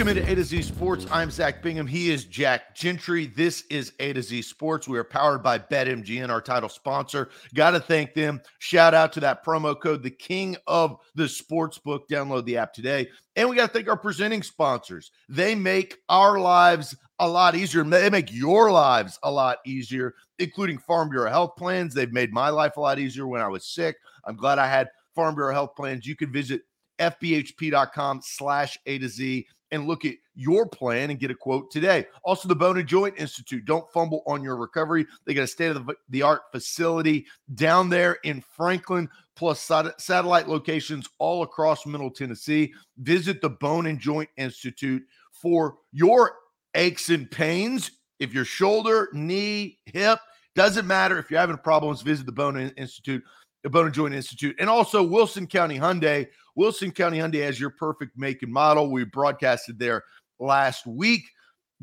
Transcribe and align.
Welcome 0.00 0.16
into 0.16 0.32
A 0.32 0.34
to 0.34 0.44
Z 0.44 0.62
Sports. 0.62 1.06
I'm 1.12 1.30
Zach 1.30 1.62
Bingham. 1.62 1.86
He 1.86 2.10
is 2.10 2.24
Jack 2.24 2.74
Gentry. 2.74 3.26
This 3.26 3.64
is 3.68 3.92
A 4.00 4.14
to 4.14 4.22
Z 4.22 4.40
Sports. 4.40 4.88
We 4.88 4.96
are 4.96 5.04
powered 5.04 5.42
by 5.42 5.58
BetMGM, 5.58 6.30
our 6.30 6.40
title 6.40 6.70
sponsor. 6.70 7.28
Got 7.52 7.72
to 7.72 7.80
thank 7.80 8.14
them. 8.14 8.40
Shout 8.60 8.94
out 8.94 9.12
to 9.12 9.20
that 9.20 9.44
promo 9.44 9.78
code, 9.78 10.02
the 10.02 10.10
king 10.10 10.56
of 10.66 10.96
the 11.16 11.28
sports 11.28 11.76
book. 11.76 12.08
Download 12.08 12.46
the 12.46 12.56
app 12.56 12.72
today. 12.72 13.10
And 13.36 13.50
we 13.50 13.56
got 13.56 13.66
to 13.66 13.72
thank 13.74 13.90
our 13.90 13.96
presenting 13.98 14.42
sponsors. 14.42 15.10
They 15.28 15.54
make 15.54 15.98
our 16.08 16.38
lives 16.38 16.96
a 17.18 17.28
lot 17.28 17.54
easier. 17.54 17.84
They 17.84 18.08
make 18.08 18.32
your 18.32 18.72
lives 18.72 19.18
a 19.22 19.30
lot 19.30 19.58
easier, 19.66 20.14
including 20.38 20.78
Farm 20.78 21.10
Bureau 21.10 21.28
Health 21.28 21.56
Plans. 21.58 21.92
They've 21.92 22.10
made 22.10 22.32
my 22.32 22.48
life 22.48 22.78
a 22.78 22.80
lot 22.80 22.98
easier 22.98 23.26
when 23.26 23.42
I 23.42 23.48
was 23.48 23.66
sick. 23.66 23.96
I'm 24.24 24.36
glad 24.36 24.58
I 24.58 24.66
had 24.66 24.88
Farm 25.14 25.34
Bureau 25.34 25.52
Health 25.52 25.76
Plans. 25.76 26.06
You 26.06 26.16
can 26.16 26.32
visit 26.32 26.62
fbhp.com 26.98 28.20
slash 28.22 28.78
A 28.86 28.98
to 28.98 29.08
Z 29.10 29.46
and 29.72 29.86
look 29.86 30.04
at 30.04 30.14
your 30.34 30.66
plan 30.66 31.10
and 31.10 31.18
get 31.20 31.30
a 31.30 31.34
quote 31.34 31.70
today. 31.70 32.06
Also, 32.24 32.48
the 32.48 32.54
Bone 32.54 32.78
and 32.78 32.88
Joint 32.88 33.14
Institute. 33.18 33.64
Don't 33.64 33.90
fumble 33.92 34.22
on 34.26 34.42
your 34.42 34.56
recovery. 34.56 35.06
They 35.24 35.34
got 35.34 35.42
a 35.42 35.46
state 35.46 35.76
of 35.76 35.90
the 36.08 36.22
art 36.22 36.42
facility 36.52 37.26
down 37.54 37.88
there 37.88 38.18
in 38.24 38.42
Franklin, 38.56 39.08
plus 39.36 39.60
satellite 39.98 40.48
locations 40.48 41.08
all 41.18 41.42
across 41.42 41.86
Middle 41.86 42.10
Tennessee. 42.10 42.72
Visit 42.98 43.40
the 43.40 43.50
Bone 43.50 43.86
and 43.86 43.98
Joint 43.98 44.28
Institute 44.36 45.02
for 45.30 45.76
your 45.92 46.32
aches 46.74 47.10
and 47.10 47.30
pains. 47.30 47.90
If 48.18 48.34
your 48.34 48.44
shoulder, 48.44 49.08
knee, 49.12 49.78
hip, 49.86 50.18
doesn't 50.54 50.86
matter. 50.86 51.18
If 51.18 51.30
you're 51.30 51.40
having 51.40 51.56
problems, 51.58 52.02
visit 52.02 52.26
the 52.26 52.32
Bone 52.32 52.58
Institute 52.76 53.22
the 53.62 53.70
Bone 53.70 53.86
and 53.86 53.94
Joint 53.94 54.14
Institute, 54.14 54.56
and 54.58 54.70
also 54.70 55.02
Wilson 55.02 55.46
County 55.46 55.78
Hyundai. 55.78 56.26
Wilson 56.56 56.90
County 56.90 57.18
Hyundai 57.18 57.42
has 57.44 57.60
your 57.60 57.70
perfect 57.70 58.18
make 58.18 58.42
and 58.42 58.52
model. 58.52 58.90
We 58.90 59.04
broadcasted 59.04 59.78
there 59.78 60.04
last 60.38 60.86
week. 60.86 61.22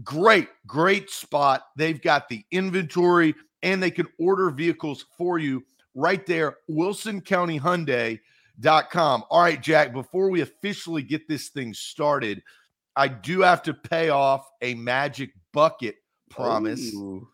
Great, 0.03 0.49
great 0.65 1.09
spot. 1.09 1.63
They've 1.75 2.01
got 2.01 2.29
the 2.29 2.43
inventory 2.51 3.33
and 3.63 3.81
they 3.81 3.91
can 3.91 4.07
order 4.19 4.49
vehicles 4.49 5.05
for 5.17 5.39
you 5.39 5.63
right 5.95 6.25
there. 6.25 6.57
Wilson 6.67 7.21
County 7.21 7.59
Hyundai.com. 7.59 9.23
All 9.29 9.41
right, 9.41 9.61
Jack, 9.61 9.93
before 9.93 10.29
we 10.29 10.41
officially 10.41 11.01
get 11.01 11.27
this 11.27 11.49
thing 11.49 11.73
started, 11.73 12.43
I 12.95 13.07
do 13.07 13.41
have 13.41 13.63
to 13.63 13.73
pay 13.73 14.09
off 14.09 14.47
a 14.61 14.75
magic 14.75 15.31
bucket 15.53 15.95
promise 16.29 16.93
Ooh. 16.93 17.27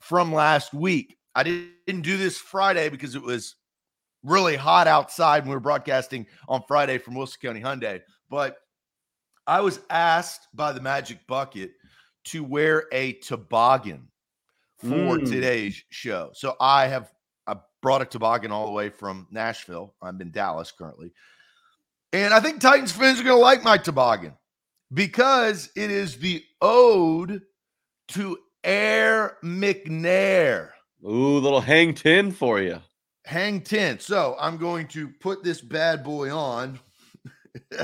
from 0.00 0.32
last 0.32 0.72
week. 0.72 1.16
I 1.34 1.42
didn't 1.42 2.02
do 2.02 2.16
this 2.16 2.38
Friday 2.38 2.88
because 2.88 3.14
it 3.14 3.22
was 3.22 3.56
really 4.22 4.56
hot 4.56 4.86
outside 4.86 5.42
when 5.42 5.50
we 5.50 5.56
were 5.56 5.60
broadcasting 5.60 6.26
on 6.48 6.62
Friday 6.66 6.98
from 6.98 7.14
Wilson 7.14 7.38
County 7.42 7.60
Hyundai. 7.60 8.00
But 8.30 8.58
I 9.46 9.60
was 9.60 9.80
asked 9.90 10.48
by 10.54 10.72
the 10.72 10.80
Magic 10.80 11.26
Bucket 11.26 11.72
to 12.26 12.42
wear 12.42 12.84
a 12.92 13.12
toboggan 13.14 14.08
for 14.78 15.18
mm. 15.18 15.28
today's 15.28 15.82
show. 15.90 16.30
So 16.32 16.56
I 16.60 16.86
have 16.86 17.12
I 17.46 17.56
brought 17.82 18.02
a 18.02 18.06
toboggan 18.06 18.50
all 18.50 18.66
the 18.66 18.72
way 18.72 18.88
from 18.88 19.26
Nashville. 19.30 19.94
I'm 20.00 20.20
in 20.20 20.30
Dallas 20.30 20.72
currently. 20.72 21.12
And 22.12 22.32
I 22.32 22.40
think 22.40 22.60
Titans 22.60 22.92
fans 22.92 23.20
are 23.20 23.24
going 23.24 23.36
to 23.36 23.42
like 23.42 23.64
my 23.64 23.76
toboggan 23.76 24.34
because 24.92 25.70
it 25.76 25.90
is 25.90 26.16
the 26.16 26.42
ode 26.62 27.42
to 28.08 28.38
Air 28.62 29.36
McNair. 29.42 30.70
Ooh, 31.06 31.38
little 31.38 31.60
hang 31.60 31.94
10 31.94 32.32
for 32.32 32.60
you. 32.60 32.80
Hang 33.26 33.60
10. 33.60 34.00
So 34.00 34.36
I'm 34.40 34.56
going 34.56 34.88
to 34.88 35.08
put 35.08 35.42
this 35.44 35.60
bad 35.60 36.02
boy 36.02 36.34
on. 36.34 36.80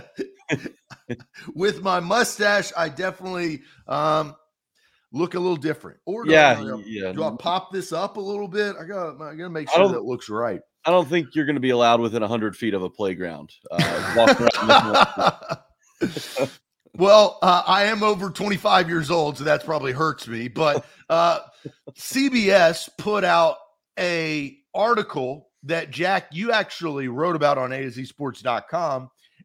With 1.55 1.83
my 1.83 2.01
mustache, 2.01 2.73
I 2.77 2.89
definitely 2.89 3.63
um, 3.87 4.35
look 5.13 5.35
a 5.35 5.41
little 5.41 5.57
different. 5.57 5.99
Or 6.07 6.25
do 6.25 6.33
yeah, 6.33 6.59
I, 6.59 6.83
yeah. 6.87 7.13
Do 7.13 7.25
I 7.25 7.37
pop 7.39 7.73
this 7.73 7.93
up 7.93 8.17
a 8.17 8.21
little 8.21 8.49
bit? 8.49 8.77
I 8.81 8.85
got. 8.85 9.21
I 9.21 9.35
got 9.35 9.45
to 9.45 9.51
make 9.51 9.71
sure 9.71 9.89
that 9.89 10.05
looks 10.05 10.29
right. 10.29 10.61
I 10.85 10.91
don't 10.91 11.09
think 11.09 11.35
you're 11.35 11.45
going 11.45 11.57
to 11.57 11.61
be 11.61 11.71
allowed 11.71 12.01
within 12.01 12.23
hundred 12.23 12.57
feet 12.57 12.75
of 12.75 12.83
a 12.83 12.91
playground. 12.91 13.53
Uh, 13.71 15.57
well, 16.97 17.39
uh, 17.43 17.63
I 17.67 17.85
am 17.85 18.03
over 18.03 18.31
25 18.31 18.89
years 18.89 19.11
old, 19.11 19.39
so 19.39 19.45
that's 19.45 19.65
probably 19.65 19.93
hurts 19.93 20.27
me. 20.27 20.49
But 20.49 20.85
uh, 21.09 21.41
CBS 21.93 22.89
put 22.99 23.25
out 23.25 23.57
a 23.99 24.59
article 24.75 25.49
that 25.63 25.91
Jack 25.91 26.29
you 26.33 26.53
actually 26.53 27.09
wrote 27.09 27.37
about 27.37 27.59
on 27.59 27.73
A 27.73 27.83
to 27.83 27.91
Z 27.91 28.11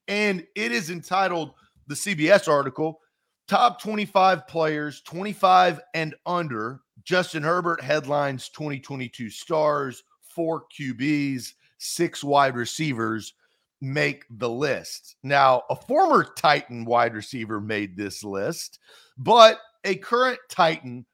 and 0.08 0.46
it 0.56 0.72
is 0.72 0.90
entitled 0.90 1.54
the 1.88 1.96
CBS 1.96 2.48
article 2.48 3.00
Top 3.48 3.80
25 3.80 4.48
Players 4.48 5.02
25 5.02 5.80
and 5.94 6.16
Under. 6.26 6.82
Justin 7.04 7.44
Herbert 7.44 7.82
headlines 7.84 8.50
2022 8.50 9.30
stars, 9.30 10.04
four 10.22 10.64
QBs, 10.78 11.54
six 11.78 12.24
wide 12.24 12.56
receivers 12.56 13.34
make 13.82 14.26
the 14.30 14.50
list. 14.50 15.16
Now, 15.24 15.64
a 15.70 15.76
former 15.76 16.24
Titan 16.24 16.86
wide 16.86 17.14
receiver 17.14 17.60
made 17.60 17.96
this 17.98 18.24
list, 18.24 18.80
but 19.18 19.60
a 19.84 19.96
current 19.96 20.40
Titan 20.50 21.06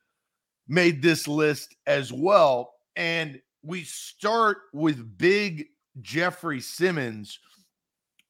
made 0.67 1.01
this 1.01 1.27
list 1.27 1.75
as 1.85 2.13
well. 2.13 2.73
And 2.95 3.41
we 3.63 3.83
start 3.83 4.57
with 4.73 5.17
big 5.17 5.67
Jeffery 6.01 6.61
Simmons. 6.61 7.39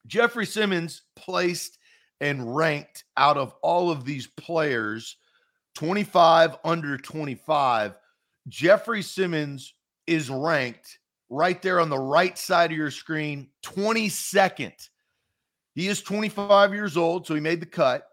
Jeffery 0.07 0.45
Simmons 0.45 1.03
placed 1.15 1.77
and 2.19 2.55
ranked 2.55 3.03
out 3.17 3.37
of 3.37 3.53
all 3.61 3.91
of 3.91 4.05
these 4.05 4.27
players 4.27 5.17
25 5.75 6.57
under 6.63 6.97
25. 6.97 7.95
Jeffery 8.47 9.01
Simmons 9.01 9.73
is 10.07 10.29
ranked 10.29 10.99
right 11.31 11.61
there 11.61 11.79
on 11.79 11.89
the 11.89 11.97
right 11.97 12.37
side 12.37 12.71
of 12.71 12.77
your 12.77 12.91
screen, 12.91 13.47
22nd. 13.65 14.73
He 15.73 15.87
is 15.87 16.01
25 16.01 16.73
years 16.73 16.97
old, 16.97 17.25
so 17.25 17.33
he 17.33 17.39
made 17.39 17.61
the 17.61 17.65
cut. 17.65 18.03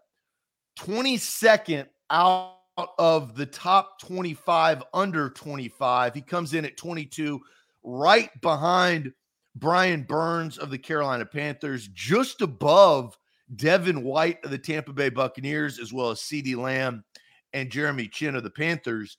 22nd 0.79 1.87
out 2.09 2.53
of 2.97 3.35
the 3.35 3.45
top 3.45 3.99
25 3.99 4.83
under 4.93 5.29
25. 5.31 6.15
He 6.15 6.21
comes 6.21 6.53
in 6.53 6.63
at 6.63 6.77
22, 6.77 7.41
right 7.83 8.29
behind 8.41 9.11
Brian 9.53 10.03
Burns 10.03 10.57
of 10.57 10.71
the 10.71 10.77
Carolina 10.77 11.25
Panthers, 11.25 11.89
just 11.89 12.41
above 12.41 13.17
Devin 13.53 14.01
White 14.01 14.37
of 14.45 14.51
the 14.51 14.57
Tampa 14.57 14.93
Bay 14.93 15.09
Buccaneers, 15.09 15.77
as 15.77 15.91
well 15.91 16.11
as 16.11 16.19
CeeDee 16.19 16.55
Lamb 16.55 17.03
and 17.51 17.69
Jeremy 17.69 18.07
Chinn 18.07 18.37
of 18.37 18.43
the 18.43 18.49
Panthers. 18.49 19.17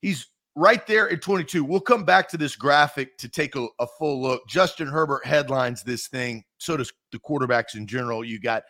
He's 0.00 0.26
right 0.56 0.86
there 0.86 1.08
at 1.10 1.22
22. 1.22 1.62
We'll 1.62 1.80
come 1.80 2.04
back 2.04 2.28
to 2.30 2.38
this 2.38 2.56
graphic 2.56 3.18
to 3.18 3.28
take 3.28 3.54
a, 3.54 3.68
a, 3.78 3.86
full 3.86 4.20
look. 4.20 4.48
Justin 4.48 4.88
Herbert 4.88 5.24
headlines 5.24 5.82
this 5.82 6.08
thing. 6.08 6.42
So 6.58 6.76
does 6.76 6.92
the 7.12 7.18
quarterbacks 7.18 7.76
in 7.76 7.86
general. 7.86 8.24
You 8.24 8.40
got 8.40 8.64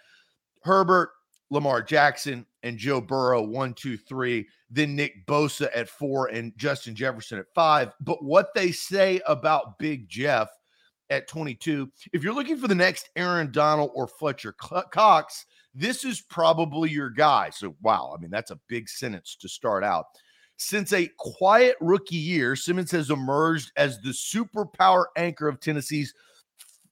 Herbert, 0.63 1.11
Lamar 1.51 1.81
Jackson, 1.81 2.45
and 2.65 2.77
Joe 2.77 3.01
Burrow, 3.01 3.41
one, 3.41 3.73
two, 3.73 3.97
three. 3.97 4.49
Then 4.69 4.97
Nick 4.97 5.27
Bosa 5.27 5.69
at 5.75 5.89
four 5.89 6.27
and 6.27 6.53
Justin 6.57 6.97
Jefferson 6.97 7.39
at 7.39 7.47
five. 7.55 7.93
But 8.01 8.23
what 8.23 8.53
they 8.55 8.73
say 8.73 9.21
about 9.27 9.79
Big 9.79 10.09
Jeff 10.09 10.49
at 11.09 11.29
22, 11.29 11.89
if 12.13 12.25
you're 12.25 12.35
looking 12.35 12.57
for 12.57 12.67
the 12.67 12.75
next 12.75 13.11
Aaron 13.15 13.53
Donald 13.53 13.93
or 13.95 14.09
Fletcher 14.09 14.53
Cox, 14.53 15.47
this 15.73 16.05
is 16.05 16.21
probably 16.21 16.91
your 16.91 17.11
guy. 17.11 17.51
So, 17.51 17.77
wow. 17.81 18.13
I 18.17 18.21
mean, 18.21 18.31
that's 18.31 18.51
a 18.51 18.59
big 18.67 18.89
sentence 18.89 19.37
to 19.41 19.49
start 19.49 19.85
out. 19.85 20.07
Since 20.57 20.93
a 20.93 21.11
quiet 21.19 21.77
rookie 21.81 22.17
year, 22.17 22.57
Simmons 22.57 22.91
has 22.93 23.11
emerged 23.11 23.73
as 23.77 24.01
the 24.01 24.11
superpower 24.11 25.07
anchor 25.17 25.49
of 25.49 25.61
Tennessee's 25.61 26.15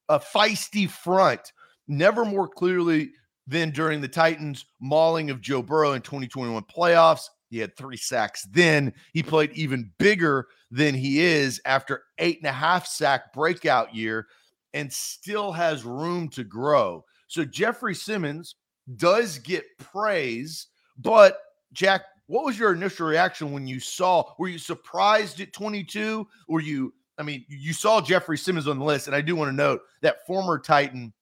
a 0.08 0.18
feisty 0.18 0.88
front. 0.88 1.52
Never 1.88 2.24
more 2.24 2.48
clearly 2.48 3.12
than 3.46 3.70
during 3.70 4.00
the 4.00 4.08
Titans' 4.08 4.66
mauling 4.80 5.30
of 5.30 5.40
Joe 5.40 5.62
Burrow 5.62 5.92
in 5.92 6.02
2021 6.02 6.62
playoffs. 6.64 7.28
He 7.50 7.58
had 7.58 7.76
three 7.76 7.96
sacks 7.96 8.46
then. 8.50 8.92
He 9.12 9.22
played 9.22 9.52
even 9.52 9.92
bigger 9.98 10.48
than 10.70 10.94
he 10.94 11.20
is 11.20 11.60
after 11.64 12.02
eight 12.18 12.38
and 12.38 12.48
a 12.48 12.52
half 12.52 12.86
sack 12.86 13.32
breakout 13.32 13.94
year 13.94 14.26
and 14.72 14.92
still 14.92 15.52
has 15.52 15.84
room 15.84 16.28
to 16.30 16.42
grow. 16.42 17.04
So 17.28 17.44
Jeffery 17.44 17.94
Simmons 17.94 18.56
does 18.96 19.38
get 19.38 19.64
praise, 19.78 20.66
but 20.98 21.38
Jack, 21.72 22.02
what 22.26 22.44
was 22.44 22.58
your 22.58 22.72
initial 22.72 23.06
reaction 23.06 23.52
when 23.52 23.66
you 23.66 23.80
saw? 23.80 24.24
Were 24.38 24.48
you 24.48 24.58
surprised 24.58 25.40
at 25.40 25.52
22? 25.52 26.26
Were 26.48 26.60
you, 26.60 26.94
I 27.18 27.22
mean, 27.22 27.44
you 27.48 27.72
saw 27.72 28.00
Jeffery 28.00 28.38
Simmons 28.38 28.66
on 28.66 28.78
the 28.78 28.84
list, 28.84 29.06
and 29.06 29.16
I 29.16 29.20
do 29.20 29.36
want 29.36 29.50
to 29.50 29.56
note 29.56 29.82
that 30.02 30.26
former 30.26 30.58
Titan 30.58 31.12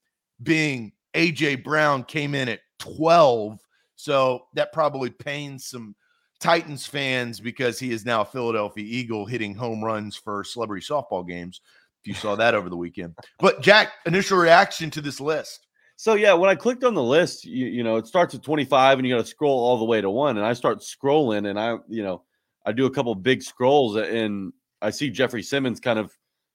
being 0.43 0.93
AJ 1.15 1.65
Brown 1.65 2.05
came 2.05 2.35
in 2.35 2.49
at 2.49 2.61
12. 2.79 3.59
So 3.97 4.47
that 4.55 4.73
probably 4.73 5.11
pains 5.11 5.67
some 5.67 5.95
Titans 6.41 6.87
fans 6.87 7.39
because 7.39 7.79
he 7.79 7.93
is 7.93 8.05
now 8.05 8.23
a 8.23 8.25
Philadelphia 8.25 8.85
Eagle 8.85 9.27
hitting 9.27 9.55
home 9.55 9.83
runs 9.83 10.17
for 10.17 10.43
celebrity 10.43 10.85
softball 10.85 11.27
games. 11.27 11.61
If 12.01 12.09
you 12.09 12.15
saw 12.15 12.35
that 12.35 12.57
over 12.57 12.69
the 12.69 12.77
weekend. 12.77 13.15
But 13.39 13.61
Jack, 13.61 13.93
initial 14.07 14.39
reaction 14.39 14.91
to 14.91 15.01
this 15.01 15.21
list. 15.21 15.69
So 16.03 16.15
yeah, 16.15 16.33
when 16.33 16.51
I 16.51 16.57
clicked 16.57 16.83
on 16.83 16.95
the 16.95 17.03
list, 17.03 17.45
you, 17.45 17.67
you 17.67 17.85
know, 17.85 17.95
it 17.95 18.09
starts 18.09 18.35
at 18.35 18.43
25 18.43 18.99
and 18.99 19.07
you 19.07 19.15
got 19.15 19.21
to 19.21 19.31
scroll 19.31 19.61
all 19.61 19.79
the 19.79 19.85
way 19.85 20.01
to 20.01 20.11
one. 20.11 20.37
And 20.37 20.45
I 20.45 20.53
start 20.53 20.81
scrolling 20.81 21.49
and 21.49 21.61
I, 21.61 21.77
you 21.89 22.03
know, 22.03 22.25
I 22.67 22.73
do 22.73 22.87
a 22.87 22.91
couple 22.91 23.15
big 23.15 23.41
scrolls 23.41 23.95
and 23.95 24.53
I 24.81 24.91
see 24.91 25.11
Jeffery 25.11 25.45
Simmons 25.45 25.79
kind 25.79 26.01
of 26.01 26.11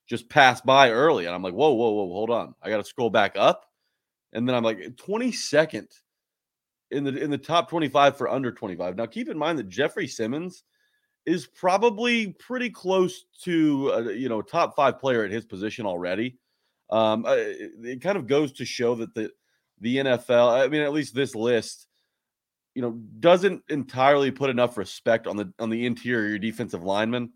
just 0.06 0.28
pass 0.28 0.60
by 0.60 0.92
early. 0.92 1.28
And 1.28 1.34
I'm 1.34 1.44
like, 1.44 1.54
whoa, 1.54 1.72
whoa, 1.72 1.92
whoa, 1.92 2.08
hold 2.08 2.30
on. 2.30 2.56
I 2.62 2.70
got 2.70 2.80
to 2.80 2.84
scroll 2.84 3.10
back 3.10 3.38
up. 3.38 3.64
And 4.34 4.46
then 4.50 4.54
I'm 4.54 4.66
like, 4.66 4.80
22nd 4.80 5.94
in 6.92 7.06
the 7.06 7.16
in 7.16 7.32
the 7.32 7.38
top 7.38 7.70
25 7.70 8.18
for 8.18 8.28
under 8.28 8.52
25. 8.52 8.98
Now 8.98 9.06
keep 9.06 9.30
in 9.30 9.38
mind 9.38 9.60
that 9.60 9.70
Jeffery 9.70 10.08
Simmons 10.08 10.66
is 11.26 11.48
probably 11.48 12.34
pretty 12.34 12.70
close 12.70 13.24
to 13.44 13.92
a, 13.92 14.12
you 14.12 14.28
know 14.28 14.42
top 14.42 14.76
five 14.76 15.00
player 15.00 15.24
at 15.24 15.32
his 15.32 15.46
position 15.46 15.86
already. 15.86 16.38
Um, 16.90 17.26
uh, 17.26 17.36
it, 17.36 17.72
it 17.84 18.02
kind 18.02 18.18
of 18.18 18.28
goes 18.28 18.52
to 18.54 18.66
show 18.66 18.96
that 18.96 19.14
the 19.14 19.32
the 19.80 19.98
NFL, 19.98 20.52
I 20.52 20.68
mean, 20.68 20.82
at 20.82 20.94
least 20.94 21.14
this 21.14 21.36
list, 21.36 21.88
you 22.74 22.82
know, 22.82 22.92
doesn't 23.20 23.64
entirely 23.70 24.32
put 24.32 24.50
enough 24.50 24.78
respect 24.78 25.28
on 25.28 25.38
the 25.38 25.52
on 25.60 25.70
the 25.70 25.86
interior 25.86 26.38
defensive 26.38 26.84
lineman, 26.84 27.32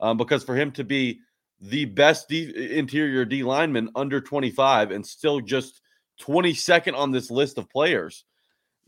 um, 0.00 0.16
because 0.16 0.44
for 0.44 0.54
him 0.54 0.70
to 0.72 0.84
be 0.84 1.20
the 1.60 1.84
best 1.86 2.28
de- 2.28 2.76
interior 2.76 3.24
D 3.24 3.42
lineman 3.42 3.90
under 3.94 4.20
25 4.20 4.90
and 4.90 5.06
still 5.06 5.40
just 5.40 5.80
22nd 6.20 6.96
on 6.96 7.10
this 7.10 7.30
list 7.30 7.56
of 7.56 7.70
players, 7.70 8.24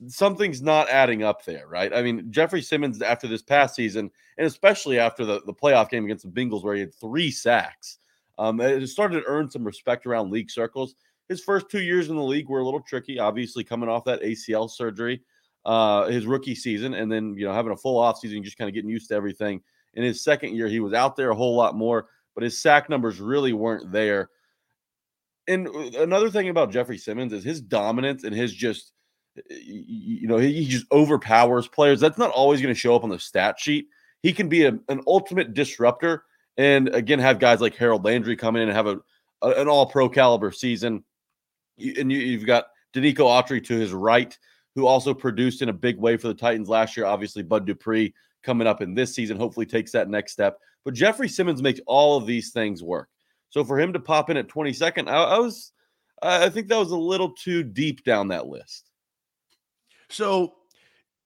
something's 0.08 0.60
not 0.60 0.88
adding 0.90 1.22
up 1.22 1.44
there, 1.44 1.66
right? 1.68 1.94
I 1.94 2.02
mean, 2.02 2.30
Jeffery 2.30 2.62
Simmons 2.62 3.00
after 3.00 3.28
this 3.28 3.42
past 3.42 3.74
season, 3.74 4.10
and 4.38 4.46
especially 4.46 4.98
after 4.98 5.24
the, 5.24 5.40
the 5.46 5.54
playoff 5.54 5.88
game 5.88 6.04
against 6.04 6.24
the 6.24 6.30
Bengals, 6.30 6.64
where 6.64 6.74
he 6.74 6.80
had 6.80 6.94
three 6.94 7.30
sacks, 7.30 7.98
um, 8.38 8.60
it 8.60 8.86
started 8.88 9.20
to 9.20 9.26
earn 9.26 9.50
some 9.50 9.64
respect 9.64 10.06
around 10.06 10.32
league 10.32 10.50
circles. 10.50 10.96
His 11.28 11.42
first 11.42 11.70
two 11.70 11.82
years 11.82 12.10
in 12.10 12.16
the 12.16 12.22
league 12.22 12.48
were 12.48 12.60
a 12.60 12.64
little 12.64 12.80
tricky, 12.80 13.18
obviously 13.18 13.64
coming 13.64 13.88
off 13.88 14.04
that 14.04 14.22
ACL 14.22 14.70
surgery, 14.70 15.22
uh, 15.64 16.06
his 16.06 16.26
rookie 16.26 16.54
season, 16.54 16.94
and 16.94 17.10
then 17.10 17.34
you 17.36 17.46
know 17.46 17.52
having 17.52 17.72
a 17.72 17.76
full 17.76 18.00
offseason, 18.00 18.42
just 18.42 18.58
kind 18.58 18.68
of 18.68 18.74
getting 18.74 18.90
used 18.90 19.08
to 19.08 19.14
everything. 19.14 19.62
In 19.94 20.02
his 20.02 20.22
second 20.22 20.54
year, 20.54 20.68
he 20.68 20.80
was 20.80 20.92
out 20.92 21.16
there 21.16 21.30
a 21.30 21.34
whole 21.34 21.56
lot 21.56 21.74
more, 21.74 22.06
but 22.34 22.44
his 22.44 22.60
sack 22.60 22.90
numbers 22.90 23.20
really 23.20 23.52
weren't 23.52 23.90
there. 23.90 24.28
And 25.46 25.68
uh, 25.68 26.02
another 26.02 26.30
thing 26.30 26.48
about 26.48 26.72
Jeffery 26.72 26.98
Simmons 26.98 27.32
is 27.32 27.44
his 27.44 27.60
dominance 27.60 28.24
and 28.24 28.34
his 28.34 28.52
just 28.52 28.92
you 29.48 30.26
know, 30.28 30.38
he 30.38 30.66
just 30.66 30.86
overpowers 30.92 31.66
players. 31.66 32.00
That's 32.00 32.18
not 32.18 32.30
always 32.30 32.60
going 32.60 32.74
to 32.74 32.78
show 32.78 32.94
up 32.94 33.04
on 33.04 33.10
the 33.10 33.18
stat 33.18 33.58
sheet. 33.58 33.88
He 34.22 34.32
can 34.32 34.48
be 34.48 34.64
a, 34.64 34.78
an 34.88 35.02
ultimate 35.06 35.54
disruptor, 35.54 36.24
and 36.56 36.88
again, 36.94 37.18
have 37.18 37.38
guys 37.38 37.60
like 37.60 37.74
Harold 37.74 38.04
Landry 38.04 38.36
come 38.36 38.56
in 38.56 38.62
and 38.62 38.72
have 38.72 38.86
a, 38.86 39.00
a 39.42 39.50
an 39.50 39.68
All 39.68 39.86
Pro 39.86 40.08
caliber 40.08 40.50
season. 40.50 41.04
And 41.78 42.10
you, 42.10 42.38
have 42.38 42.46
got 42.46 42.66
Denico 42.92 43.26
Autry 43.26 43.64
to 43.64 43.76
his 43.76 43.92
right, 43.92 44.36
who 44.74 44.86
also 44.86 45.14
produced 45.14 45.62
in 45.62 45.68
a 45.68 45.72
big 45.72 45.98
way 45.98 46.16
for 46.16 46.28
the 46.28 46.34
Titans 46.34 46.68
last 46.68 46.96
year. 46.96 47.06
Obviously, 47.06 47.42
Bud 47.42 47.66
Dupree 47.66 48.14
coming 48.42 48.66
up 48.66 48.82
in 48.82 48.94
this 48.94 49.14
season, 49.14 49.36
hopefully 49.36 49.66
takes 49.66 49.92
that 49.92 50.08
next 50.08 50.32
step. 50.32 50.58
But 50.84 50.94
Jeffery 50.94 51.28
Simmons 51.28 51.62
makes 51.62 51.80
all 51.86 52.16
of 52.16 52.26
these 52.26 52.50
things 52.50 52.82
work. 52.82 53.08
So 53.48 53.64
for 53.64 53.78
him 53.78 53.92
to 53.92 54.00
pop 54.00 54.30
in 54.30 54.36
at 54.36 54.48
22nd, 54.48 55.08
I, 55.08 55.14
I 55.14 55.38
was, 55.38 55.72
I 56.22 56.48
think 56.50 56.68
that 56.68 56.78
was 56.78 56.90
a 56.90 56.96
little 56.96 57.30
too 57.30 57.62
deep 57.62 58.04
down 58.04 58.28
that 58.28 58.46
list. 58.46 58.90
So 60.10 60.54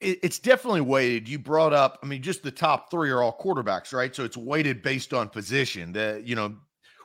it, 0.00 0.18
it's 0.22 0.38
definitely 0.38 0.82
weighted. 0.82 1.28
You 1.28 1.38
brought 1.38 1.72
up, 1.72 1.98
I 2.02 2.06
mean, 2.06 2.22
just 2.22 2.42
the 2.42 2.50
top 2.50 2.90
three 2.90 3.10
are 3.10 3.22
all 3.22 3.36
quarterbacks, 3.38 3.92
right? 3.92 4.14
So 4.14 4.24
it's 4.24 4.36
weighted 4.36 4.82
based 4.82 5.12
on 5.12 5.28
position. 5.28 5.92
That 5.92 6.26
you 6.26 6.36
know 6.36 6.56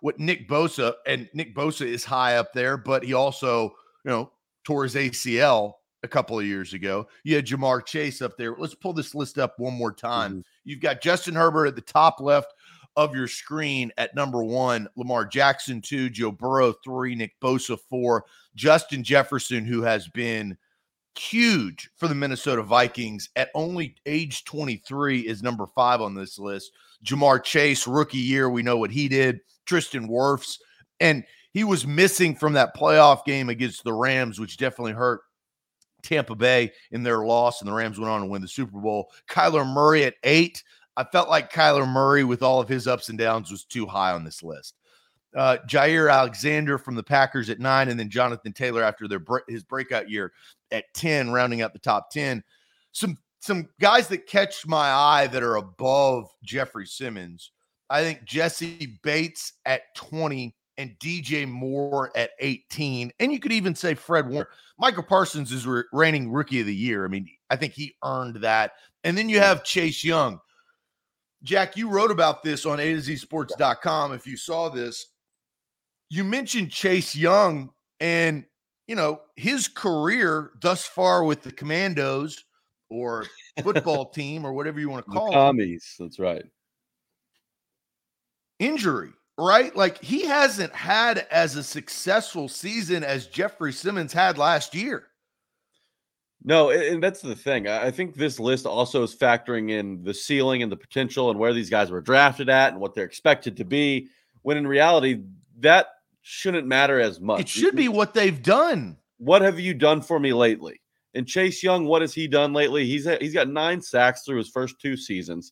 what 0.03 0.19
Nick 0.19 0.49
Bosa 0.49 0.95
and 1.07 1.29
Nick 1.33 1.55
Bosa 1.55 1.85
is 1.85 2.03
high 2.03 2.35
up 2.35 2.51
there, 2.51 2.75
but 2.75 3.05
he 3.05 3.13
also 3.13 3.69
you 4.03 4.11
know 4.11 4.29
tore 4.65 4.83
his 4.83 4.95
ACL 4.95 5.75
a 6.03 6.09
couple 6.09 6.37
of 6.37 6.45
years 6.45 6.73
ago. 6.73 7.07
You 7.23 7.37
had 7.37 7.45
Ja'Marr 7.45 7.85
Chase 7.85 8.21
up 8.21 8.35
there. 8.37 8.53
Let's 8.57 8.75
pull 8.75 8.91
this 8.91 9.15
list 9.15 9.39
up 9.39 9.53
one 9.57 9.73
more 9.73 9.93
time. 9.93 10.31
Mm-hmm. 10.31 10.41
You've 10.65 10.81
got 10.81 11.01
Justin 11.01 11.35
Herbert 11.35 11.67
at 11.67 11.75
the 11.75 11.81
top 11.81 12.19
left 12.19 12.53
of 12.97 13.15
your 13.15 13.29
screen 13.29 13.93
at 13.97 14.13
number 14.13 14.43
one, 14.43 14.89
Lamar 14.97 15.23
Jackson 15.23 15.81
two, 15.81 16.09
Joe 16.09 16.33
Burrow 16.33 16.73
three, 16.83 17.15
Nick 17.15 17.39
Bosa 17.41 17.79
four, 17.89 18.25
Justin 18.55 19.05
Jefferson, 19.05 19.63
who 19.63 19.83
has 19.83 20.09
been 20.09 20.57
huge 21.17 21.89
for 21.95 22.07
the 22.07 22.15
Minnesota 22.15 22.63
Vikings 22.63 23.29
at 23.35 23.49
only 23.53 23.95
age 24.05 24.43
23 24.45 25.21
is 25.21 25.43
number 25.43 25.67
five 25.67 26.01
on 26.01 26.15
this 26.15 26.39
list. 26.39 26.71
Ja'Marr 27.05 27.43
Chase, 27.43 27.87
rookie 27.87 28.17
year, 28.17 28.49
we 28.49 28.63
know 28.63 28.77
what 28.77 28.91
he 28.91 29.07
did. 29.07 29.39
Tristan 29.65 30.07
Wirfs, 30.07 30.57
and 30.99 31.23
he 31.51 31.63
was 31.63 31.85
missing 31.85 32.35
from 32.35 32.53
that 32.53 32.75
playoff 32.75 33.25
game 33.25 33.49
against 33.49 33.83
the 33.83 33.93
Rams, 33.93 34.39
which 34.39 34.57
definitely 34.57 34.93
hurt 34.93 35.21
Tampa 36.01 36.35
Bay 36.35 36.71
in 36.91 37.03
their 37.03 37.25
loss, 37.25 37.61
and 37.61 37.69
the 37.69 37.73
Rams 37.73 37.99
went 37.99 38.11
on 38.11 38.21
to 38.21 38.27
win 38.27 38.41
the 38.41 38.47
Super 38.47 38.79
Bowl. 38.79 39.09
Kyler 39.29 39.65
Murray 39.65 40.03
at 40.03 40.15
eight. 40.23 40.63
I 40.95 41.03
felt 41.03 41.29
like 41.29 41.51
Kyler 41.51 41.87
Murray, 41.87 42.23
with 42.23 42.43
all 42.43 42.59
of 42.59 42.69
his 42.69 42.87
ups 42.87 43.09
and 43.09 43.17
downs, 43.17 43.49
was 43.49 43.63
too 43.63 43.85
high 43.85 44.11
on 44.11 44.23
this 44.23 44.43
list 44.43 44.75
uh, 45.35 45.57
Jaire 45.67 46.11
Alexander 46.11 46.77
from 46.77 46.95
the 46.95 47.03
Packers 47.03 47.49
at 47.49 47.59
nine, 47.59 47.89
and 47.89 47.99
then 47.99 48.09
Jonathan 48.09 48.53
Taylor 48.53 48.83
after 48.83 49.07
their 49.07 49.21
his 49.47 49.63
breakout 49.63 50.09
year 50.09 50.31
at 50.73 50.85
ten, 50.93 51.31
rounding 51.31 51.61
out 51.61 51.71
the 51.71 51.79
top 51.79 52.09
ten. 52.11 52.43
Some 52.91 53.17
some 53.39 53.69
guys 53.79 54.07
that 54.09 54.27
catch 54.27 54.67
my 54.67 54.89
eye 54.89 55.27
that 55.27 55.43
are 55.43 55.55
above 55.55 56.29
Jeffery 56.43 56.85
Simmons. 56.85 57.51
I 57.89 58.01
think 58.01 58.25
Jessie 58.25 58.99
Bates 59.03 59.53
at 59.65 59.95
twenty 59.95 60.55
and 60.77 60.97
DJ 60.99 61.47
Moore 61.47 62.11
at 62.15 62.31
18. 62.39 63.11
And 63.19 63.31
you 63.31 63.39
could 63.39 63.51
even 63.51 63.75
say 63.75 63.93
Fred 63.93 64.27
Warner. 64.27 64.49
Michael 64.79 65.03
Parsons 65.03 65.51
is 65.51 65.67
re- 65.67 65.83
reigning 65.91 66.31
rookie 66.31 66.61
of 66.61 66.65
the 66.65 66.75
year. 66.75 67.05
I 67.05 67.07
mean, 67.07 67.29
I 67.49 67.55
think 67.55 67.73
he 67.73 67.95
earned 68.03 68.37
that. 68.37 68.71
And 69.03 69.17
then 69.17 69.29
you 69.29 69.39
have 69.39 69.63
Chase 69.63 70.03
Young. 70.03 70.39
Jack, 71.43 71.75
you 71.75 71.89
wrote 71.89 72.11
about 72.11 72.41
this 72.41 72.65
on 72.65 72.79
A 72.79 72.93
to 72.93 73.01
Z 73.01 73.17
Sports.com. 73.17 74.13
If 74.13 74.25
you 74.25 74.37
saw 74.37 74.69
this, 74.69 75.07
you 76.09 76.23
mentioned 76.23 76.71
Chase 76.71 77.15
Young 77.15 77.69
and 77.99 78.45
you 78.87 78.95
know 78.95 79.21
his 79.35 79.67
career 79.67 80.51
thus 80.61 80.85
far 80.85 81.23
with 81.23 81.41
the 81.41 81.51
Commandos 81.51 82.43
or 82.89 83.25
football 83.63 84.09
team 84.09 84.45
or 84.45 84.53
whatever 84.53 84.79
you 84.79 84.89
want 84.89 85.05
to 85.05 85.11
call 85.11 85.27
the 85.27 85.33
commies. 85.33 85.95
Them, 85.97 86.07
that's 86.07 86.19
right. 86.19 86.45
Injury, 88.59 89.11
right? 89.37 89.75
Like 89.75 90.01
he 90.01 90.25
hasn't 90.25 90.73
had 90.73 91.27
as 91.31 91.55
a 91.55 91.63
successful 91.63 92.47
season 92.47 93.03
as 93.03 93.27
Jeffery 93.27 93.73
Simmons 93.73 94.13
had 94.13 94.37
last 94.37 94.75
year. 94.75 95.07
No, 96.45 96.71
and 96.71 97.01
that's 97.01 97.21
the 97.21 97.35
thing. 97.35 97.69
I 97.69 97.89
think 97.89 98.15
this 98.15 98.37
list 98.37 98.65
also 98.65 99.01
is 99.03 99.15
factoring 99.15 99.71
in 99.71 100.03
the 100.03 100.13
ceiling 100.13 100.61
and 100.61 100.69
the 100.69 100.75
potential 100.75 101.29
and 101.29 101.39
where 101.39 101.53
these 101.53 101.69
guys 101.69 101.89
were 101.89 102.01
drafted 102.01 102.49
at 102.49 102.73
and 102.73 102.81
what 102.81 102.93
they're 102.93 103.05
expected 103.05 103.55
to 103.57 103.63
be. 103.63 104.09
When 104.41 104.57
in 104.57 104.67
reality, 104.67 105.23
that 105.59 105.87
shouldn't 106.23 106.65
matter 106.65 106.99
as 106.99 107.19
much. 107.19 107.41
It 107.41 107.49
should 107.49 107.75
be 107.75 107.89
what 107.89 108.13
they've 108.13 108.41
done. 108.41 108.97
What 109.17 109.41
have 109.41 109.59
you 109.59 109.73
done 109.73 110.01
for 110.01 110.19
me 110.19 110.33
lately? 110.33 110.81
And 111.13 111.27
Chase 111.27 111.61
Young, 111.61 111.85
what 111.85 112.01
has 112.01 112.13
he 112.13 112.27
done 112.27 112.53
lately? 112.53 112.85
He's 112.85 113.07
he's 113.19 113.33
got 113.33 113.47
nine 113.47 113.81
sacks 113.81 114.23
through 114.23 114.37
his 114.37 114.49
first 114.49 114.79
two 114.79 114.97
seasons, 114.97 115.51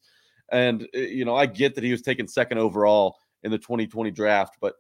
and 0.52 0.84
uh, 0.96 1.00
you 1.00 1.24
know 1.24 1.36
I 1.36 1.46
get 1.46 1.76
that 1.76 1.84
he 1.84 1.92
was 1.92 2.02
taken 2.02 2.28
second 2.28 2.58
overall 2.58 3.18
in 3.44 3.52
the 3.52 3.60
2020 3.60 4.10
draft, 4.12 4.58
but 4.60 4.74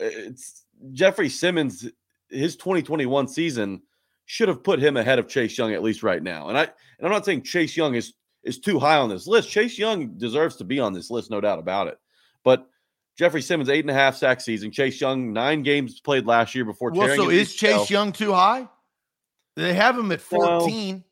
uh, 0.00 0.10
it's 0.10 0.66
Jeffery 0.92 1.30
Simmons. 1.30 1.88
His 2.28 2.56
2021 2.56 3.28
season 3.28 3.80
should 4.26 4.48
have 4.48 4.62
put 4.62 4.78
him 4.78 4.98
ahead 4.98 5.18
of 5.18 5.28
Chase 5.28 5.56
Young 5.56 5.72
at 5.72 5.82
least 5.82 6.02
right 6.02 6.22
now. 6.22 6.48
And 6.48 6.58
I 6.58 6.64
and 6.64 7.06
I'm 7.06 7.10
not 7.10 7.24
saying 7.24 7.42
Chase 7.42 7.76
Young 7.76 7.94
is 7.94 8.12
is 8.42 8.58
too 8.58 8.78
high 8.78 8.98
on 8.98 9.08
this 9.08 9.26
list. 9.26 9.48
Chase 9.48 9.78
Young 9.78 10.18
deserves 10.18 10.56
to 10.56 10.64
be 10.64 10.78
on 10.78 10.92
this 10.92 11.10
list, 11.10 11.30
no 11.30 11.40
doubt 11.40 11.58
about 11.58 11.88
it. 11.88 11.98
But 12.44 12.68
Jeffery 13.18 13.42
Simmons, 13.42 13.68
eight 13.68 13.80
and 13.80 13.90
a 13.90 13.94
half 13.94 14.16
sack 14.16 14.40
season. 14.40 14.70
Chase 14.70 15.00
Young, 15.00 15.32
nine 15.32 15.62
games 15.62 16.00
played 16.00 16.24
last 16.24 16.54
year 16.54 16.64
before. 16.64 16.92
Well, 16.92 17.14
so 17.16 17.30
is 17.30 17.54
Chase 17.54 17.90
Young 17.90 18.12
too 18.12 18.32
high? 18.32 18.68
They 19.56 19.74
have 19.74 19.98
him 19.98 20.12
at 20.12 20.20
14. 20.20 21.04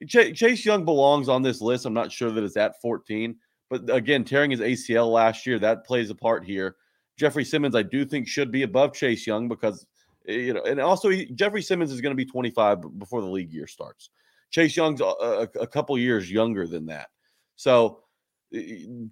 Well, 0.00 0.08
Ch- 0.08 0.36
Chase 0.36 0.66
Young 0.66 0.84
belongs 0.84 1.28
on 1.28 1.42
this 1.42 1.60
list. 1.60 1.86
I'm 1.86 1.94
not 1.94 2.10
sure 2.10 2.32
that 2.32 2.42
it's 2.42 2.56
at 2.56 2.80
14. 2.82 3.36
But 3.70 3.88
again, 3.94 4.24
tearing 4.24 4.50
his 4.50 4.60
ACL 4.60 5.12
last 5.12 5.46
year, 5.46 5.60
that 5.60 5.86
plays 5.86 6.10
a 6.10 6.14
part 6.14 6.44
here. 6.44 6.74
Jeffery 7.16 7.44
Simmons, 7.44 7.76
I 7.76 7.82
do 7.82 8.04
think, 8.04 8.26
should 8.26 8.50
be 8.50 8.62
above 8.62 8.94
Chase 8.94 9.24
Young 9.26 9.46
because, 9.46 9.86
eh, 10.26 10.32
you 10.32 10.54
know, 10.54 10.62
and 10.62 10.80
also 10.80 11.08
he, 11.08 11.26
Jeffery 11.26 11.62
Simmons 11.62 11.92
is 11.92 12.00
going 12.00 12.12
to 12.12 12.16
be 12.16 12.24
25 12.24 12.98
before 12.98 13.20
the 13.20 13.28
league 13.28 13.52
year 13.52 13.66
starts. 13.68 14.10
Chase 14.50 14.76
Young's 14.76 15.00
a, 15.00 15.04
a, 15.04 15.42
a 15.60 15.66
couple 15.66 15.96
years 15.98 16.30
younger 16.32 16.66
than 16.66 16.86
that. 16.86 17.10
So, 17.54 18.02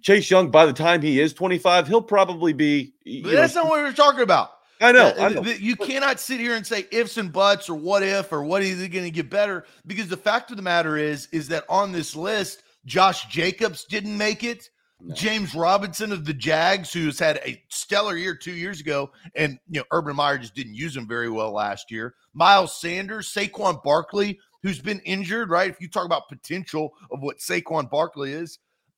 Chase 0.01 0.29
Young, 0.31 0.49
by 0.49 0.65
the 0.65 0.73
time 0.73 1.01
he 1.01 1.19
is 1.19 1.33
25, 1.33 1.87
he'll 1.87 2.01
probably 2.01 2.53
be. 2.53 2.93
That's 3.23 3.55
know, 3.55 3.61
not 3.61 3.69
what 3.69 3.83
we 3.83 3.89
are 3.89 3.93
talking 3.93 4.21
about. 4.21 4.51
I 4.79 4.91
know, 4.91 5.07
I 5.07 5.25
uh, 5.25 5.29
know. 5.29 5.41
You 5.41 5.75
cannot 5.75 6.19
sit 6.19 6.39
here 6.39 6.55
and 6.55 6.65
say 6.65 6.85
ifs 6.91 7.17
and 7.17 7.31
buts 7.31 7.69
or 7.69 7.75
what 7.75 8.03
if 8.03 8.31
or 8.31 8.43
what 8.43 8.61
is 8.61 8.81
it 8.81 8.89
going 8.89 9.05
to 9.05 9.11
get 9.11 9.29
better 9.29 9.65
because 9.87 10.07
the 10.07 10.17
fact 10.17 10.51
of 10.51 10.57
the 10.57 10.63
matter 10.63 10.97
is 10.97 11.27
is 11.31 11.47
that 11.47 11.65
on 11.67 11.91
this 11.91 12.15
list, 12.15 12.63
Josh 12.85 13.25
Jacobs 13.25 13.85
didn't 13.85 14.15
make 14.15 14.43
it. 14.43 14.69
No. 14.99 15.13
James 15.13 15.53
Robinson 15.53 16.11
of 16.11 16.25
the 16.25 16.33
Jags, 16.33 16.91
who's 16.91 17.19
had 17.19 17.37
a 17.45 17.61
stellar 17.69 18.17
year 18.17 18.35
two 18.35 18.53
years 18.53 18.79
ago, 18.79 19.11
and 19.35 19.59
you 19.69 19.79
know 19.79 19.85
Urban 19.91 20.15
Meyer 20.15 20.37
just 20.37 20.55
didn't 20.55 20.75
use 20.75 20.95
him 20.95 21.07
very 21.07 21.29
well 21.29 21.51
last 21.51 21.91
year. 21.91 22.15
Miles 22.33 22.79
Sanders, 22.79 23.31
Saquon 23.31 23.81
Barkley, 23.83 24.39
who's 24.63 24.79
been 24.79 24.99
injured, 25.01 25.49
right? 25.49 25.69
If 25.69 25.81
you 25.81 25.87
talk 25.87 26.05
about 26.05 26.29
potential 26.29 26.93
of 27.11 27.21
what 27.21 27.37
Saquon 27.37 27.89
Barkley 27.89 28.33
is, 28.33 28.57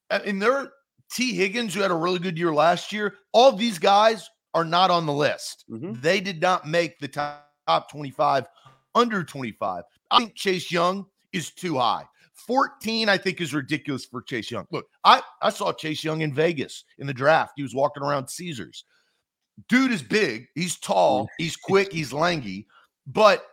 and 0.09 0.41
there 0.41 0.71
Tee 1.11 1.33
Higgins, 1.33 1.73
who 1.73 1.81
had 1.81 1.91
a 1.91 1.95
really 1.95 2.19
good 2.19 2.37
year 2.37 2.53
last 2.53 2.93
year, 2.93 3.15
all 3.33 3.51
these 3.51 3.79
guys 3.79 4.29
are 4.53 4.65
not 4.65 4.91
on 4.91 5.05
the 5.05 5.13
list. 5.13 5.65
Mm-hmm. 5.69 5.93
They 6.01 6.21
did 6.21 6.41
not 6.41 6.67
make 6.67 6.99
the 6.99 7.07
top, 7.07 7.51
top 7.67 7.91
25 7.91 8.45
under 8.95 9.23
25. 9.23 9.83
I 10.11 10.17
think 10.17 10.35
Chase 10.35 10.71
Young 10.71 11.05
is 11.33 11.51
too 11.51 11.77
high. 11.77 12.03
14, 12.47 13.09
I 13.09 13.17
think, 13.17 13.41
is 13.41 13.53
ridiculous 13.53 14.05
for 14.05 14.21
Chase 14.21 14.49
Young. 14.49 14.65
Look, 14.71 14.87
I, 15.03 15.21
I 15.41 15.49
saw 15.49 15.73
Chase 15.73 16.03
Young 16.03 16.21
in 16.21 16.33
Vegas 16.33 16.85
in 16.97 17.07
the 17.07 17.13
draft. 17.13 17.53
He 17.55 17.63
was 17.63 17.75
walking 17.75 18.03
around 18.03 18.29
Caesars. 18.29 18.85
Dude 19.67 19.91
is 19.91 20.01
big. 20.01 20.47
He's 20.55 20.79
tall. 20.79 21.25
Mm. 21.25 21.27
He's 21.37 21.57
quick. 21.57 21.91
He's 21.91 22.13
langy. 22.13 22.67
But 23.05 23.45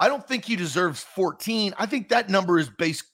I 0.00 0.08
don't 0.08 0.26
think 0.26 0.44
he 0.44 0.56
deserves 0.56 1.04
14. 1.14 1.74
I 1.78 1.86
think 1.86 2.08
that 2.08 2.28
number 2.28 2.58
is 2.58 2.70
based 2.70 3.04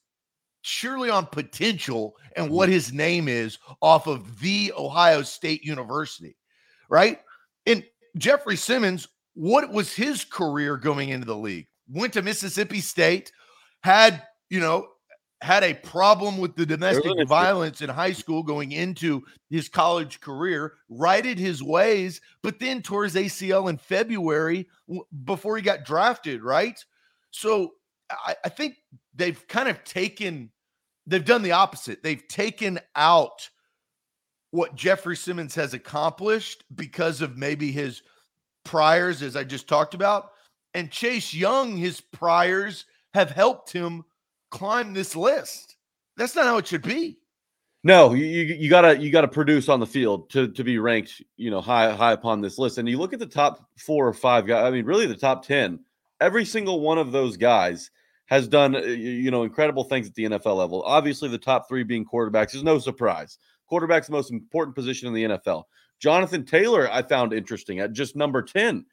surely 0.66 1.10
on 1.10 1.26
potential 1.26 2.16
and 2.36 2.50
what 2.50 2.66
mm-hmm. 2.66 2.72
his 2.72 2.90
name 2.90 3.28
is 3.28 3.58
off 3.82 4.06
of 4.06 4.40
the 4.40 4.72
Ohio 4.76 5.20
State 5.20 5.62
University, 5.62 6.36
right? 6.88 7.20
And 7.66 7.84
Jeffery 8.16 8.56
Simmons, 8.56 9.06
what 9.34 9.70
was 9.70 9.94
his 9.94 10.24
career 10.24 10.78
going 10.78 11.10
into 11.10 11.26
the 11.26 11.36
league? 11.36 11.66
Went 11.86 12.14
to 12.14 12.22
Mississippi 12.22 12.80
State, 12.80 13.30
had, 13.82 14.22
you 14.48 14.58
know, 14.58 14.88
had 15.42 15.62
a 15.62 15.74
problem 15.74 16.38
with 16.38 16.56
the 16.56 16.64
domestic 16.64 17.12
violence 17.28 17.82
in 17.82 17.90
high 17.90 18.12
school 18.12 18.42
going 18.42 18.72
into 18.72 19.22
his 19.50 19.68
college 19.68 20.18
career, 20.20 20.72
righted 20.88 21.38
his 21.38 21.62
ways, 21.62 22.22
but 22.42 22.58
then 22.58 22.80
tore 22.80 23.04
his 23.04 23.16
ACL 23.16 23.68
in 23.68 23.76
February 23.76 24.66
before 25.26 25.56
he 25.58 25.62
got 25.62 25.84
drafted, 25.84 26.42
right? 26.42 26.82
So 27.32 27.72
I, 28.10 28.34
I 28.46 28.48
think 28.48 28.76
they've 29.14 29.46
kind 29.46 29.68
of 29.68 29.84
taken, 29.84 30.50
they've 31.06 31.24
done 31.24 31.42
the 31.42 31.52
opposite. 31.52 32.02
They've 32.02 32.26
taken 32.28 32.80
out 32.96 33.48
what 34.50 34.76
Jeffery 34.76 35.16
Simmons 35.16 35.54
has 35.56 35.74
accomplished 35.74 36.64
because 36.74 37.20
of 37.20 37.36
maybe 37.36 37.72
his 37.72 38.02
priors, 38.64 39.22
as 39.22 39.36
I 39.36 39.44
just 39.44 39.68
talked 39.68 39.94
about. 39.94 40.30
And 40.74 40.90
Chase 40.90 41.34
Young, 41.34 41.76
his 41.76 42.00
priors 42.00 42.86
have 43.14 43.30
helped 43.30 43.72
him 43.72 44.04
climb 44.50 44.92
this 44.92 45.16
list. 45.16 45.76
That's 46.16 46.36
not 46.36 46.46
how 46.46 46.58
it 46.58 46.66
should 46.66 46.82
be. 46.82 47.18
No, 47.82 48.14
you, 48.14 48.24
you 48.24 48.70
gotta 48.70 48.98
you 48.98 49.10
gotta 49.10 49.28
produce 49.28 49.68
on 49.68 49.78
the 49.78 49.86
field 49.86 50.30
to 50.30 50.48
to 50.52 50.64
be 50.64 50.78
ranked, 50.78 51.20
you 51.36 51.50
know, 51.50 51.60
high 51.60 51.92
high 51.92 52.12
upon 52.12 52.40
this 52.40 52.56
list. 52.56 52.78
And 52.78 52.88
you 52.88 52.96
look 52.98 53.12
at 53.12 53.18
the 53.18 53.26
top 53.26 53.68
four 53.76 54.08
or 54.08 54.14
five 54.14 54.46
guys. 54.46 54.64
I 54.64 54.70
mean, 54.70 54.86
really 54.86 55.06
the 55.06 55.16
top 55.16 55.44
ten. 55.44 55.80
Every 56.20 56.46
single 56.46 56.80
one 56.80 56.96
of 56.96 57.12
those 57.12 57.36
guys 57.36 57.90
has 58.26 58.48
done 58.48 58.74
uh, 58.74 58.80
you 58.80 59.30
know 59.30 59.42
incredible 59.42 59.84
things 59.84 60.08
at 60.08 60.14
the 60.14 60.24
NFL 60.24 60.56
level. 60.56 60.82
Obviously, 60.82 61.28
the 61.28 61.38
top 61.38 61.68
three 61.68 61.82
being 61.82 62.04
quarterbacks 62.04 62.54
is 62.54 62.62
no 62.62 62.78
surprise. 62.78 63.38
Quarterback's 63.66 64.06
the 64.06 64.12
most 64.12 64.30
important 64.30 64.74
position 64.74 65.08
in 65.08 65.14
the 65.14 65.36
NFL. 65.36 65.64
Jonathan 66.00 66.44
Taylor, 66.44 66.90
I 66.90 67.02
found 67.02 67.32
interesting 67.32 67.80
at 67.80 67.92
just 67.92 68.16
number 68.16 68.42
ten. 68.42 68.84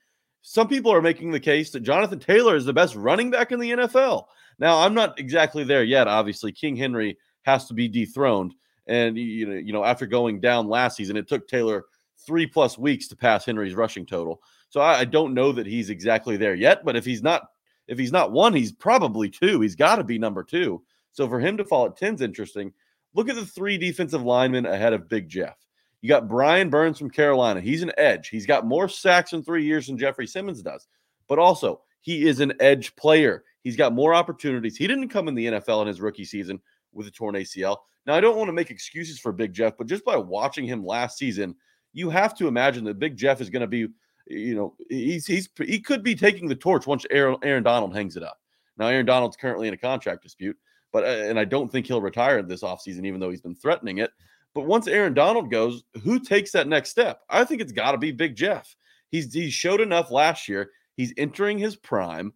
Some 0.42 0.68
people 0.68 0.92
are 0.92 1.02
making 1.02 1.32
the 1.32 1.40
case 1.40 1.72
that 1.72 1.82
Jonathan 1.82 2.20
Taylor 2.20 2.56
is 2.56 2.66
the 2.66 2.74
best 2.74 2.96
running 2.96 3.30
back 3.30 3.52
in 3.52 3.60
the 3.60 3.72
NFL. 3.72 4.26
Now, 4.58 4.80
I'm 4.80 4.96
not 4.96 5.20
exactly 5.20 5.64
there 5.64 5.84
yet. 5.84 6.08
Obviously, 6.08 6.52
King 6.52 6.76
Henry 6.76 7.18
has 7.44 7.68
to 7.68 7.74
be 7.74 7.88
dethroned, 7.88 8.54
and 8.88 9.18
you 9.18 9.46
know, 9.46 9.56
you 9.56 9.74
know, 9.74 9.84
after 9.84 10.06
going 10.08 10.40
down 10.40 10.68
last 10.68 10.98
season, 10.98 11.18
it 11.18 11.28
took 11.28 11.48
Taylor 11.48 11.86
three 12.26 12.48
plus 12.48 12.78
weeks 12.78 13.08
to 13.08 13.16
pass 13.16 13.46
Henry's 13.46 13.76
rushing 13.76 14.06
total. 14.06 14.42
So 14.70 14.80
I, 14.80 15.00
I 15.00 15.06
don't 15.06 15.34
know 15.34 15.52
that 15.52 15.66
he's 15.66 15.90
exactly 15.90 16.38
there 16.38 16.56
yet. 16.56 16.86
But 16.86 16.96
if 16.96 17.06
he's 17.06 17.24
not, 17.24 17.44
if 17.88 17.98
he's 17.98 18.12
not 18.12 18.32
one, 18.32 18.54
he's 18.54 18.72
probably 18.72 19.30
two. 19.30 19.62
He's 19.62 19.76
got 19.76 19.98
to 19.98 20.04
be 20.04 20.18
number 20.20 20.44
two. 20.44 20.82
So 21.12 21.28
for 21.28 21.40
him 21.40 21.58
to 21.58 21.66
fall 21.66 21.86
at 21.86 21.98
10 21.98 22.16
is 22.16 22.22
interesting. 22.22 22.74
Look 23.14 23.30
at 23.30 23.36
the 23.36 23.46
three 23.46 23.78
defensive 23.78 24.24
linemen 24.24 24.66
ahead 24.66 24.94
of 24.94 25.10
Big 25.10 25.28
Jeff. 25.28 25.58
You 26.02 26.10
got 26.10 26.28
Brian 26.28 26.70
Burns 26.70 26.98
from 26.98 27.10
Carolina. 27.10 27.62
He's 27.62 27.84
an 27.84 27.92
edge. 27.98 28.30
He's 28.30 28.46
got 28.46 28.66
more 28.66 28.88
sacks 28.88 29.34
in 29.34 29.44
three 29.44 29.66
years 29.66 29.88
than 29.88 29.98
Jeffery 29.98 30.26
Simmons 30.26 30.62
does. 30.62 30.88
But 31.28 31.38
also, 31.38 31.82
he 32.00 32.28
is 32.28 32.40
an 32.40 32.54
edge 32.60 32.96
player. 32.96 33.44
He's 33.64 33.76
got 33.76 33.94
more 33.94 34.14
opportunities. 34.14 34.76
He 34.76 34.88
didn't 34.88 35.10
come 35.10 35.28
in 35.28 35.36
the 35.36 35.46
NFL 35.46 35.84
in 35.84 35.88
his 35.88 36.02
rookie 36.02 36.26
season 36.26 36.60
with 36.92 37.08
a 37.08 37.12
torn 37.12 37.36
ACL. 37.36 37.78
Now, 38.06 38.16
I 38.16 38.22
don't 38.22 38.38
want 38.38 38.48
to 38.48 38.54
make 38.54 38.72
excuses 38.72 39.20
for 39.20 39.32
Big 39.32 39.54
Jeff, 39.54 39.78
but 39.78 39.88
just 39.88 40.04
by 40.04 40.18
watching 40.18 40.66
him 40.66 40.86
last 40.86 41.18
season, 41.18 41.56
you 41.94 42.10
have 42.10 42.36
to 42.38 42.48
imagine 42.48 42.84
that 42.86 43.00
Big 43.00 43.16
Jeff 43.16 43.42
is 43.42 43.50
going 43.50 43.62
to 43.62 43.68
be, 43.68 43.88
you 44.28 44.56
know, 44.56 44.76
he's 44.90 45.26
he's 45.26 45.50
he 45.58 45.80
could 45.80 46.04
be 46.04 46.16
taking 46.16 46.48
the 46.48 46.56
torch 46.56 46.88
once 46.88 47.06
Aaron, 47.12 47.38
Aaron 47.44 47.64
Donald 47.64 47.94
hangs 47.96 48.18
it 48.18 48.24
up. 48.24 48.40
Now, 48.78 48.88
Aaron 48.88 49.06
Donald's 49.06 49.38
currently 49.38 49.68
in 49.68 49.74
a 49.74 49.78
contract 49.78 50.24
dispute, 50.24 50.58
but 50.92 51.04
uh, 51.04 51.08
and 51.08 51.40
I 51.40 51.46
don't 51.46 51.72
think 51.72 51.86
he'll 51.86 52.02
retire 52.02 52.42
this 52.42 52.64
offseason, 52.64 53.06
even 53.06 53.20
though 53.20 53.30
he's 53.30 53.42
been 53.42 53.56
threatening 53.56 54.00
it. 54.00 54.12
But 54.54 54.66
once 54.66 54.88
Aaron 54.88 55.14
Donald 55.14 55.50
goes, 55.50 55.84
who 56.04 56.20
takes 56.20 56.52
that 56.52 56.68
next 56.68 56.90
step? 56.90 57.22
I 57.30 57.46
think 57.46 57.62
it's 57.62 57.72
got 57.72 57.94
to 57.94 57.98
be 57.98 58.12
Big 58.12 58.36
Jeff. 58.36 58.76
He's 59.10 59.34
he 59.34 59.50
showed 59.50 59.82
enough 59.82 60.12
last 60.12 60.48
year. 60.48 60.72
He's 60.96 61.14
entering 61.18 61.58
his 61.58 61.76
prime. 61.76 62.34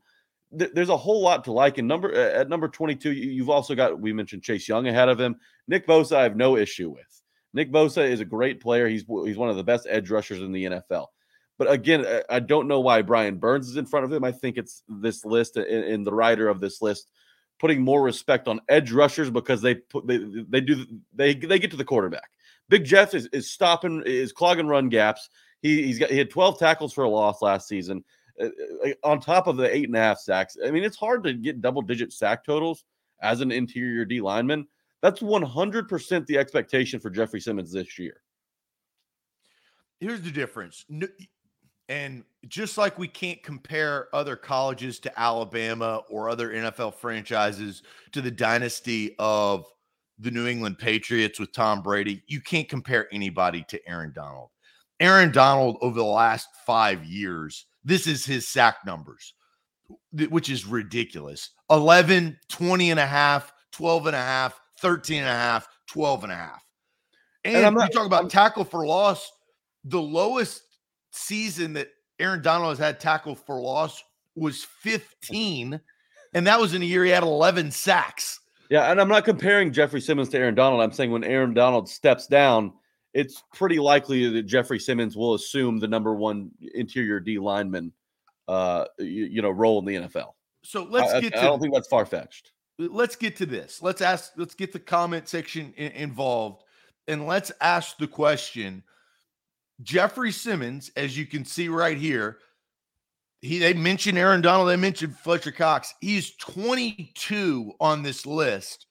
There's 0.52 0.90
a 0.90 0.98
whole 0.98 1.22
lot 1.22 1.44
to 1.46 1.52
like. 1.52 1.78
And 1.78 1.88
number 1.88 2.14
at 2.14 2.48
number 2.48 2.70
22, 2.70 3.12
you've 3.12 3.50
also 3.50 3.76
got 3.76 4.00
we 4.00 4.14
mentioned 4.14 4.44
Chase 4.44 4.68
Young 4.68 4.88
ahead 4.88 5.10
of 5.10 5.20
him. 5.20 5.36
Nick 5.68 5.86
Bosa, 5.86 6.16
I 6.16 6.24
have 6.24 6.38
no 6.38 6.56
issue 6.56 6.90
with. 6.90 7.22
Nick 7.54 7.72
Bosa 7.72 8.08
is 8.08 8.20
a 8.20 8.26
great 8.26 8.62
player. 8.62 8.88
He's 8.88 9.04
he's 9.26 9.38
one 9.38 9.50
of 9.50 9.56
the 9.56 9.64
best 9.64 9.88
edge 9.90 10.10
rushers 10.10 10.42
in 10.42 10.52
the 10.52 10.66
NFL. 10.66 11.08
But 11.58 11.72
again, 11.72 12.06
I 12.30 12.40
don't 12.40 12.68
know 12.68 12.82
why 12.82 13.02
Brian 13.02 13.38
Burns 13.38 13.70
is 13.70 13.78
in 13.78 13.86
front 13.86 14.06
of 14.06 14.12
him. 14.12 14.24
I 14.24 14.32
think 14.32 14.58
it's 14.58 14.84
this 14.90 15.24
list 15.24 15.56
and 15.56 16.06
the 16.06 16.14
writer 16.14 16.50
of 16.50 16.60
this 16.60 16.82
list 16.82 17.10
putting 17.60 17.82
more 17.82 18.04
respect 18.04 18.48
on 18.48 18.60
edge 18.68 18.92
rushers 18.92 19.30
because 19.30 19.62
they 19.62 19.76
put 19.76 20.06
they 20.06 20.20
they 20.50 20.62
do 20.62 20.86
they 21.14 21.34
they 21.34 21.60
get 21.60 21.72
to 21.72 21.78
the 21.78 21.86
quarterback. 21.86 22.30
Big 22.68 22.84
Jeff 22.84 23.14
is, 23.14 23.28
is 23.28 23.50
stopping 23.50 24.04
is 24.06 24.34
clogging 24.34 24.68
run 24.68 24.90
gaps. 24.90 25.30
He 25.62 25.84
he's 25.84 26.00
got 26.00 26.10
he 26.10 26.18
had 26.18 26.30
12 26.30 26.60
tackles 26.60 26.94
for 26.94 27.04
a 27.04 27.10
loss 27.10 27.42
last 27.42 27.68
season. 27.68 28.04
Uh, 28.40 28.50
uh 28.84 28.90
on 29.04 29.22
top 29.22 29.48
of 29.48 29.56
the 29.56 29.74
eight 29.74 29.88
and 29.88 29.96
a 29.96 30.00
half 30.00 30.20
sacks. 30.20 30.58
I 30.66 30.72
mean, 30.72 30.84
it's 30.84 30.98
hard 30.98 31.24
to 31.24 31.34
get 31.34 31.62
double 31.62 31.82
digit 31.82 32.12
sack 32.12 32.44
totals 32.44 32.84
as 33.22 33.40
an 33.40 33.52
interior 33.52 34.04
D 34.04 34.20
lineman. 34.20 34.68
That's 35.02 35.22
100% 35.22 36.26
the 36.26 36.38
expectation 36.38 37.00
for 37.00 37.12
Jeffery 37.12 37.40
Simmons 37.40 37.72
this 37.72 38.00
year. 38.00 38.22
Here's 40.00 40.22
the 40.22 40.32
difference. 40.32 40.84
And 41.88 42.24
just 42.48 42.78
like 42.78 42.98
we 42.98 43.08
can't 43.08 43.42
compare 43.44 44.08
other 44.14 44.36
colleges 44.36 45.00
to 45.00 45.20
Alabama 45.20 46.02
or 46.10 46.30
other 46.30 46.50
NFL 46.50 46.96
franchises 46.96 47.84
to 48.12 48.22
the 48.22 48.32
dynasty 48.32 49.16
of 49.20 49.66
the 50.18 50.32
New 50.32 50.48
England 50.48 50.80
Patriots 50.80 51.40
with 51.40 51.52
Tom 51.52 51.82
Brady, 51.82 52.24
you 52.28 52.42
can't 52.42 52.68
compare 52.68 53.08
anybody 53.12 53.64
to 53.70 53.80
Aaron 53.88 54.14
Donald. 54.16 54.50
Aaron 55.00 55.32
Donald 55.32 55.78
over 55.82 55.96
the 55.96 56.04
last 56.04 56.48
five 56.66 57.04
years, 57.04 57.66
this 57.84 58.08
is 58.08 58.26
his 58.26 58.48
sack 58.48 58.78
numbers, 58.86 59.34
which 60.30 60.50
is 60.50 60.66
ridiculous 60.66 61.52
11, 61.70 62.38
20 62.50 62.92
and 62.92 63.00
a 63.00 63.06
half, 63.06 63.52
12 63.74 64.08
and 64.08 64.16
a 64.16 64.20
half, 64.20 64.60
13 64.80 65.20
and 65.20 65.28
a 65.28 65.32
half, 65.32 65.68
12 65.88 66.24
and 66.24 66.34
a 66.34 66.36
half. 66.36 66.64
And, 67.44 67.58
and 67.58 67.66
I'm 67.66 67.74
not, 67.76 67.90
you 67.90 68.00
talk 68.00 68.08
about 68.08 68.24
I'm, 68.24 68.30
tackle 68.30 68.64
for 68.64 68.86
loss, 68.86 69.32
the 69.84 70.02
lowest 70.02 70.64
season 71.16 71.74
that 71.74 71.90
Aaron 72.20 72.42
Donald 72.42 72.70
has 72.70 72.80
had 72.80 73.00
tackle 73.00 73.36
for 73.36 73.60
loss 73.60 74.04
was 74.36 74.64
15, 74.82 75.80
and 76.34 76.48
that 76.48 76.60
was 76.60 76.74
in 76.74 76.82
a 76.82 76.86
year 76.86 77.04
he 77.04 77.12
had 77.12 77.24
11 77.24 77.72
sacks. 77.72 78.40
Yeah, 78.70 78.92
and 78.92 79.00
I'm 79.00 79.08
not 79.08 79.26
comparing 79.26 79.72
Jeffery 79.72 80.02
Simmons 80.02 80.30
to 80.30 80.38
Aaron 80.38 80.56
Donald. 80.56 80.82
I'm 80.82 80.92
saying 80.92 81.12
when 81.12 81.24
Aaron 81.24 81.54
Donald 81.54 81.88
steps 81.88 82.26
down, 82.26 82.74
it's 83.14 83.44
pretty 83.54 83.80
likely 83.80 84.28
that 84.30 84.44
Jeffery 84.44 84.80
Simmons 84.80 85.16
will 85.16 85.36
assume 85.36 85.80
the 85.80 85.88
number 85.88 86.16
one 86.16 86.52
interior 86.74 87.20
D 87.20 87.38
lineman, 87.38 87.94
uh, 88.48 88.86
you, 88.98 89.26
you 89.26 89.42
know, 89.42 89.52
role 89.52 89.80
in 89.80 89.86
the 89.86 90.08
NFL. 90.08 90.34
So 90.64 90.84
let's 90.84 91.14
I, 91.14 91.22
get. 91.22 91.34
I, 91.34 91.38
to, 91.38 91.42
I 91.44 91.46
don't 91.46 91.62
think 91.62 91.74
that's 91.74 91.88
far 91.88 92.06
fetched. 92.06 92.52
Let's 92.80 93.16
get 93.16 93.36
to 93.38 93.46
this. 93.46 93.82
Let's 93.82 94.02
ask. 94.02 94.32
Let's 94.36 94.56
get 94.56 94.74
the 94.74 94.80
comment 94.80 95.30
section 95.30 95.74
in, 95.78 95.92
involved, 95.92 96.64
and 97.08 97.28
let's 97.28 97.52
ask 97.62 97.98
the 97.98 98.08
question 98.08 98.84
Jeffery 99.82 100.32
Simmons, 100.32 100.92
as 100.96 101.18
you 101.18 101.26
can 101.26 101.46
see 101.46 101.68
right 101.68 101.98
here, 101.98 102.40
he 103.42 103.60
they 103.60 103.74
mentioned 103.74 104.18
Aaron 104.18 104.42
Donald, 104.42 104.70
they 104.70 104.76
mentioned 104.76 105.18
Fletcher 105.18 105.52
Cox. 105.52 105.94
He's 106.02 106.36
22 106.38 107.74
on 107.80 108.02
this 108.02 108.26
list, 108.26 108.88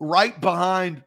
right 0.00 0.40
behind 0.40 1.02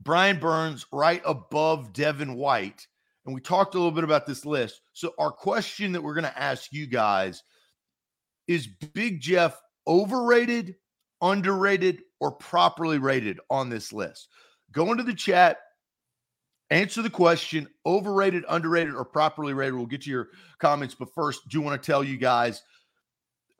Brian 0.00 0.38
Burns, 0.38 0.86
right 0.92 1.22
above 1.24 1.92
Devin 1.92 2.34
White. 2.34 2.86
And 3.24 3.34
we 3.34 3.40
talked 3.40 3.74
a 3.74 3.78
little 3.78 3.92
bit 3.92 4.04
about 4.04 4.26
this 4.26 4.44
list. 4.44 4.80
So, 4.92 5.12
our 5.18 5.30
question 5.30 5.92
that 5.92 6.02
we're 6.02 6.14
going 6.14 6.24
to 6.24 6.40
ask 6.40 6.72
you 6.72 6.86
guys 6.86 7.42
is 8.48 8.66
Big 8.66 9.20
Jeff 9.20 9.60
overrated, 9.86 10.76
underrated, 11.22 12.02
or 12.18 12.32
properly 12.32 12.98
rated 12.98 13.38
on 13.50 13.68
this 13.68 13.92
list? 13.92 14.28
Go 14.72 14.90
into 14.90 15.04
the 15.04 15.14
chat, 15.14 15.58
answer 16.70 17.02
the 17.02 17.10
question 17.10 17.68
overrated, 17.84 18.44
underrated, 18.48 18.94
or 18.94 19.04
properly 19.04 19.52
rated. 19.52 19.74
We'll 19.74 19.86
get 19.86 20.02
to 20.02 20.10
your 20.10 20.28
comments. 20.58 20.94
But 20.94 21.14
first, 21.14 21.48
do 21.48 21.58
you 21.58 21.62
want 21.62 21.80
to 21.80 21.86
tell 21.86 22.04
you 22.04 22.16
guys 22.16 22.62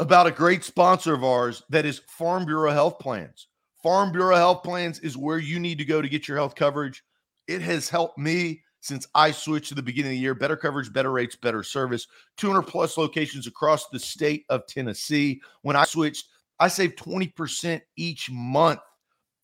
about 0.00 0.26
a 0.26 0.32
great 0.32 0.64
sponsor 0.64 1.12
of 1.12 1.22
ours 1.22 1.62
that 1.68 1.84
is 1.84 2.00
Farm 2.08 2.46
Bureau 2.46 2.72
Health 2.72 2.98
Plans. 2.98 3.48
Farm 3.82 4.10
Bureau 4.12 4.36
Health 4.36 4.62
Plans 4.62 4.98
is 5.00 5.16
where 5.16 5.38
you 5.38 5.60
need 5.60 5.78
to 5.78 5.84
go 5.84 6.00
to 6.00 6.08
get 6.08 6.26
your 6.26 6.38
health 6.38 6.54
coverage. 6.54 7.02
It 7.46 7.60
has 7.60 7.88
helped 7.88 8.18
me 8.18 8.62
since 8.80 9.06
I 9.14 9.30
switched 9.30 9.68
to 9.68 9.74
the 9.74 9.82
beginning 9.82 10.12
of 10.12 10.16
the 10.16 10.20
year. 10.20 10.34
Better 10.34 10.56
coverage, 10.56 10.90
better 10.92 11.12
rates, 11.12 11.36
better 11.36 11.62
service. 11.62 12.06
200 12.38 12.62
plus 12.62 12.96
locations 12.96 13.46
across 13.46 13.88
the 13.88 13.98
state 13.98 14.44
of 14.48 14.66
Tennessee. 14.66 15.40
When 15.62 15.76
I 15.76 15.84
switched, 15.84 16.28
I 16.58 16.68
saved 16.68 16.98
20% 16.98 17.80
each 17.96 18.30
month. 18.30 18.80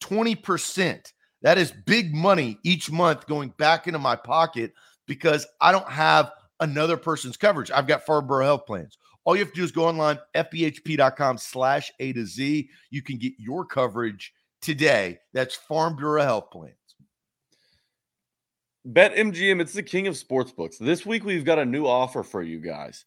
20%. 0.02 1.12
That 1.43 1.59
is 1.59 1.73
big 1.87 2.14
money 2.14 2.59
each 2.64 2.90
month 2.90 3.26
going 3.26 3.50
back 3.59 3.87
into 3.87 3.99
my 3.99 4.16
pocket 4.16 4.73
because 5.07 5.47
I 5.61 5.73
don't 5.73 5.88
have 5.88 6.33
another 6.61 6.97
person's 6.97 7.37
coverage. 7.37 7.71
I've 7.71 7.87
got 7.87 8.05
Farm 8.05 8.26
Bureau 8.26 8.45
Health 8.45 8.66
Plans. 8.66 8.99
All 9.25 9.35
you 9.35 9.45
have 9.45 9.52
to 9.52 9.61
do 9.61 9.64
is 9.64 9.73
go 9.73 9.87
online, 9.87 10.19
fbhp.com 10.35 11.38
slash 11.38 11.90
A 12.00 12.12
to 12.12 12.25
Z. 12.25 12.69
You 12.90 13.02
can 13.02 13.19
get 13.19 13.33
your 13.38 13.64
coverage 13.64 14.33
today. 14.62 15.19
That's 15.33 15.55
Farm 15.55 15.97
Bureau 15.97 16.23
Health 16.23 16.50
Plans. 16.50 16.75
BetMGM, 18.88 19.61
it's 19.61 19.73
the 19.73 19.83
king 19.83 20.07
of 20.07 20.14
sportsbooks. 20.14 20.78
This 20.78 21.05
week 21.05 21.25
we've 21.25 21.45
got 21.45 21.59
a 21.59 21.64
new 21.64 21.87
offer 21.87 22.23
for 22.23 22.43
you 22.43 22.61
guys. 22.61 23.05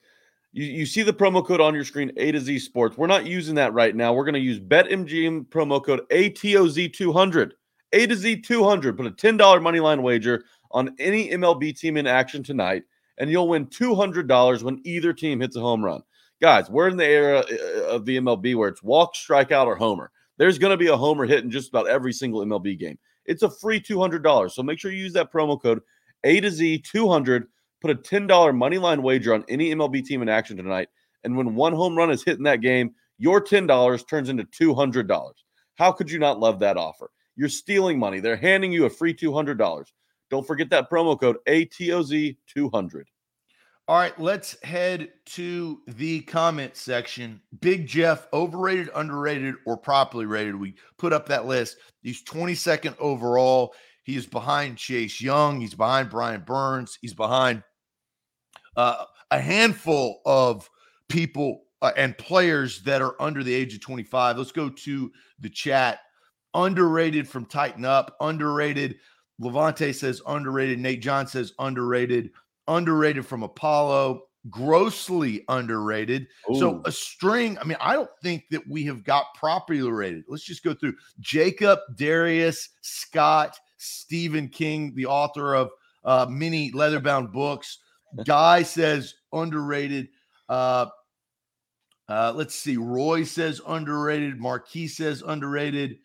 You, 0.52 0.66
you 0.66 0.86
see 0.86 1.04
the 1.04 1.14
promo 1.14 1.46
code 1.46 1.62
on 1.62 1.74
your 1.74 1.86
screen, 1.86 2.12
A 2.18 2.34
to 2.34 2.40
Z 2.40 2.60
Sports. 2.60 2.98
We're 2.98 3.08
not 3.08 3.26
using 3.26 3.56
that 3.56 3.74
right 3.74 3.96
now. 3.96 4.14
We're 4.14 4.26
going 4.26 4.34
to 4.34 4.40
use 4.42 4.60
BetMGM 4.60 5.48
promo 5.48 5.84
code 5.84 6.02
ATOZ200. 6.12 7.52
A 7.93 8.08
to 8.08 8.15
Z 8.15 8.41
200. 8.41 8.98
Put 8.98 9.05
a 9.05 9.12
$10 9.12 9.62
money 9.62 9.79
line 9.79 10.01
wager 10.01 10.43
on 10.72 10.96
any 11.00 11.29
MLB 11.29 11.77
team 11.77 11.98
in 11.98 12.08
action 12.08 12.43
tonight, 12.43 12.84
and 13.17 13.29
you'll 13.29 13.48
win 13.48 13.65
$200 13.67 14.63
when 14.63 14.81
either 14.84 15.13
team 15.13 15.39
hits 15.39 15.55
a 15.55 15.62
home 15.62 15.84
run. 15.84 16.01
Guys, 16.41 16.69
we're 16.69 16.88
in 16.88 16.98
the 16.98 17.05
era 17.05 17.39
uh, 17.39 17.84
of 17.88 18.05
the 18.05 18.17
MLB 18.17 18.55
where 18.55 18.69
it's 18.69 18.84
walk, 18.84 19.13
strikeout, 19.13 19.65
or 19.65 19.75
homer. 19.75 20.12
There's 20.38 20.58
going 20.58 20.72
to 20.72 20.77
be 20.77 20.88
a 20.88 20.96
homer 20.96 21.25
hit 21.25 21.43
in 21.43 21.51
just 21.51 21.69
about 21.69 21.89
every 21.89 22.13
single 22.13 22.46
MLB 22.46 22.79
game. 22.79 22.98
It's 23.25 23.43
a 23.43 23.50
free 23.50 23.81
$200. 23.81 24.51
So 24.51 24.63
make 24.63 24.79
sure 24.79 24.91
you 24.91 25.03
use 25.03 25.13
that 25.13 25.34
promo 25.34 25.62
code 25.62 25.81
A 26.24 26.39
to 26.39 26.50
Z 26.50 26.79
200. 26.79 27.48
Put 27.81 27.91
a 27.91 27.96
$10 27.96 28.55
money 28.55 28.77
line 28.77 29.03
wager 29.03 29.34
on 29.34 29.43
any 29.50 29.74
MLB 29.74 30.05
team 30.05 30.22
in 30.22 30.29
action 30.29 30.55
tonight. 30.55 30.89
And 31.24 31.36
when 31.36 31.55
one 31.55 31.74
home 31.74 31.98
run 31.98 32.12
is 32.12 32.24
hit 32.24 32.38
in 32.38 32.43
that 32.43 32.62
game, 32.62 32.96
your 33.17 33.43
$10 33.43 34.08
turns 34.08 34.29
into 34.29 34.46
$200. 34.46 35.31
How 35.75 35.91
could 35.91 36.10
you 36.10 36.19
not 36.19 36.39
love 36.39 36.60
that 36.60 36.77
offer? 36.77 37.12
You're 37.39 37.48
stealing 37.48 37.98
money. 37.98 38.19
They're 38.19 38.36
handing 38.36 38.74
you 38.74 38.84
a 38.84 38.89
free 38.89 39.13
$200. 39.13 39.86
Don't 40.29 40.46
forget 40.46 40.69
that 40.72 40.89
promo 40.89 41.17
code 41.17 41.38
ATOZ200. 41.48 43.03
All 43.88 43.96
right, 43.98 44.19
let's 44.19 44.62
head 44.62 45.08
to 45.27 45.79
the 45.88 46.19
comment 46.24 46.75
section. 46.75 47.39
Big 47.62 47.88
Jeff, 47.88 48.27
overrated, 48.34 48.89
underrated, 48.93 49.55
or 49.65 49.77
properly 49.77 50.25
rated. 50.25 50.53
We 50.53 50.75
put 50.98 51.13
up 51.13 51.27
that 51.27 51.46
list. 51.46 51.77
He's 52.03 52.22
22nd 52.25 52.98
overall. 53.00 53.74
He 54.03 54.17
is 54.17 54.27
behind 54.27 54.75
Chase 54.75 55.22
Young. 55.22 55.62
He's 55.62 55.74
behind 55.74 56.10
Brian 56.10 56.41
Burns. 56.41 57.00
He's 57.01 57.13
behind 57.13 57.63
uh, 58.75 59.05
a 59.31 59.39
handful 59.39 60.19
of 60.25 60.69
people 61.08 61.62
uh, 61.81 61.93
and 61.96 62.17
players 62.17 62.81
that 62.81 63.01
are 63.01 63.15
under 63.22 63.46
the 63.46 63.53
age 63.53 63.74
of 63.75 63.79
25. 63.79 64.38
Let's 64.38 64.51
go 64.51 64.67
to 64.67 65.10
the 65.39 65.50
chat. 65.50 66.00
Underrated 66.53 67.27
from 67.27 67.46
Tighten 67.46 67.86
Up. 67.86 68.15
Underrated. 68.22 68.98
Levante 69.39 69.94
says 69.94 70.22
underrated. 70.27 70.79
Nate 70.79 71.01
John 71.01 71.27
says 71.27 71.53
underrated 71.60 72.32
underrated 72.70 73.25
from 73.25 73.44
Apollo, 73.44 74.24
grossly 74.50 75.44
underrated. 75.50 76.27
Ooh. 76.50 76.56
So 76.56 76.82
a 76.86 76.91
string, 76.91 77.58
I 77.58 77.65
mean, 77.65 77.78
I 77.82 77.93
don't 77.93 78.10
think 78.24 78.45
that 78.52 78.65
we 78.69 78.86
have 78.86 79.04
got 79.04 79.26
properly 79.36 79.82
rated. 79.82 80.24
Let's 80.30 80.45
just 80.45 80.63
go 80.63 80.74
through 80.74 80.93
Jacob, 81.19 81.80
Darius, 81.95 82.69
Scott, 82.82 83.58
Stephen 83.78 84.47
King, 84.47 84.93
the 84.95 85.08
author 85.08 85.56
of 85.56 85.71
uh, 86.06 86.28
many 86.30 86.71
leatherbound 86.71 87.34
books. 87.34 87.80
Guy 88.26 88.63
says 88.63 89.15
underrated. 89.34 90.08
Uh, 90.47 90.88
uh, 92.08 92.34
let's 92.36 92.56
see. 92.56 92.78
Roy 92.78 93.24
says 93.24 93.62
underrated. 93.67 94.39
Marquis 94.39 94.88
says 94.88 95.21
underrated. 95.26 95.97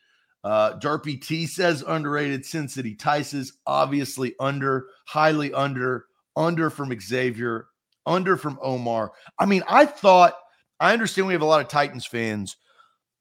Uh, 0.45 0.75
Darby 0.75 1.17
T 1.17 1.47
says 1.47 1.83
underrated. 1.87 2.45
Sin 2.45 2.69
City 2.69 2.95
Tices 2.95 3.53
obviously 3.67 4.35
under, 4.39 4.87
highly 5.07 5.53
under 5.53 6.05
under 6.37 6.71
from 6.71 6.99
Xavier, 7.01 7.67
under 8.07 8.37
from 8.37 8.59
Omar. 8.63 9.13
I 9.39 9.47
mean, 9.47 9.63
I 9.69 9.87
thought, 9.87 10.35
I 10.81 10.93
understand 10.93 11.27
we 11.27 11.33
have 11.33 11.43
a 11.43 11.47
lot 11.47 11.61
of 11.61 11.69
Titans 11.69 12.07
fans 12.07 12.57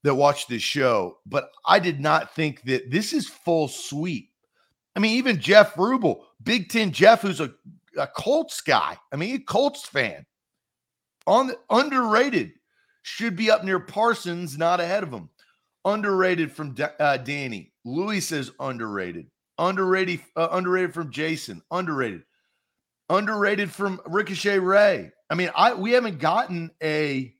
that 0.02 0.14
watch 0.14 0.46
this 0.46 0.62
show, 0.62 1.18
but 1.26 1.50
I 1.66 1.78
did 1.78 2.00
not 2.00 2.34
think 2.34 2.62
that 2.62 2.90
this 2.90 3.12
is 3.12 3.28
full 3.28 3.68
sweep. 3.68 4.30
I 4.96 5.00
mean, 5.00 5.16
even 5.16 5.40
Jeff 5.40 5.74
Rubel, 5.74 6.24
Big 6.42 6.68
Ten 6.68 6.92
Jeff, 6.92 7.22
who's 7.22 7.40
a, 7.40 7.52
a 7.96 8.06
Colts 8.06 8.60
guy, 8.60 8.96
I 9.12 9.16
mean, 9.16 9.36
a 9.36 9.38
Colts 9.38 9.86
fan, 9.86 10.26
on 11.26 11.48
the, 11.48 11.58
underrated, 11.70 12.52
should 13.02 13.36
be 13.36 13.50
up 13.50 13.64
near 13.64 13.80
Parsons, 13.80 14.58
not 14.58 14.80
ahead 14.80 15.02
of 15.02 15.10
him. 15.10 15.30
Underrated 15.84 16.50
from 16.52 16.74
uh, 16.98 17.16
Danny. 17.18 17.72
Louis 17.84 18.20
says 18.20 18.50
underrated. 18.60 19.26
Underrated, 19.58 20.20
uh, 20.36 20.48
underrated 20.50 20.94
from 20.94 21.10
Jason. 21.10 21.62
Underrated 21.70 22.22
underrated 23.10 23.70
from 23.70 24.00
Ricochet 24.06 24.58
Ray. 24.58 25.12
I 25.30 25.34
mean, 25.34 25.50
I 25.54 25.74
we 25.74 25.92
haven't 25.92 26.18
gotten 26.18 26.70
a 26.82 27.34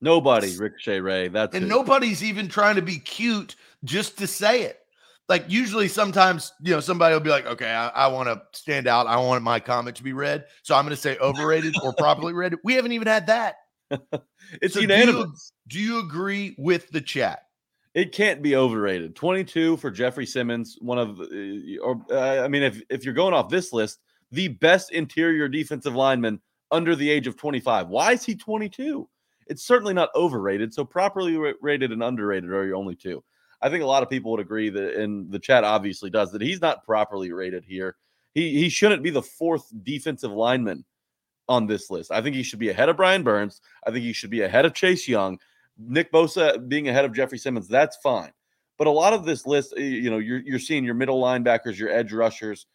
nobody 0.00 0.56
Ricochet 0.56 1.00
Ray. 1.00 1.28
That's 1.28 1.54
and 1.54 1.64
it. 1.64 1.68
nobody's 1.68 2.22
even 2.22 2.48
trying 2.48 2.76
to 2.76 2.82
be 2.82 2.98
cute 2.98 3.56
just 3.84 4.18
to 4.18 4.26
say 4.26 4.62
it. 4.62 4.80
Like 5.28 5.44
usually, 5.48 5.88
sometimes 5.88 6.52
you 6.62 6.72
know 6.72 6.80
somebody 6.80 7.14
will 7.14 7.20
be 7.20 7.30
like, 7.30 7.46
"Okay, 7.46 7.70
I, 7.70 7.88
I 7.88 8.06
want 8.08 8.28
to 8.28 8.42
stand 8.52 8.86
out. 8.86 9.06
I 9.06 9.16
want 9.16 9.42
my 9.42 9.58
comment 9.58 9.96
to 9.96 10.02
be 10.02 10.12
read, 10.12 10.44
so 10.62 10.74
I'm 10.74 10.84
going 10.84 10.94
to 10.94 11.00
say 11.00 11.16
overrated 11.20 11.74
or 11.82 11.94
properly 11.94 12.34
read." 12.34 12.54
We 12.62 12.74
haven't 12.74 12.92
even 12.92 13.08
had 13.08 13.26
that. 13.28 13.56
it's 14.60 14.74
so 14.74 14.80
unanimous. 14.80 15.52
Do 15.66 15.78
you, 15.78 15.84
do 15.86 15.94
you 15.94 16.06
agree 16.06 16.54
with 16.58 16.90
the 16.90 17.00
chat? 17.00 17.44
It 17.94 18.12
can't 18.12 18.42
be 18.42 18.56
overrated. 18.56 19.14
22 19.14 19.76
for 19.76 19.90
Jeffery 19.90 20.26
Simmons, 20.26 20.76
one 20.80 20.98
of, 20.98 21.20
uh, 21.20 21.80
or 21.80 22.04
uh, 22.10 22.42
I 22.42 22.48
mean, 22.48 22.64
if 22.64 22.82
if 22.90 23.04
you're 23.04 23.14
going 23.14 23.34
off 23.34 23.48
this 23.48 23.72
list, 23.72 24.00
the 24.32 24.48
best 24.48 24.90
interior 24.90 25.48
defensive 25.48 25.94
lineman 25.94 26.40
under 26.72 26.96
the 26.96 27.08
age 27.08 27.28
of 27.28 27.36
25. 27.36 27.88
Why 27.88 28.12
is 28.12 28.24
he 28.24 28.34
22? 28.34 29.08
It's 29.46 29.64
certainly 29.64 29.94
not 29.94 30.10
overrated. 30.16 30.74
So 30.74 30.84
properly 30.84 31.36
rated 31.60 31.92
and 31.92 32.02
underrated 32.02 32.50
are 32.50 32.66
your 32.66 32.76
only 32.76 32.96
two. 32.96 33.22
I 33.62 33.70
think 33.70 33.82
a 33.82 33.86
lot 33.86 34.02
of 34.02 34.10
people 34.10 34.30
would 34.32 34.40
agree 34.40 34.70
that, 34.70 34.94
and 34.94 35.30
the 35.30 35.38
chat 35.38 35.64
obviously 35.64 36.10
does, 36.10 36.32
that 36.32 36.42
he's 36.42 36.60
not 36.60 36.84
properly 36.84 37.32
rated 37.32 37.64
here. 37.64 37.96
He 38.34 38.58
he 38.58 38.68
shouldn't 38.68 39.02
be 39.02 39.10
the 39.10 39.22
fourth 39.22 39.72
defensive 39.84 40.32
lineman 40.32 40.84
on 41.48 41.66
this 41.66 41.90
list. 41.90 42.10
I 42.10 42.20
think 42.20 42.34
he 42.34 42.42
should 42.42 42.58
be 42.58 42.70
ahead 42.70 42.88
of 42.88 42.96
Brian 42.96 43.22
Burns. 43.22 43.60
I 43.86 43.90
think 43.90 44.04
he 44.04 44.12
should 44.12 44.30
be 44.30 44.42
ahead 44.42 44.64
of 44.64 44.74
Chase 44.74 45.06
Young. 45.06 45.38
Nick 45.78 46.12
Bosa 46.12 46.68
being 46.68 46.88
ahead 46.88 47.04
of 47.04 47.12
Jeffery 47.12 47.38
Simmons, 47.38 47.68
that's 47.68 47.96
fine. 47.98 48.32
But 48.76 48.86
a 48.86 48.90
lot 48.90 49.12
of 49.12 49.24
this 49.24 49.46
list, 49.46 49.76
you 49.76 50.10
know, 50.10 50.18
you're 50.18 50.40
you're 50.40 50.58
seeing 50.58 50.84
your 50.84 50.94
middle 50.94 51.22
linebackers, 51.22 51.78
your 51.78 51.90
edge 51.90 52.12
rushers, 52.12 52.66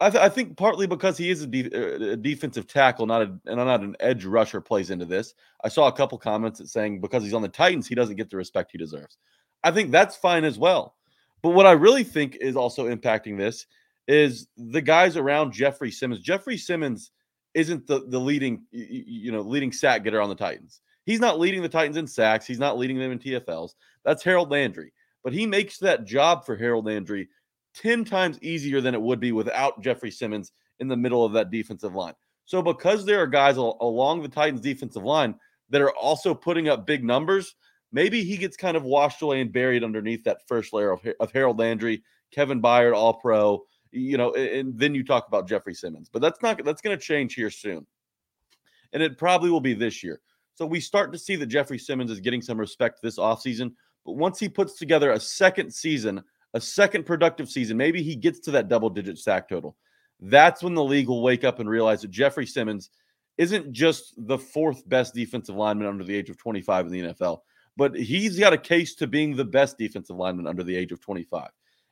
I, 0.00 0.10
th- 0.10 0.22
I, 0.22 0.28
think 0.28 0.56
partly 0.56 0.86
because 0.86 1.18
he 1.18 1.28
is 1.28 1.42
a, 1.42 1.46
de- 1.46 2.12
a, 2.12 2.16
defensive 2.16 2.68
tackle, 2.68 3.06
not 3.06 3.22
a 3.22 3.38
and 3.46 3.56
not 3.56 3.80
an 3.80 3.96
edge 3.98 4.24
rusher, 4.24 4.60
plays 4.60 4.90
into 4.90 5.04
this. 5.04 5.34
I 5.64 5.68
saw 5.68 5.88
a 5.88 5.92
couple 5.92 6.18
comments 6.18 6.60
that 6.60 6.68
saying 6.68 7.00
because 7.00 7.24
he's 7.24 7.34
on 7.34 7.42
the 7.42 7.48
Titans, 7.48 7.88
he 7.88 7.96
doesn't 7.96 8.14
get 8.14 8.30
the 8.30 8.36
respect 8.36 8.70
he 8.70 8.78
deserves. 8.78 9.18
I 9.64 9.72
think 9.72 9.90
that's 9.90 10.14
fine 10.14 10.44
as 10.44 10.56
well. 10.58 10.94
But 11.42 11.50
what 11.50 11.66
I 11.66 11.72
really 11.72 12.04
think 12.04 12.36
is 12.40 12.54
also 12.54 12.88
impacting 12.88 13.36
this 13.36 13.66
is 14.06 14.46
the 14.56 14.80
guys 14.80 15.16
around 15.16 15.52
Jeffery 15.52 15.90
Simmons. 15.90 16.20
Jeffery 16.20 16.58
Simmons 16.58 17.10
isn't 17.54 17.86
the 17.88 18.04
the 18.06 18.20
leading 18.20 18.62
you 18.70 19.32
know 19.32 19.40
leading 19.40 19.72
sack 19.72 20.04
getter 20.04 20.20
on 20.20 20.28
the 20.28 20.36
Titans. 20.36 20.80
He's 21.08 21.20
not 21.20 21.40
leading 21.40 21.62
the 21.62 21.70
Titans 21.70 21.96
in 21.96 22.06
sacks. 22.06 22.46
He's 22.46 22.58
not 22.58 22.76
leading 22.76 22.98
them 22.98 23.12
in 23.12 23.18
TFLs. 23.18 23.72
That's 24.04 24.22
Harold 24.22 24.50
Landry. 24.50 24.92
But 25.24 25.32
he 25.32 25.46
makes 25.46 25.78
that 25.78 26.04
job 26.04 26.44
for 26.44 26.54
Harold 26.54 26.84
Landry 26.84 27.30
10 27.76 28.04
times 28.04 28.38
easier 28.42 28.82
than 28.82 28.92
it 28.92 29.00
would 29.00 29.18
be 29.18 29.32
without 29.32 29.80
Jeffery 29.80 30.10
Simmons 30.10 30.52
in 30.80 30.86
the 30.86 30.98
middle 30.98 31.24
of 31.24 31.32
that 31.32 31.50
defensive 31.50 31.94
line. 31.94 32.12
So, 32.44 32.60
because 32.60 33.06
there 33.06 33.22
are 33.22 33.26
guys 33.26 33.56
along 33.56 34.20
the 34.20 34.28
Titans' 34.28 34.60
defensive 34.60 35.02
line 35.02 35.34
that 35.70 35.80
are 35.80 35.96
also 35.96 36.34
putting 36.34 36.68
up 36.68 36.86
big 36.86 37.02
numbers, 37.02 37.54
maybe 37.90 38.22
he 38.22 38.36
gets 38.36 38.58
kind 38.58 38.76
of 38.76 38.82
washed 38.82 39.22
away 39.22 39.40
and 39.40 39.50
buried 39.50 39.84
underneath 39.84 40.24
that 40.24 40.46
first 40.46 40.74
layer 40.74 40.90
of, 40.90 41.00
of 41.20 41.32
Harold 41.32 41.58
Landry, 41.58 42.02
Kevin 42.32 42.60
Byard, 42.60 42.94
All 42.94 43.14
Pro, 43.14 43.64
you 43.92 44.18
know, 44.18 44.34
and 44.34 44.78
then 44.78 44.94
you 44.94 45.02
talk 45.02 45.26
about 45.26 45.48
Jeffery 45.48 45.72
Simmons. 45.72 46.10
But 46.12 46.20
that's 46.20 46.42
not 46.42 46.62
that's 46.66 46.82
going 46.82 46.98
to 46.98 47.02
change 47.02 47.32
here 47.32 47.50
soon, 47.50 47.86
and 48.92 49.02
it 49.02 49.16
probably 49.16 49.48
will 49.48 49.62
be 49.62 49.72
this 49.72 50.04
year. 50.04 50.20
So 50.58 50.66
we 50.66 50.80
start 50.80 51.12
to 51.12 51.18
see 51.20 51.36
that 51.36 51.46
Jeffery 51.46 51.78
Simmons 51.78 52.10
is 52.10 52.18
getting 52.18 52.42
some 52.42 52.58
respect 52.58 53.00
this 53.00 53.16
offseason. 53.16 53.74
But 54.04 54.16
once 54.16 54.40
he 54.40 54.48
puts 54.48 54.76
together 54.76 55.12
a 55.12 55.20
second 55.20 55.72
season 55.72 56.24
a 56.54 56.60
second 56.60 57.06
productive 57.06 57.48
season, 57.48 57.76
maybe 57.76 58.02
he 58.02 58.16
gets 58.16 58.40
to 58.40 58.50
that 58.50 58.68
double 58.68 58.90
digit 58.90 59.18
sack 59.18 59.48
total. 59.48 59.76
That's 60.18 60.64
when 60.64 60.74
the 60.74 60.82
league 60.82 61.06
will 61.06 61.22
wake 61.22 61.44
up 61.44 61.60
and 61.60 61.70
realize 61.70 62.02
that 62.02 62.10
Jeffery 62.10 62.46
Simmons 62.46 62.90
isn't 63.36 63.70
just 63.70 64.14
the 64.26 64.38
fourth 64.38 64.88
best 64.88 65.14
defensive 65.14 65.54
lineman 65.54 65.86
under 65.86 66.02
the 66.02 66.16
age 66.16 66.28
of 66.28 66.38
25 66.38 66.86
in 66.86 66.92
the 66.92 67.02
NFL, 67.12 67.42
but 67.76 67.94
he's 67.94 68.36
got 68.40 68.52
a 68.52 68.58
case 68.58 68.96
to 68.96 69.06
being 69.06 69.36
the 69.36 69.44
best 69.44 69.78
defensive 69.78 70.16
lineman 70.16 70.48
under 70.48 70.64
the 70.64 70.74
age 70.74 70.90
of 70.90 71.00
25. 71.00 71.50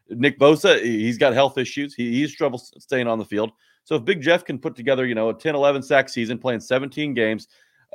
Nick 0.08 0.40
Bosa, 0.40 0.82
he's 0.82 1.18
got 1.18 1.34
health 1.34 1.56
issues. 1.56 1.94
He, 1.94 2.14
he's 2.14 2.34
trouble 2.34 2.58
staying 2.58 3.06
on 3.06 3.20
the 3.20 3.24
field. 3.24 3.52
So 3.84 3.94
if 3.94 4.04
Big 4.04 4.20
Jeff 4.20 4.44
can 4.44 4.58
put 4.58 4.74
together, 4.74 5.06
you 5.06 5.14
know, 5.14 5.28
a 5.28 5.34
10, 5.34 5.54
11 5.54 5.82
sack 5.82 6.08
season, 6.08 6.38
playing 6.38 6.60
17 6.60 7.14
games, 7.14 7.46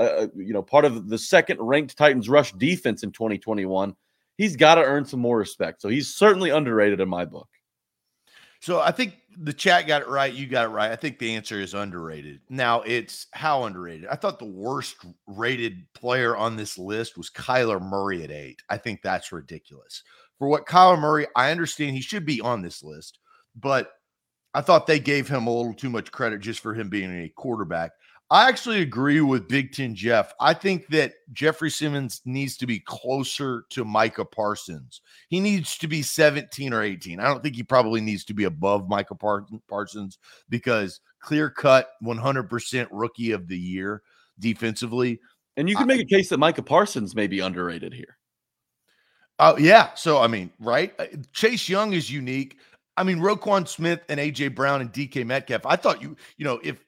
uh, 0.02 0.22
uh, 0.24 0.28
you 0.36 0.54
know, 0.54 0.62
part 0.64 0.86
of 0.86 1.10
the 1.10 1.18
second 1.18 1.60
ranked 1.60 1.98
Titans 1.98 2.28
rush 2.28 2.52
defense 2.54 3.04
in 3.04 3.12
2021, 3.12 3.96
he's 4.38 4.56
got 4.56 4.76
to 4.76 4.84
earn 4.84 5.06
some 5.06 5.20
more 5.20 5.38
respect. 5.38 5.82
So 5.82 5.90
he's 5.90 6.14
certainly 6.16 6.50
underrated 6.50 7.00
in 7.00 7.10
my 7.10 7.26
book. 7.26 7.48
So 8.62 8.80
I 8.80 8.92
think 8.92 9.16
the 9.38 9.54
chat 9.54 9.88
got 9.88 10.04
it 10.04 10.08
right. 10.08 10.32
You 10.32 10.46
got 10.46 10.66
it 10.66 10.70
right. 10.70 10.92
I 10.92 10.96
think 10.96 11.18
the 11.18 11.36
answer 11.36 11.60
is 11.60 11.74
underrated. 11.74 12.42
Now 12.50 12.82
it's 12.82 13.28
how 13.34 13.64
underrated. 13.64 14.08
I 14.08 14.16
thought 14.16 14.40
the 14.40 14.46
worst 14.46 14.98
rated 15.26 15.86
player 15.94 16.36
on 16.38 16.56
this 16.56 16.78
list 16.78 17.18
was 17.18 17.30
Kyler 17.32 17.82
Murray 17.82 18.24
at 18.24 18.32
eight. 18.32 18.62
I 18.70 18.78
think 18.78 19.02
that's 19.02 19.32
ridiculous. 19.32 20.04
For 20.38 20.48
what 20.48 20.68
Kyler 20.68 21.00
Murray, 21.00 21.28
I 21.36 21.52
understand 21.52 21.96
he 21.96 22.02
should 22.02 22.26
be 22.26 22.40
on 22.42 22.62
this 22.62 22.84
list, 22.84 23.20
but 23.56 23.94
I 24.54 24.62
thought 24.62 24.86
they 24.86 25.00
gave 25.00 25.28
him 25.28 25.48
a 25.48 25.56
little 25.56 25.74
too 25.74 25.90
much 25.90 26.12
credit 26.12 26.42
just 26.42 26.60
for 26.60 26.74
him 26.74 26.90
being 26.90 27.12
a 27.12 27.30
quarterback. 27.30 27.92
I 28.32 28.48
actually 28.48 28.82
agree 28.82 29.20
with 29.20 29.50
Big 29.50 29.74
Ten 29.74 29.94
Jeff. 29.94 30.34
I 30.40 30.54
think 30.54 30.88
that 30.88 31.16
Jeffery 31.34 31.70
Simmons 31.70 32.22
needs 32.24 32.56
to 32.58 32.66
be 32.66 32.80
closer 32.80 33.66
to 33.72 33.84
Micah 33.84 34.24
Parsons. 34.24 35.02
He 35.28 35.42
needs 35.42 35.78
to 35.80 35.88
be 35.90 36.02
17 36.02 36.72
or 36.72 36.82
18. 36.82 37.20
I 37.20 37.26
don't 37.26 37.44
think 37.44 37.58
he 37.58 37.64
probably 37.64 38.00
needs 38.00 38.24
to 38.26 38.34
be 38.34 38.46
above 38.46 38.88
Micah 38.88 39.18
Parsons 39.68 40.18
because 40.48 41.02
clear 41.20 41.50
cut 41.50 41.90
100% 42.02 42.88
rookie 42.90 43.32
of 43.32 43.50
the 43.50 43.60
year 43.60 44.02
defensively. 44.40 45.20
And 45.58 45.68
you 45.68 45.76
can 45.76 45.88
make 45.88 46.00
a 46.00 46.06
case 46.06 46.30
that 46.30 46.40
Micah 46.40 46.64
Parsons 46.64 47.14
may 47.14 47.28
be 47.28 47.42
underrated 47.42 47.94
here. 47.94 48.18
Oh, 49.40 49.56
uh, 49.56 49.58
yeah. 49.60 49.90
So, 49.96 50.22
I 50.22 50.28
mean, 50.28 50.52
right? 50.58 50.94
Uh, 50.98 51.08
Chase 51.34 51.68
Young 51.68 51.92
is 51.92 52.10
unique. 52.10 52.60
I 52.96 53.04
mean, 53.04 53.18
Roquan 53.18 53.68
Smith 53.68 54.00
and 54.08 54.22
AJ 54.22 54.56
Brown 54.56 54.80
and 54.80 54.94
DK 54.94 55.26
Metcalf. 55.26 55.66
I 55.66 55.76
thought 55.76 56.02
you, 56.02 56.16
you 56.38 56.46
know, 56.46 56.62
if, 56.64 56.86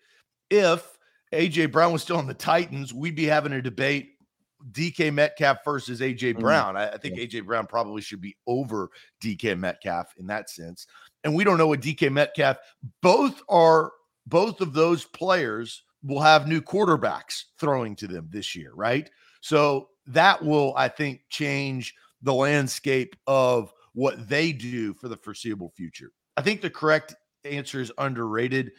if, 0.49 0.92
AJ 1.33 1.71
Brown 1.71 1.91
was 1.91 2.01
still 2.01 2.17
on 2.17 2.27
the 2.27 2.33
Titans, 2.33 2.93
we'd 2.93 3.15
be 3.15 3.25
having 3.25 3.53
a 3.53 3.61
debate 3.61 4.11
DK 4.71 5.13
Metcalf 5.13 5.57
versus 5.65 5.99
AJ 5.99 6.35
mm. 6.35 6.39
Brown. 6.39 6.77
I, 6.77 6.91
I, 6.91 6.97
think 6.97 7.17
yeah. 7.17 7.25
AJ 7.25 7.45
Brown 7.45 7.67
probably 7.67 8.01
should 8.01 8.21
be 8.21 8.35
over 8.47 8.89
DK 9.21 9.57
Metcalf 9.57 10.13
in 10.17 10.27
that 10.27 10.49
sense. 10.49 10.87
And 11.23 11.35
we 11.35 11.43
don't 11.43 11.57
know 11.57 11.67
what 11.67 11.81
DK 11.81 12.11
Metcalf, 12.11 12.57
both 13.01 13.41
are 13.49 13.91
both 14.25 14.61
of 14.61 14.73
those 14.73 15.03
players 15.03 15.83
will 16.03 16.21
have 16.21 16.47
new 16.47 16.61
quarterbacks 16.61 17.43
throwing 17.59 17.95
to 17.97 18.07
them 18.07 18.27
this 18.29 18.55
year, 18.55 18.71
right? 18.73 19.09
So 19.41 19.89
that 20.07 20.43
will, 20.43 20.73
I 20.77 20.87
think, 20.87 21.21
change 21.29 21.93
the 22.21 22.33
landscape 22.33 23.15
of 23.27 23.73
what 23.93 24.27
they 24.27 24.51
do 24.51 24.93
for 24.93 25.07
the 25.07 25.17
foreseeable 25.17 25.71
future. 25.75 26.11
I 26.37 26.41
think 26.41 26.61
the 26.61 26.69
correct 26.69 27.15
answer 27.45 27.81
is 27.81 27.91
underrated. 27.97 28.71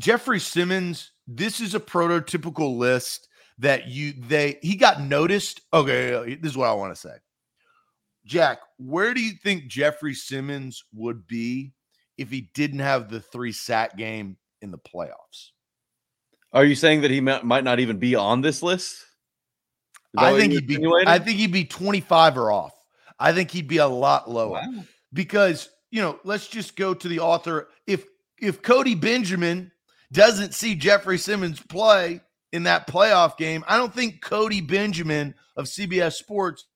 Jeffery 0.00 0.40
Simmons, 0.40 1.12
this 1.28 1.60
is 1.60 1.74
a 1.74 1.80
prototypical 1.80 2.76
list 2.76 3.28
that 3.58 3.88
you 3.88 4.14
they 4.16 4.58
he 4.62 4.74
got 4.74 5.02
noticed. 5.02 5.60
Okay, 5.72 6.36
this 6.36 6.52
is 6.52 6.56
what 6.56 6.70
I 6.70 6.72
want 6.72 6.94
to 6.94 7.00
say. 7.00 7.14
Jack, 8.24 8.60
where 8.78 9.12
do 9.12 9.20
you 9.20 9.32
think 9.32 9.66
Jeffery 9.66 10.14
Simmons 10.14 10.84
would 10.94 11.26
be 11.26 11.72
if 12.16 12.30
he 12.30 12.50
didn't 12.54 12.78
have 12.80 13.10
the 13.10 13.20
three 13.20 13.52
sack 13.52 13.96
game 13.96 14.38
in 14.62 14.70
the 14.70 14.78
playoffs? 14.78 15.50
Are 16.52 16.64
you 16.64 16.74
saying 16.74 17.02
that 17.02 17.10
he 17.10 17.20
might 17.20 17.64
not 17.64 17.78
even 17.78 17.98
be 17.98 18.14
on 18.14 18.40
this 18.40 18.62
list? 18.62 19.04
I 20.16 20.36
think 20.36 20.54
he'd 20.54 20.66
be. 20.66 20.84
I 21.06 21.18
think 21.18 21.38
he'd 21.38 21.52
be 21.52 21.66
twenty 21.66 22.00
five 22.00 22.38
or 22.38 22.50
off. 22.50 22.72
I 23.18 23.32
think 23.34 23.50
he'd 23.50 23.68
be 23.68 23.76
a 23.76 23.86
lot 23.86 24.30
lower 24.30 24.52
wow. 24.52 24.84
because 25.12 25.68
you 25.90 26.00
know. 26.00 26.18
Let's 26.24 26.48
just 26.48 26.74
go 26.74 26.94
to 26.94 27.08
the 27.08 27.20
author. 27.20 27.68
If 27.86 28.06
if 28.40 28.62
Cody 28.62 28.94
Benjamin 28.94 29.70
doesn't 30.12 30.54
see 30.54 30.74
Jeffery 30.74 31.18
Simmons 31.18 31.60
play 31.60 32.20
in 32.52 32.64
that 32.64 32.88
playoff 32.88 33.36
game, 33.36 33.64
I 33.68 33.76
don't 33.76 33.94
think 33.94 34.22
Cody 34.22 34.60
Benjamin 34.60 35.34
of 35.56 35.66
CBS 35.66 36.14
Sports 36.14 36.66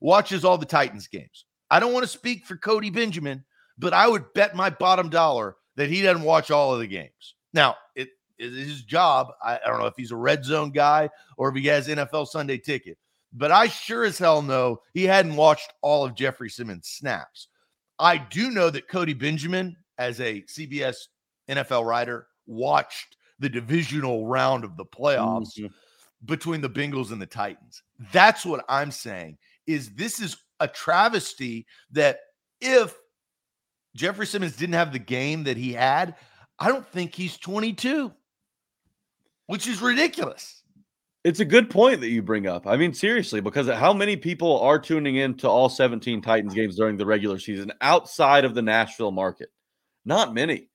watches 0.00 0.44
all 0.44 0.58
the 0.58 0.66
Titans 0.66 1.08
games. 1.08 1.46
I 1.70 1.80
don't 1.80 1.92
want 1.92 2.04
to 2.04 2.10
speak 2.10 2.44
for 2.44 2.56
Cody 2.56 2.90
Benjamin, 2.90 3.44
but 3.78 3.94
I 3.94 4.06
would 4.06 4.32
bet 4.34 4.54
my 4.54 4.70
bottom 4.70 5.08
dollar 5.08 5.56
that 5.76 5.88
he 5.88 6.02
doesn't 6.02 6.22
watch 6.22 6.50
all 6.50 6.74
of 6.74 6.80
the 6.80 6.86
games. 6.86 7.34
Now, 7.52 7.76
it 7.96 8.10
is 8.38 8.66
his 8.66 8.82
job. 8.82 9.32
I, 9.42 9.58
I 9.64 9.68
don't 9.68 9.80
know 9.80 9.86
if 9.86 9.96
he's 9.96 10.12
a 10.12 10.16
red 10.16 10.44
zone 10.44 10.70
guy 10.70 11.08
or 11.36 11.48
if 11.48 11.56
he 11.56 11.66
has 11.68 11.88
NFL 11.88 12.28
Sunday 12.28 12.58
ticket, 12.58 12.98
but 13.32 13.50
I 13.50 13.68
sure 13.68 14.04
as 14.04 14.18
hell 14.18 14.42
know 14.42 14.80
he 14.92 15.04
hadn't 15.04 15.36
watched 15.36 15.72
all 15.82 16.04
of 16.04 16.14
Jeffery 16.14 16.50
Simmons' 16.50 16.88
snaps. 16.88 17.48
I 17.98 18.18
do 18.18 18.50
know 18.50 18.70
that 18.70 18.88
Cody 18.88 19.14
Benjamin, 19.14 19.76
as 19.98 20.20
a 20.20 20.42
CBS 20.42 20.96
NFL 21.48 21.84
writer, 21.84 22.26
watched 22.46 23.16
the 23.38 23.48
divisional 23.48 24.26
round 24.26 24.64
of 24.64 24.76
the 24.76 24.84
playoffs 24.84 25.58
mm-hmm. 25.58 25.66
between 26.24 26.60
the 26.60 26.70
Bengals 26.70 27.12
and 27.12 27.20
the 27.20 27.26
Titans. 27.26 27.82
That's 28.12 28.44
what 28.46 28.64
I'm 28.68 28.90
saying 28.90 29.38
is 29.66 29.94
this 29.94 30.20
is 30.20 30.36
a 30.60 30.68
travesty 30.68 31.66
that 31.92 32.18
if 32.60 32.94
Jeffery 33.96 34.26
Simmons 34.26 34.56
didn't 34.56 34.74
have 34.74 34.92
the 34.92 34.98
game 34.98 35.44
that 35.44 35.56
he 35.56 35.72
had, 35.72 36.16
I 36.58 36.68
don't 36.68 36.86
think 36.86 37.14
he's 37.14 37.36
22, 37.38 38.12
which 39.46 39.66
is 39.66 39.80
ridiculous. 39.80 40.62
It's 41.24 41.40
a 41.40 41.44
good 41.44 41.70
point 41.70 42.00
that 42.00 42.10
you 42.10 42.20
bring 42.22 42.46
up. 42.46 42.66
I 42.66 42.76
mean, 42.76 42.92
seriously, 42.92 43.40
because 43.40 43.66
how 43.66 43.94
many 43.94 44.14
people 44.16 44.60
are 44.60 44.78
tuning 44.78 45.16
in 45.16 45.34
to 45.38 45.48
all 45.48 45.70
17 45.70 46.20
Titans 46.20 46.52
games 46.52 46.76
during 46.76 46.98
the 46.98 47.06
regular 47.06 47.38
season 47.38 47.72
outside 47.80 48.44
of 48.44 48.54
the 48.54 48.60
Nashville 48.60 49.10
market? 49.10 49.48
Not 50.04 50.34
many 50.34 50.68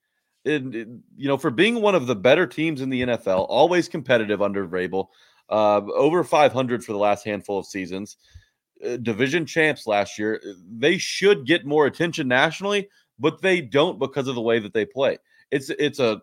and 0.46 1.02
you 1.18 1.28
know, 1.28 1.38
for 1.38 1.52
being 1.52 1.82
one 1.82 1.96
of 1.96 2.08
the 2.08 2.16
better 2.16 2.48
teams 2.48 2.82
in 2.82 2.90
the 2.90 3.02
NFL, 3.02 3.46
always 3.50 3.90
competitive 3.90 4.42
under 4.42 4.68
Vrabel, 4.68 5.08
uh, 5.50 5.82
over 5.94 6.24
500 6.24 6.84
for 6.84 6.94
the 6.94 6.98
last 6.98 7.26
handful 7.26 7.60
of 7.60 7.66
seasons, 7.66 8.18
uh, 8.86 8.98
division 8.98 9.46
champs 9.46 9.88
last 9.88 10.18
year. 10.18 10.42
Uh, 10.48 10.54
they 10.78 10.98
should 10.98 11.46
get 11.46 11.66
more 11.66 11.86
attention 11.86 12.28
nationally, 12.28 12.88
but 13.18 13.42
they 13.42 13.62
don't 13.62 14.00
because 14.00 14.28
of 14.28 14.36
the 14.36 14.42
way 14.42 14.60
that 14.60 14.74
they 14.74 14.86
play. 14.86 15.18
It's 15.52 15.70
it's 15.72 16.00
a 16.00 16.22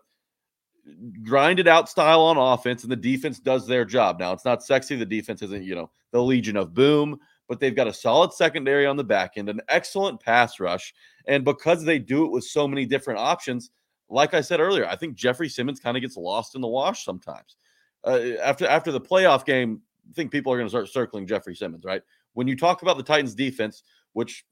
grinded 1.23 1.67
out 1.67 1.89
style 1.89 2.21
on 2.21 2.37
offense, 2.37 2.83
and 2.83 2.91
the 2.91 2.95
defense 2.95 3.39
does 3.39 3.67
their 3.67 3.85
job. 3.85 4.19
Now 4.19 4.31
it's 4.33 4.45
not 4.45 4.63
sexy. 4.63 4.95
The 4.95 5.05
defense 5.05 5.41
isn't 5.43 5.63
you 5.63 5.75
know 5.75 5.91
the 6.11 6.23
Legion 6.23 6.57
of 6.57 6.73
Boom, 6.73 7.19
but 7.47 7.59
they've 7.59 7.75
got 7.75 7.87
a 7.87 7.93
solid 7.93 8.33
secondary 8.33 8.85
on 8.85 8.97
the 8.97 9.03
back 9.03 9.33
end, 9.35 9.49
an 9.49 9.61
excellent 9.69 10.19
pass 10.21 10.59
rush, 10.59 10.93
and 11.27 11.45
because 11.45 11.83
they 11.83 11.99
do 11.99 12.25
it 12.25 12.31
with 12.31 12.45
so 12.45 12.67
many 12.67 12.85
different 12.85 13.19
options 13.19 13.69
like 14.09 14.33
I 14.33 14.41
said 14.41 14.59
earlier, 14.59 14.85
I 14.85 14.95
think 14.95 15.15
Jeffery 15.15 15.49
Simmons 15.49 15.79
kind 15.79 15.97
of 15.97 16.01
gets 16.01 16.17
lost 16.17 16.55
in 16.55 16.61
the 16.61 16.67
wash 16.67 17.03
sometimes. 17.03 17.57
Uh, 18.05 18.19
after 18.41 18.67
after 18.67 18.91
the 18.91 19.01
playoff 19.01 19.45
game, 19.45 19.81
I 20.09 20.13
think 20.13 20.31
people 20.31 20.53
are 20.53 20.57
going 20.57 20.67
to 20.67 20.71
start 20.71 20.89
circling 20.89 21.27
Jeffery 21.27 21.55
Simmons, 21.55 21.83
right? 21.83 22.01
When 22.33 22.47
you 22.47 22.55
talk 22.55 22.81
about 22.81 22.97
the 22.97 23.03
Titans 23.03 23.35
defense, 23.35 23.83
which 24.13 24.45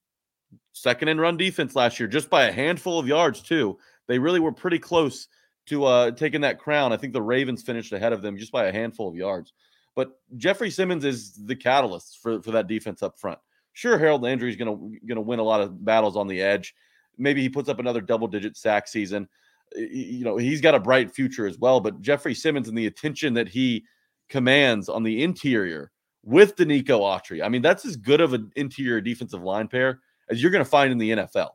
second 0.74 1.08
and 1.08 1.20
run 1.20 1.38
defense 1.38 1.76
last 1.76 2.00
year, 2.00 2.08
just 2.08 2.30
by 2.30 2.46
a 2.46 2.52
handful 2.52 3.00
of 3.00 3.08
yards 3.08 3.42
too, 3.42 3.78
they 4.08 4.20
really 4.20 4.40
were 4.40 4.52
pretty 4.52 4.80
close 4.80 5.28
to 5.68 5.86
uh, 5.86 6.12
taking 6.12 6.42
that 6.42 6.60
crown. 6.60 6.94
I 6.94 6.98
think 6.98 7.14
the 7.14 7.22
Ravens 7.22 7.64
finished 7.64 7.94
ahead 7.94 8.14
of 8.14 8.22
them 8.22 8.38
just 8.38 8.52
by 8.52 8.66
a 8.66 8.72
handful 8.72 9.08
of 9.08 9.16
yards. 9.16 9.54
But 9.96 10.20
Jeffery 10.38 10.70
Simmons 10.70 11.06
is 11.06 11.34
the 11.46 11.56
catalyst 11.56 12.20
for, 12.22 12.42
for 12.42 12.52
that 12.52 12.68
defense 12.68 13.02
up 13.02 13.18
front. 13.18 13.40
Sure, 13.74 13.98
Harold 13.98 14.22
Landry 14.22 14.50
is 14.50 14.56
going 14.56 14.70
to 14.70 15.08
going 15.08 15.16
to 15.16 15.22
win 15.22 15.40
a 15.40 15.44
lot 15.44 15.62
of 15.62 15.84
battles 15.84 16.18
on 16.18 16.28
the 16.28 16.42
edge. 16.42 16.76
Maybe 17.18 17.42
he 17.42 17.50
puts 17.50 17.70
up 17.70 17.80
another 17.80 18.02
double 18.02 18.28
digit 18.28 18.58
sack 18.58 18.88
season 18.88 19.28
you 19.76 20.24
know, 20.24 20.38
he's 20.38 20.62
got 20.62 20.76
a 20.76 20.80
bright 20.80 21.14
future 21.14 21.48
as 21.48 21.58
well. 21.58 21.80
But 21.80 22.02
Jeffery 22.02 22.34
Simmons 22.34 22.68
and 22.68 22.78
the 22.78 22.88
attention 22.88 23.34
that 23.36 23.48
he 23.48 23.86
commands 24.30 24.90
on 24.90 25.04
the 25.04 25.24
interior 25.24 25.92
with 26.24 26.56
Denico 26.56 27.02
Autry, 27.02 27.44
I 27.44 27.50
mean, 27.50 27.62
that's 27.62 27.86
as 27.86 27.96
good 27.96 28.22
of 28.22 28.34
an 28.34 28.52
interior 28.56 29.02
defensive 29.02 29.44
line 29.44 29.68
pair 29.68 30.00
as 30.30 30.42
you're 30.42 30.52
going 30.52 30.64
to 30.64 30.70
find 30.70 30.92
in 30.92 30.98
the 30.98 31.12
NFL. 31.12 31.50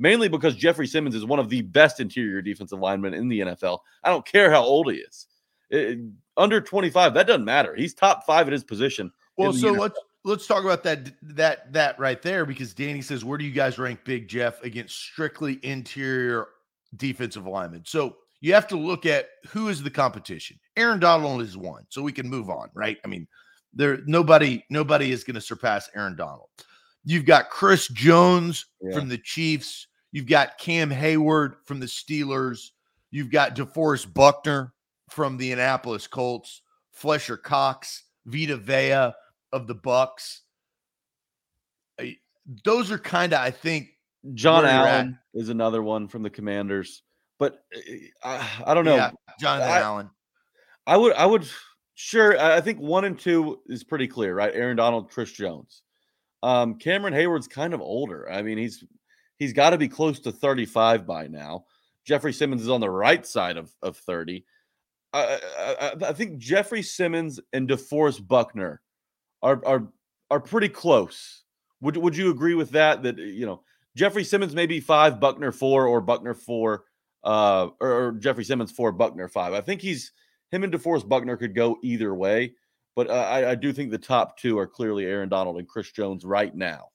Mainly 0.00 0.28
because 0.28 0.54
Jeffery 0.54 0.86
Simmons 0.86 1.16
is 1.16 1.24
one 1.24 1.40
of 1.40 1.48
the 1.48 1.62
best 1.62 1.98
interior 1.98 2.40
defensive 2.40 2.78
linemen 2.78 3.14
in 3.14 3.28
the 3.28 3.40
NFL. 3.40 3.80
I 4.04 4.10
don't 4.10 4.24
care 4.24 4.50
how 4.50 4.62
old 4.62 4.92
he 4.92 4.98
is. 4.98 5.26
It, 5.70 5.98
under 6.36 6.60
25, 6.60 7.14
that 7.14 7.26
doesn't 7.26 7.44
matter. 7.44 7.74
He's 7.74 7.94
top 7.94 8.24
five 8.24 8.46
at 8.46 8.52
his 8.52 8.62
position. 8.62 9.10
Well, 9.36 9.52
so 9.52 9.74
NFL. 9.74 9.78
let's 9.78 10.00
let's 10.24 10.46
talk 10.46 10.64
about 10.64 10.84
that 10.84 11.12
that 11.22 11.72
that 11.72 11.98
right 11.98 12.22
there 12.22 12.46
because 12.46 12.74
Danny 12.74 13.02
says, 13.02 13.24
where 13.24 13.38
do 13.38 13.44
you 13.44 13.50
guys 13.50 13.78
rank 13.78 14.04
Big 14.04 14.28
Jeff 14.28 14.62
against 14.62 14.96
strictly 14.96 15.58
interior 15.62 16.48
defensive 16.96 17.46
lineman. 17.46 17.82
So 17.86 18.16
you 18.40 18.54
have 18.54 18.68
to 18.68 18.76
look 18.76 19.04
at 19.06 19.28
who 19.48 19.68
is 19.68 19.82
the 19.82 19.90
competition. 19.90 20.58
Aaron 20.76 21.00
Donald 21.00 21.42
is 21.42 21.56
one, 21.56 21.84
so 21.88 22.02
we 22.02 22.12
can 22.12 22.28
move 22.28 22.50
on, 22.50 22.70
right? 22.74 22.98
I 23.04 23.08
mean, 23.08 23.26
there 23.74 23.98
nobody 24.06 24.64
nobody 24.70 25.12
is 25.12 25.24
going 25.24 25.34
to 25.34 25.40
surpass 25.40 25.90
Aaron 25.94 26.16
Donald. 26.16 26.48
You've 27.04 27.26
got 27.26 27.50
Chris 27.50 27.88
Jones 27.88 28.66
Yeah. 28.80 28.94
from 28.94 29.08
the 29.08 29.18
Chiefs. 29.18 29.86
You've 30.12 30.26
got 30.26 30.58
Cam 30.58 30.90
Heyward 30.90 31.56
from 31.66 31.80
the 31.80 31.86
Steelers. 31.86 32.70
You've 33.10 33.30
got 33.30 33.56
DeForest 33.56 34.12
Buckner 34.14 34.72
from 35.10 35.36
the 35.36 35.50
Indianapolis 35.52 36.06
Colts. 36.06 36.62
Fletcher 36.92 37.36
Cox, 37.36 38.04
Vita 38.26 38.56
Vea 38.56 39.12
of 39.52 39.66
the 39.66 39.74
Bucs. 39.74 40.40
Those 42.64 42.90
are 42.90 42.98
kind 42.98 43.32
of, 43.32 43.40
I 43.40 43.50
think, 43.50 43.90
John 44.34 44.64
where. 44.64 44.72
Allen 44.72 45.18
is 45.34 45.48
another 45.48 45.82
one 45.82 46.08
from 46.08 46.22
the 46.22 46.30
Commanders, 46.30 47.02
but 47.38 47.60
uh, 47.74 47.80
I, 48.24 48.48
I 48.66 48.74
don't 48.74 48.84
know. 48.84 48.96
yeah, 48.96 49.10
Jonathan 49.40 49.70
I- 49.70 49.80
Allen. 49.80 50.10
I 50.86 50.96
would, 50.96 51.12
I 51.14 51.26
would, 51.26 51.46
sure. 51.94 52.38
I 52.40 52.60
think 52.62 52.78
one 52.80 53.04
and 53.04 53.18
two 53.18 53.60
is 53.66 53.84
pretty 53.84 54.08
clear, 54.08 54.34
right? 54.34 54.54
Aaron 54.54 54.76
Donald, 54.76 55.10
Chris 55.10 55.30
Jones. 55.32 55.82
Um, 56.42 56.76
Cameron 56.76 57.12
Heyward's 57.12 57.48
kind 57.48 57.74
of 57.74 57.80
older. 57.82 58.30
I 58.30 58.40
mean, 58.42 58.56
he's 58.58 58.82
he's 59.38 59.52
got 59.52 59.70
to 59.70 59.78
be 59.78 59.88
close 59.88 60.18
to 60.20 60.32
35 60.32 61.06
by 61.06 61.26
now. 61.26 61.64
Jeffery 62.06 62.32
Simmons 62.32 62.62
is 62.62 62.70
on 62.70 62.80
the 62.80 62.88
right 62.88 63.26
side 63.26 63.56
of, 63.58 63.70
of 63.82 63.98
30. 63.98 64.44
I, 65.12 65.38
I, 65.58 65.74
I- 65.80 66.08
I 66.08 66.12
think 66.14 66.38
Jeffery 66.38 66.82
Simmons 66.82 67.38
and 67.52 67.68
DeForest 67.68 68.26
Buckner 68.26 68.80
are 69.42 69.60
are 69.66 69.88
are 70.30 70.40
pretty 70.40 70.68
close. 70.70 71.44
Would 71.82 71.96
would 71.98 72.16
you 72.16 72.30
agree 72.30 72.54
with 72.54 72.70
that? 72.70 73.02
That 73.02 73.18
you 73.18 73.44
know 73.46 73.62
Jeffery 73.96 74.24
Simmons 74.24 74.54
maybe 74.54 74.80
five, 74.80 75.20
Buckner 75.20 75.52
four, 75.52 75.86
or 75.86 76.00
Buckner 76.00 76.34
four, 76.34 76.84
uh, 77.24 77.68
or, 77.80 77.90
or 77.90 78.12
Jeffery 78.12 78.44
Simmons 78.44 78.70
four, 78.72 78.92
Buckner 78.92 79.28
five. 79.28 79.52
I 79.52 79.60
think 79.60 79.80
he's 79.80 80.12
him 80.50 80.64
and 80.64 80.72
DeForest 80.72 81.08
Buckner 81.08 81.36
could 81.36 81.54
go 81.54 81.78
either 81.82 82.14
way, 82.14 82.54
but 82.96 83.10
uh, 83.10 83.12
I, 83.12 83.50
I 83.50 83.54
do 83.54 83.72
think 83.72 83.90
the 83.90 83.98
top 83.98 84.38
two 84.38 84.58
are 84.58 84.66
clearly 84.66 85.04
Aaron 85.04 85.28
Donald 85.28 85.58
and 85.58 85.68
Chris 85.68 85.90
Jones 85.90 86.24
right 86.24 86.54
now. 86.54 86.88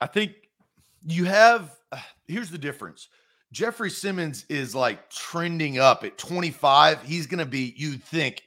I 0.00 0.06
think 0.06 0.32
you 1.06 1.24
have 1.24 1.76
here's 2.26 2.50
the 2.50 2.58
difference. 2.58 3.08
Jeffery 3.52 3.90
Simmons 3.90 4.46
is 4.48 4.74
like 4.74 5.08
trending 5.10 5.78
up 5.78 6.02
at 6.02 6.18
25. 6.18 7.02
He's 7.02 7.26
going 7.28 7.38
to 7.38 7.46
be, 7.46 7.72
you'd 7.76 8.02
think, 8.02 8.42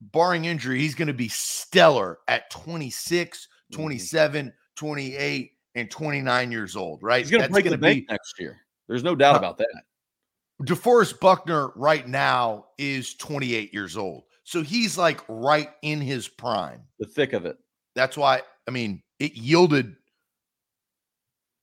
barring 0.00 0.44
injury, 0.44 0.78
he's 0.80 0.94
going 0.94 1.08
to 1.08 1.14
be 1.14 1.28
stellar 1.28 2.18
at 2.28 2.50
26, 2.50 3.48
Mhm. 3.72 3.74
27, 3.76 4.52
28, 4.76 5.52
and 5.74 5.90
29 5.90 6.50
years 6.52 6.76
old, 6.76 7.02
right? 7.02 7.20
He's 7.20 7.30
going 7.30 7.42
to 7.42 7.48
break 7.48 7.64
gonna 7.64 7.78
bank 7.78 8.06
next 8.08 8.38
year. 8.38 8.58
There's 8.88 9.04
no 9.04 9.14
doubt 9.14 9.36
Uh, 9.36 9.38
about 9.38 9.58
that. 9.58 9.82
DeForest 10.62 11.20
Buckner 11.20 11.68
right 11.76 12.06
now 12.06 12.66
is 12.76 13.14
28 13.14 13.72
years 13.72 13.96
old. 13.96 14.24
So 14.44 14.62
he's 14.62 14.98
like 14.98 15.20
right 15.28 15.70
in 15.82 16.00
his 16.00 16.28
prime. 16.28 16.82
The 16.98 17.06
thick 17.06 17.32
of 17.32 17.46
it. 17.46 17.56
That's 17.94 18.16
why, 18.16 18.42
I 18.68 18.70
mean, 18.70 19.02
it 19.18 19.34
yielded. 19.34 19.94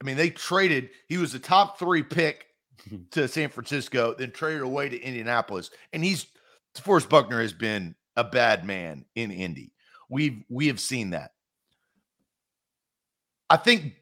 I 0.02 0.06
mean, 0.06 0.18
they 0.18 0.30
traded, 0.30 0.90
he 1.08 1.18
was 1.18 1.32
the 1.32 1.40
top 1.40 1.78
three 1.80 2.04
pick 2.04 2.46
to 3.12 3.28
San 3.28 3.50
Francisco, 3.50 4.16
then 4.18 4.32
traded 4.32 4.62
away 4.62 4.90
to 4.90 5.00
Indianapolis. 5.00 5.70
And 5.94 6.04
he's, 6.04 6.28
DeForest 6.76 7.10
Buckner 7.10 7.42
has 7.42 7.54
been 7.54 7.96
a 8.16 8.24
bad 8.24 8.66
man 8.66 9.06
in 9.16 9.32
Indy. 9.32 9.74
We've, 10.10 10.44
we 10.50 10.68
have 10.68 10.80
seen 10.80 11.12
that. 11.12 11.32
I 13.50 13.58
think 13.58 13.94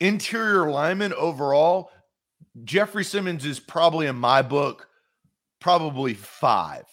interior 0.00 0.70
lineman 0.70 1.12
overall, 1.14 1.90
Jeffery 2.64 3.04
Simmons 3.04 3.44
is 3.44 3.60
probably 3.60 4.06
in 4.06 4.16
my 4.16 4.42
book, 4.42 4.88
probably 5.60 6.14
five. 6.14 6.84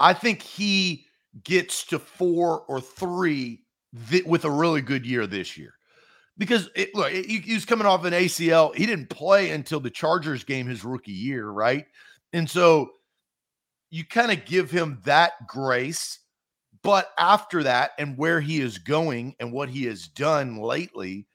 I 0.00 0.12
think 0.12 0.42
he 0.42 1.06
gets 1.42 1.84
to 1.86 1.98
four 1.98 2.60
or 2.62 2.80
three 2.80 3.62
th- 4.10 4.24
with 4.24 4.44
a 4.44 4.50
really 4.50 4.82
good 4.82 5.06
year 5.06 5.26
this 5.26 5.56
year. 5.56 5.74
Because 6.36 6.68
it, 6.74 6.94
look, 6.94 7.12
he, 7.12 7.38
he 7.38 7.54
was 7.54 7.64
coming 7.64 7.86
off 7.86 8.04
an 8.04 8.12
ACL. 8.12 8.74
He 8.74 8.86
didn't 8.86 9.08
play 9.08 9.50
until 9.50 9.78
the 9.78 9.90
Chargers 9.90 10.42
game 10.42 10.66
his 10.66 10.84
rookie 10.84 11.12
year, 11.12 11.48
right? 11.48 11.86
And 12.32 12.50
so 12.50 12.90
you 13.90 14.04
kind 14.04 14.32
of 14.32 14.44
give 14.44 14.70
him 14.70 15.00
that 15.04 15.32
grace. 15.46 16.18
But 16.82 17.10
after 17.16 17.62
that, 17.62 17.92
and 17.98 18.18
where 18.18 18.40
he 18.40 18.60
is 18.60 18.78
going 18.78 19.36
and 19.38 19.52
what 19.52 19.68
he 19.70 19.84
has 19.84 20.08
done 20.08 20.58
lately, 20.58 21.26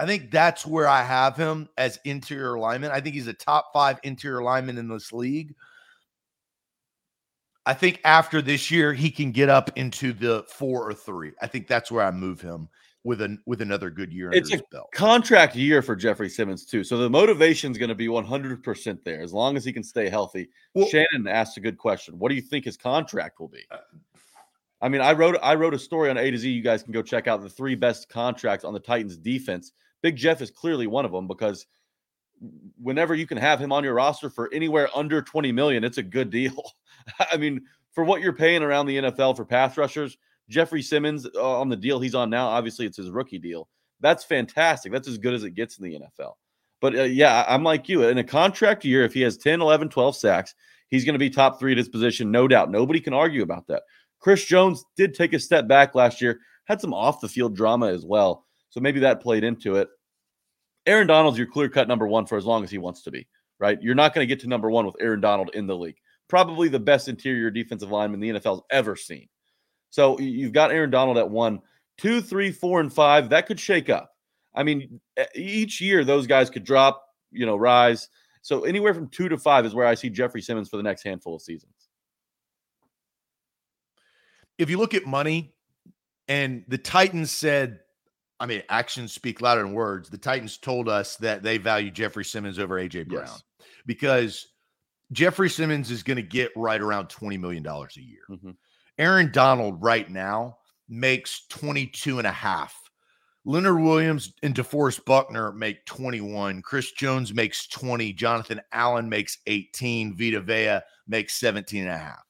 I 0.00 0.06
think 0.06 0.30
that's 0.30 0.64
where 0.64 0.88
I 0.88 1.02
have 1.02 1.36
him 1.36 1.68
as 1.76 1.98
interior 2.06 2.58
lineman. 2.58 2.90
I 2.90 3.02
think 3.02 3.14
he's 3.14 3.26
a 3.26 3.34
top 3.34 3.70
five 3.74 4.00
interior 4.02 4.42
lineman 4.42 4.78
in 4.78 4.88
this 4.88 5.12
league. 5.12 5.54
I 7.66 7.74
think 7.74 8.00
after 8.06 8.40
this 8.40 8.70
year, 8.70 8.94
he 8.94 9.10
can 9.10 9.30
get 9.30 9.50
up 9.50 9.76
into 9.76 10.14
the 10.14 10.46
four 10.48 10.88
or 10.88 10.94
three. 10.94 11.32
I 11.42 11.46
think 11.46 11.66
that's 11.66 11.92
where 11.92 12.02
I 12.02 12.10
move 12.12 12.40
him 12.40 12.70
with 13.04 13.20
an 13.20 13.42
with 13.44 13.60
another 13.60 13.90
good 13.90 14.10
year 14.10 14.30
It's 14.32 14.50
under 14.50 14.54
a 14.54 14.56
his 14.56 14.66
belt. 14.72 14.88
Contract 14.94 15.54
year 15.54 15.82
for 15.82 15.94
Jeffery 15.94 16.30
Simmons, 16.30 16.64
too. 16.64 16.82
So 16.82 16.96
the 16.96 17.10
motivation 17.10 17.70
is 17.70 17.76
going 17.76 17.90
to 17.90 17.94
be 17.94 18.08
100% 18.08 19.04
there 19.04 19.20
as 19.20 19.34
long 19.34 19.54
as 19.58 19.66
he 19.66 19.72
can 19.72 19.82
stay 19.82 20.08
healthy. 20.08 20.48
Well- 20.72 20.88
Shannon 20.88 21.28
asked 21.28 21.58
a 21.58 21.60
good 21.60 21.76
question. 21.76 22.18
What 22.18 22.30
do 22.30 22.36
you 22.36 22.42
think 22.42 22.64
his 22.64 22.78
contract 22.78 23.38
will 23.38 23.48
be? 23.48 23.66
Uh, 23.70 23.76
I 24.80 24.88
mean, 24.88 25.02
I 25.02 25.12
wrote 25.12 25.36
I 25.42 25.56
wrote 25.56 25.74
a 25.74 25.78
story 25.78 26.08
on 26.08 26.16
A 26.16 26.30
to 26.30 26.38
Z. 26.38 26.48
You 26.50 26.62
guys 26.62 26.82
can 26.82 26.92
go 26.92 27.02
check 27.02 27.28
out 27.28 27.42
the 27.42 27.50
three 27.50 27.74
best 27.74 28.08
contracts 28.08 28.64
on 28.64 28.72
the 28.72 28.80
Titans 28.80 29.18
defense. 29.18 29.72
Big 30.02 30.16
Jeff 30.16 30.40
is 30.40 30.50
clearly 30.50 30.86
one 30.86 31.04
of 31.04 31.12
them 31.12 31.26
because 31.26 31.66
whenever 32.80 33.14
you 33.14 33.26
can 33.26 33.38
have 33.38 33.60
him 33.60 33.72
on 33.72 33.84
your 33.84 33.94
roster 33.94 34.30
for 34.30 34.52
anywhere 34.52 34.88
under 34.94 35.20
20 35.20 35.52
million, 35.52 35.84
it's 35.84 35.98
a 35.98 36.02
good 36.02 36.30
deal. 36.30 36.72
I 37.32 37.36
mean, 37.36 37.62
for 37.92 38.04
what 38.04 38.22
you're 38.22 38.32
paying 38.32 38.62
around 38.62 38.86
the 38.86 38.98
NFL 38.98 39.36
for 39.36 39.44
pass 39.44 39.76
rushers, 39.76 40.16
Jeffery 40.48 40.82
Simmons 40.82 41.26
uh, 41.34 41.60
on 41.60 41.68
the 41.68 41.76
deal 41.76 42.00
he's 42.00 42.14
on 42.14 42.30
now, 42.30 42.48
obviously 42.48 42.86
it's 42.86 42.96
his 42.96 43.10
rookie 43.10 43.38
deal. 43.38 43.68
That's 44.00 44.24
fantastic. 44.24 44.92
That's 44.92 45.08
as 45.08 45.18
good 45.18 45.34
as 45.34 45.44
it 45.44 45.50
gets 45.50 45.78
in 45.78 45.84
the 45.84 45.98
NFL. 45.98 46.34
But 46.80 46.96
uh, 46.96 47.02
yeah, 47.02 47.44
I'm 47.46 47.62
like 47.62 47.88
you. 47.88 48.04
In 48.04 48.18
a 48.18 48.24
contract 48.24 48.84
year, 48.84 49.04
if 49.04 49.12
he 49.12 49.20
has 49.20 49.36
10, 49.36 49.60
11, 49.60 49.90
12 49.90 50.16
sacks, 50.16 50.54
he's 50.88 51.04
going 51.04 51.14
to 51.14 51.18
be 51.18 51.30
top 51.30 51.58
three 51.58 51.72
at 51.72 51.78
his 51.78 51.88
position, 51.88 52.30
no 52.30 52.48
doubt. 52.48 52.70
Nobody 52.70 53.00
can 53.00 53.12
argue 53.12 53.42
about 53.42 53.66
that. 53.68 53.82
Chris 54.18 54.44
Jones 54.44 54.84
did 54.96 55.14
take 55.14 55.32
a 55.32 55.38
step 55.38 55.68
back 55.68 55.94
last 55.94 56.20
year, 56.20 56.40
had 56.64 56.80
some 56.80 56.94
off 56.94 57.20
the 57.20 57.28
field 57.28 57.54
drama 57.54 57.88
as 57.88 58.04
well. 58.04 58.46
So 58.70 58.80
maybe 58.80 59.00
that 59.00 59.20
played 59.20 59.44
into 59.44 59.76
it. 59.76 59.88
Aaron 60.86 61.06
Donald's 61.06 61.38
your 61.38 61.46
clear 61.46 61.68
cut 61.68 61.88
number 61.88 62.06
one 62.06 62.26
for 62.26 62.38
as 62.38 62.46
long 62.46 62.64
as 62.64 62.70
he 62.70 62.78
wants 62.78 63.02
to 63.02 63.10
be, 63.10 63.28
right? 63.58 63.80
You're 63.82 63.94
not 63.94 64.14
going 64.14 64.26
to 64.26 64.32
get 64.32 64.40
to 64.40 64.48
number 64.48 64.70
one 64.70 64.86
with 64.86 64.96
Aaron 65.00 65.20
Donald 65.20 65.50
in 65.54 65.66
the 65.66 65.76
league. 65.76 65.98
Probably 66.28 66.68
the 66.68 66.80
best 66.80 67.08
interior 67.08 67.50
defensive 67.50 67.90
lineman 67.90 68.20
the 68.20 68.30
NFL's 68.30 68.62
ever 68.70 68.96
seen. 68.96 69.28
So 69.90 70.18
you've 70.18 70.52
got 70.52 70.70
Aaron 70.70 70.90
Donald 70.90 71.18
at 71.18 71.28
one, 71.28 71.60
two, 71.98 72.20
three, 72.20 72.50
four, 72.52 72.80
and 72.80 72.92
five. 72.92 73.28
That 73.28 73.46
could 73.46 73.60
shake 73.60 73.90
up. 73.90 74.12
I 74.54 74.62
mean, 74.62 75.00
each 75.34 75.80
year 75.80 76.04
those 76.04 76.26
guys 76.26 76.48
could 76.48 76.64
drop, 76.64 77.04
you 77.30 77.46
know, 77.46 77.56
rise. 77.56 78.08
So 78.42 78.64
anywhere 78.64 78.94
from 78.94 79.08
two 79.08 79.28
to 79.28 79.36
five 79.36 79.66
is 79.66 79.74
where 79.74 79.86
I 79.86 79.94
see 79.94 80.08
Jeffery 80.08 80.40
Simmons 80.40 80.68
for 80.68 80.76
the 80.76 80.82
next 80.82 81.02
handful 81.02 81.34
of 81.34 81.42
seasons. 81.42 81.74
If 84.58 84.70
you 84.70 84.78
look 84.78 84.94
at 84.94 85.06
money, 85.06 85.54
and 86.28 86.64
the 86.68 86.78
Titans 86.78 87.32
said, 87.32 87.80
I 88.40 88.46
mean, 88.46 88.62
actions 88.70 89.12
speak 89.12 89.40
louder 89.42 89.62
than 89.62 89.72
words. 89.72 90.08
The 90.08 90.18
Titans 90.18 90.56
told 90.58 90.88
us 90.88 91.16
that 91.18 91.42
they 91.42 91.58
value 91.58 91.90
Jeffery 91.90 92.24
Simmons 92.24 92.58
over 92.58 92.76
AJ 92.80 93.04
Brown 93.08 93.26
Yes. 93.26 93.42
because 93.86 94.46
Jeffery 95.12 95.50
Simmons 95.50 95.90
is 95.90 96.02
going 96.02 96.16
to 96.16 96.22
get 96.22 96.50
right 96.56 96.80
around 96.80 97.08
$20 97.08 97.38
million 97.38 97.66
a 97.66 97.86
year. 98.00 98.22
Mhm. 98.30 98.56
Aaron 98.98 99.30
Donald 99.32 99.82
right 99.82 100.08
now 100.10 100.58
makes 100.88 101.46
22 101.48 102.18
and 102.18 102.26
a 102.26 102.32
half. 102.32 102.76
Leonard 103.44 103.80
Williams 103.80 104.34
and 104.42 104.54
DeForest 104.54 105.04
Buckner 105.06 105.52
make 105.52 105.84
21. 105.86 106.60
Chris 106.62 106.92
Jones 106.92 107.32
makes 107.32 107.66
20. 107.68 108.12
Jonathan 108.12 108.60
Allen 108.72 109.08
makes 109.08 109.38
18. 109.46 110.16
Vita 110.16 110.40
Vea 110.40 110.80
makes 111.08 111.34
17 111.34 111.82
and 111.82 111.90
a 111.90 111.96
half. 111.98 112.22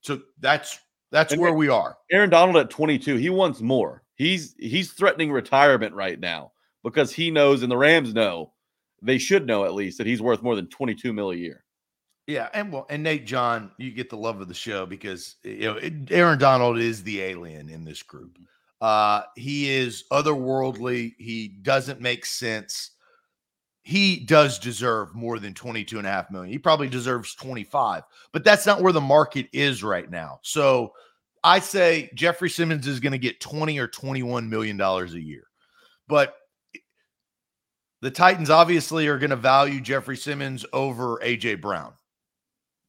So 0.00 0.20
that's 0.40 0.78
that's 1.12 1.32
And 1.32 1.40
where 1.42 1.52
we 1.52 1.68
are. 1.68 1.96
Aaron 2.10 2.30
Donald 2.30 2.56
at 2.56 2.70
22, 2.70 3.16
he 3.16 3.28
wants 3.30 3.60
more. 3.60 4.02
He's 4.22 4.54
he's 4.58 4.92
threatening 4.92 5.32
retirement 5.32 5.94
right 5.94 6.18
now 6.18 6.52
because 6.84 7.12
he 7.12 7.30
knows, 7.30 7.62
and 7.62 7.70
the 7.72 7.76
Rams 7.76 8.14
know, 8.14 8.52
they 9.02 9.18
should 9.18 9.46
know 9.46 9.64
at 9.64 9.74
least 9.74 9.98
that 9.98 10.06
he's 10.06 10.22
worth 10.22 10.42
more 10.42 10.56
than 10.56 10.68
22 10.68 11.12
mil 11.12 11.30
a 11.32 11.36
year. 11.36 11.64
Yeah, 12.28 12.48
and 12.54 12.72
well, 12.72 12.86
and 12.88 13.02
Nate 13.02 13.26
John, 13.26 13.72
you 13.78 13.90
get 13.90 14.08
the 14.10 14.16
love 14.16 14.40
of 14.40 14.46
the 14.46 14.54
show 14.54 14.86
because 14.86 15.36
you 15.42 15.64
know 15.64 15.76
it- 15.76 16.10
Aaron 16.12 16.38
Donald 16.38 16.78
is 16.78 17.02
the 17.02 17.20
alien 17.20 17.68
in 17.68 17.84
this 17.84 18.02
group. 18.02 18.38
Uh, 18.80 19.22
he 19.36 19.70
is 19.70 20.04
otherworldly. 20.12 21.14
He 21.18 21.48
doesn't 21.62 22.00
make 22.00 22.24
sense. 22.24 22.92
He 23.82 24.24
does 24.24 24.60
deserve 24.60 25.14
more 25.14 25.40
than 25.40 25.54
22 25.54 25.98
and 25.98 26.06
a 26.06 26.10
half 26.10 26.30
million. 26.30 26.52
He 26.52 26.58
probably 26.58 26.88
deserves 26.88 27.34
25, 27.34 28.04
but 28.32 28.44
that's 28.44 28.66
not 28.66 28.80
where 28.80 28.92
the 28.92 29.00
market 29.00 29.48
is 29.52 29.82
right 29.82 30.08
now. 30.08 30.38
So 30.42 30.92
I 31.44 31.58
say 31.60 32.10
Jeffery 32.14 32.50
Simmons 32.50 32.86
is 32.86 33.00
going 33.00 33.12
to 33.12 33.18
get 33.18 33.40
20 33.40 33.78
or 33.78 33.88
21 33.88 34.48
million 34.48 34.76
dollars 34.76 35.14
a 35.14 35.20
year. 35.20 35.44
But 36.08 36.36
the 38.00 38.10
Titans 38.10 38.50
obviously 38.50 39.06
are 39.06 39.18
going 39.18 39.30
to 39.30 39.36
value 39.36 39.80
Jeffery 39.80 40.16
Simmons 40.16 40.66
over 40.72 41.18
AJ 41.22 41.60
Brown, 41.60 41.92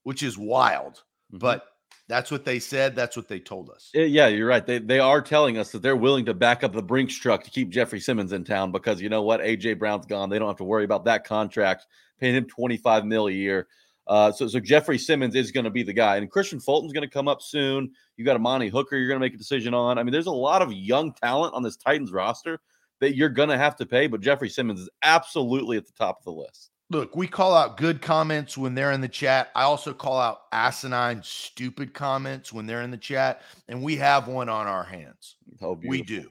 which 0.04 0.24
is 0.24 0.38
wild. 0.38 1.04
Mhm. 1.34 1.40
But 1.40 1.66
That's 2.10 2.30
what 2.30 2.44
they 2.44 2.60
said. 2.60 2.96
That's 2.98 3.16
what 3.16 3.30
they 3.30 3.40
told 3.40 3.70
us. 3.70 3.90
Uh, 3.96 4.02
yeah, 4.02 4.28
you're 4.28 4.48
right. 4.48 4.66
They 4.66 4.78
they 4.80 5.00
are 5.00 5.22
telling 5.22 5.58
us 5.58 5.72
that 5.72 5.82
they're 5.82 5.96
willing 5.96 6.26
to 6.26 6.34
back 6.34 6.62
up 6.64 6.74
the 6.74 6.84
Brinks 6.84 7.16
truck 7.16 7.44
to 7.46 7.50
keep 7.50 7.70
Jeffery 7.70 8.02
Simmons 8.02 8.34
in 8.34 8.44
town 8.44 8.74
because 8.74 9.02
you 9.02 9.08
know 9.08 9.22
what, 9.24 9.40
AJ 9.40 9.80
Brown's 9.80 10.06
gone. 10.06 10.30
They 10.30 10.38
don't 10.38 10.50
have 10.50 10.58
to 10.58 10.66
worry 10.66 10.84
about 10.84 11.06
that 11.06 11.24
contract, 11.24 11.88
paying 12.20 12.36
him 12.36 12.46
25 12.46 13.06
mil 13.06 13.28
a 13.28 13.32
year. 13.32 13.68
Uh, 14.08 14.32
so 14.32 14.48
so 14.48 14.60
Jeffery 14.60 14.98
Simmons 14.98 15.36
is 15.36 15.52
going 15.52 15.64
to 15.64 15.70
be 15.70 15.84
the 15.84 15.94
guy, 15.94 16.18
and 16.18 16.32
Kristian 16.32 16.64
Fulton's 16.64 16.94
going 16.94 17.08
to 17.08 17.14
come 17.14 17.28
up 17.28 17.42
soon. 17.42 17.92
You 18.18 18.26
got 18.26 18.36
Amani 18.36 18.70
Hooker, 18.70 18.98
you're 18.98 19.08
going 19.08 19.20
to 19.20 19.26
make 19.26 19.34
a 19.34 19.38
decision 19.38 19.74
on. 19.74 19.98
I 19.98 20.04
mean, 20.04 20.12
there's 20.12 20.28
a 20.28 20.32
lot 20.32 20.62
of 20.62 20.72
young 20.74 21.14
talent 21.14 21.54
on 21.54 21.64
this 21.64 21.78
Titans 21.78 22.12
roster 22.12 22.60
that 23.00 23.16
you're 23.16 23.30
going 23.30 23.50
to 23.50 23.58
have 23.58 23.76
to 23.78 23.86
pay, 23.86 24.08
but 24.08 24.22
Jeffery 24.22 24.50
Simmons 24.50 24.80
is 24.80 24.90
absolutely 25.04 25.78
at 25.78 25.86
the 25.86 25.94
top 25.94 26.20
of 26.20 26.26
the 26.26 26.32
list 26.32 26.72
look, 26.94 27.16
we 27.16 27.28
call 27.28 27.56
out 27.56 27.76
good 27.76 28.02
comments 28.02 28.58
when 28.58 28.76
they're 28.76 28.92
in 28.92 29.02
the 29.02 29.08
chat. 29.08 29.52
I 29.56 29.64
also 29.64 29.94
call 29.94 30.20
out 30.20 30.44
asinine, 30.52 31.22
stupid 31.24 31.94
comments 31.94 32.54
when 32.54 32.66
they're 32.66 32.84
in 32.84 32.92
the 32.92 32.98
chat, 32.98 33.42
and 33.68 33.84
we 33.84 33.96
have 33.98 34.28
one 34.28 34.48
on 34.48 34.68
our 34.68 34.84
hands. 34.84 35.36
Oh, 35.62 35.80
we 35.86 36.02
do. 36.02 36.30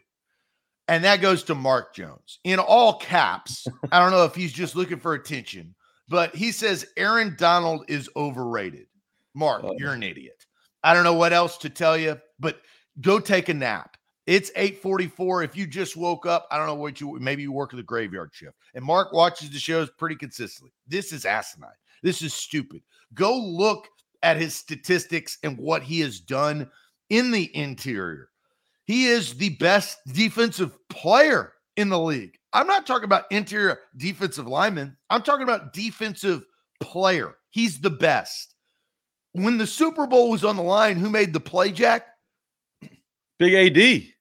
And 0.89 1.05
that 1.05 1.21
goes 1.21 1.43
to 1.45 1.55
Mark 1.55 1.95
Jones 1.95 2.39
in 2.45 2.59
all 2.59 2.95
caps. 2.95 3.67
I 3.91 3.99
don't 3.99 4.11
know 4.11 4.25
if 4.25 4.35
he's 4.35 4.53
just 4.53 4.77
looking 4.77 4.99
for 4.99 5.15
attention, 5.15 5.75
but 6.09 6.35
he 6.35 6.53
says 6.53 6.87
Aaron 6.97 7.35
Donald 7.39 7.85
is 7.89 8.09
overrated. 8.17 8.87
Mark, 9.35 9.63
oh. 9.65 9.75
you're 9.79 9.93
an 9.93 10.03
idiot. 10.03 10.47
I 10.85 10.95
don't 10.95 11.05
know 11.05 11.15
what 11.15 11.33
else 11.33 11.57
to 11.59 11.71
tell 11.71 11.97
you, 11.97 12.21
but 12.41 12.61
go 13.01 13.19
take 13.19 13.49
a 13.49 13.55
nap. 13.55 13.97
It's 14.27 14.51
844. 14.55 15.43
If 15.43 15.57
you 15.57 15.67
just 15.67 15.97
woke 15.97 16.27
up, 16.27 16.47
I 16.51 16.57
don't 16.57 16.67
know 16.67 16.75
what 16.75 17.01
you 17.01 17.19
maybe 17.21 17.43
you 17.43 17.53
work 17.53 17.73
at 17.73 17.77
the 17.77 17.83
graveyard 17.83 18.31
shift. 18.33 18.57
And 18.75 18.85
Mark 18.85 19.13
watches 19.13 19.51
the 19.51 19.59
shows 19.59 19.91
pretty 19.91 20.17
consistently. 20.17 20.73
This 20.87 21.13
is 21.13 21.25
asinine. 21.25 21.71
This 22.03 22.23
is 22.23 22.35
stupid. 22.35 22.83
Go 23.15 23.37
look 23.37 23.89
at 24.23 24.37
his 24.37 24.55
statistics 24.55 25.39
and 25.43 25.59
what 25.59 25.83
he 25.83 26.01
has 26.01 26.21
done 26.21 26.71
in 27.11 27.31
the 27.31 27.55
interior. 27.57 28.29
He 28.87 29.07
is 29.07 29.35
the 29.35 29.51
best 29.57 29.99
defensive 30.13 30.77
player 30.89 31.53
in 31.77 31.89
the 31.89 31.99
league. 31.99 32.39
I'm 32.53 32.67
not 32.67 32.87
talking 32.87 33.05
about 33.05 33.25
interior 33.31 33.81
defensive 33.97 34.47
lineman. 34.47 34.97
I'm 35.11 35.23
talking 35.23 35.45
about 35.45 35.73
defensive 35.73 36.45
player. 36.81 37.37
He's 37.51 37.81
the 37.81 37.91
best. 37.91 38.55
When 39.33 39.57
the 39.57 39.67
Super 39.67 40.07
Bowl 40.07 40.31
was 40.31 40.45
on 40.45 40.57
the 40.57 40.63
line, 40.63 40.97
who 40.97 41.09
made 41.09 41.33
the 41.33 41.41
play, 41.41 41.73
Jack? 41.73 42.07
Big 43.39 43.77
AD 43.77 44.13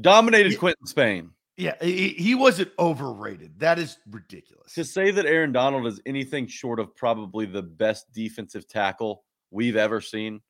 dominated 0.00 0.52
yeah. 0.52 0.58
Quinton 0.58 0.86
Spain. 0.86 1.30
Yeah, 1.56 1.74
he, 1.82 2.10
he, 2.10 2.34
wasn't 2.34 2.70
overrated. 2.78 3.58
That 3.58 3.78
is 3.78 3.98
ridiculous. 4.08 4.72
To 4.74 4.84
say 4.84 5.10
that 5.10 5.26
Aaron 5.26 5.52
Donald 5.52 5.86
is 5.86 6.00
anything 6.06 6.46
short 6.46 6.80
of 6.80 6.96
probably 6.96 7.44
the 7.44 7.60
best 7.60 8.10
defensive 8.14 8.66
tackle 8.66 9.24
we've 9.50 9.76
ever 9.76 10.00
seen, 10.00 10.40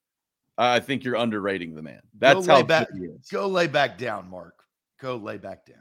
I 0.57 0.79
think 0.79 1.03
you're 1.03 1.16
underrating 1.16 1.74
the 1.74 1.83
man. 1.83 2.00
That's 2.16 2.46
how 2.46 2.62
back, 2.62 2.88
Go 3.33 3.48
lay 3.48 3.66
back 3.66 3.98
down, 3.98 4.31
Mark. 4.31 4.55
Go 5.00 5.16
lay 5.16 5.38
back 5.38 5.66
down. 5.66 5.81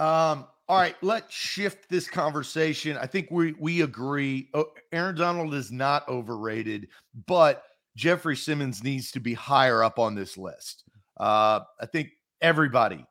Um, 0.00 0.46
all 0.70 0.76
right, 0.76 0.94
let's 1.02 1.34
shift 1.34 1.88
this 1.88 2.08
conversation. 2.08 2.96
I 2.96 3.04
think 3.04 3.26
we 3.32 3.54
we 3.58 3.80
agree. 3.80 4.48
Aaron 4.92 5.16
Donald 5.16 5.52
is 5.52 5.72
not 5.72 6.08
overrated, 6.08 6.86
but 7.26 7.64
Jeffery 7.96 8.36
Simmons 8.36 8.84
needs 8.84 9.10
to 9.10 9.18
be 9.18 9.34
higher 9.34 9.82
up 9.82 9.98
on 9.98 10.14
this 10.14 10.38
list. 10.38 10.84
Uh, 11.16 11.62
I 11.80 11.86
think 11.86 12.10
everybody 12.40 13.04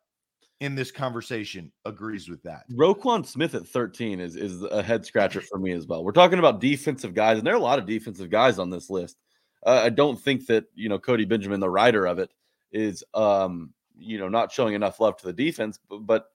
in 0.62 0.74
this 0.74 0.90
conversation 0.90 1.70
agrees 1.84 2.30
with 2.30 2.42
that. 2.44 2.64
Roquan 2.72 3.26
Smith 3.26 3.54
at 3.56 3.68
13 3.68 4.22
is 4.22 4.38
is 4.38 4.64
a 4.64 4.82
head 4.82 5.06
scratcher 5.06 5.42
for 5.42 5.60
me 5.60 5.74
as 5.74 5.86
well. 5.86 6.06
We're 6.06 6.14
talking 6.14 6.40
about 6.40 6.62
defensive 6.62 7.14
guys, 7.14 7.40
and 7.40 7.46
there 7.46 7.56
are 7.56 7.58
a 7.58 7.62
lot 7.62 7.78
of 7.78 7.86
defensive 7.86 8.30
guys 8.30 8.58
on 8.58 8.70
this 8.70 8.90
list. 8.90 9.18
Uh, 9.66 9.82
I 9.84 9.90
don't 9.90 10.18
think 10.18 10.46
that 10.46 10.64
you 10.76 10.88
know 10.88 10.98
Cody 10.98 11.26
Benjamin, 11.26 11.60
the 11.60 11.70
writer 11.70 12.06
of 12.06 12.20
it, 12.20 12.32
is 12.72 13.04
um, 13.14 13.74
you 13.98 14.18
know 14.18 14.30
not 14.30 14.50
showing 14.50 14.76
enough 14.76 15.02
love 15.02 15.18
to 15.18 15.26
the 15.26 15.34
defense, 15.34 15.78
but, 15.90 16.06
but 16.06 16.28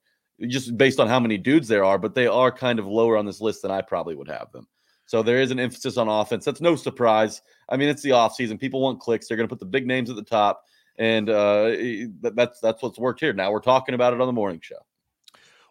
just 0.47 0.77
based 0.77 0.99
on 0.99 1.07
how 1.07 1.19
many 1.19 1.37
dudes 1.37 1.67
there 1.67 1.83
are, 1.83 1.97
but 1.97 2.15
they 2.15 2.27
are 2.27 2.51
kind 2.51 2.79
of 2.79 2.87
lower 2.87 3.17
on 3.17 3.25
this 3.25 3.41
list 3.41 3.61
than 3.61 3.71
I 3.71 3.81
probably 3.81 4.15
would 4.15 4.27
have 4.27 4.51
them. 4.51 4.67
So 5.05 5.21
there 5.21 5.39
is 5.39 5.51
an 5.51 5.59
emphasis 5.59 5.97
on 5.97 6.07
offense. 6.07 6.45
That's 6.45 6.61
no 6.61 6.75
surprise. 6.75 7.41
I 7.69 7.77
mean, 7.77 7.89
it's 7.89 8.01
the 8.01 8.09
offseason. 8.09 8.59
People 8.59 8.81
want 8.81 8.99
clicks. 8.99 9.27
They're 9.27 9.37
going 9.37 9.47
to 9.47 9.53
put 9.53 9.59
the 9.59 9.65
big 9.65 9.85
names 9.85 10.09
at 10.09 10.15
the 10.15 10.23
top 10.23 10.63
and 10.97 11.29
uh, 11.29 11.75
that's 12.21 12.59
that's 12.59 12.81
what's 12.81 12.99
worked 12.99 13.19
here. 13.19 13.33
Now 13.33 13.51
we're 13.51 13.59
talking 13.59 13.95
about 13.95 14.13
it 14.13 14.21
on 14.21 14.27
the 14.27 14.33
morning 14.33 14.59
show. 14.61 14.77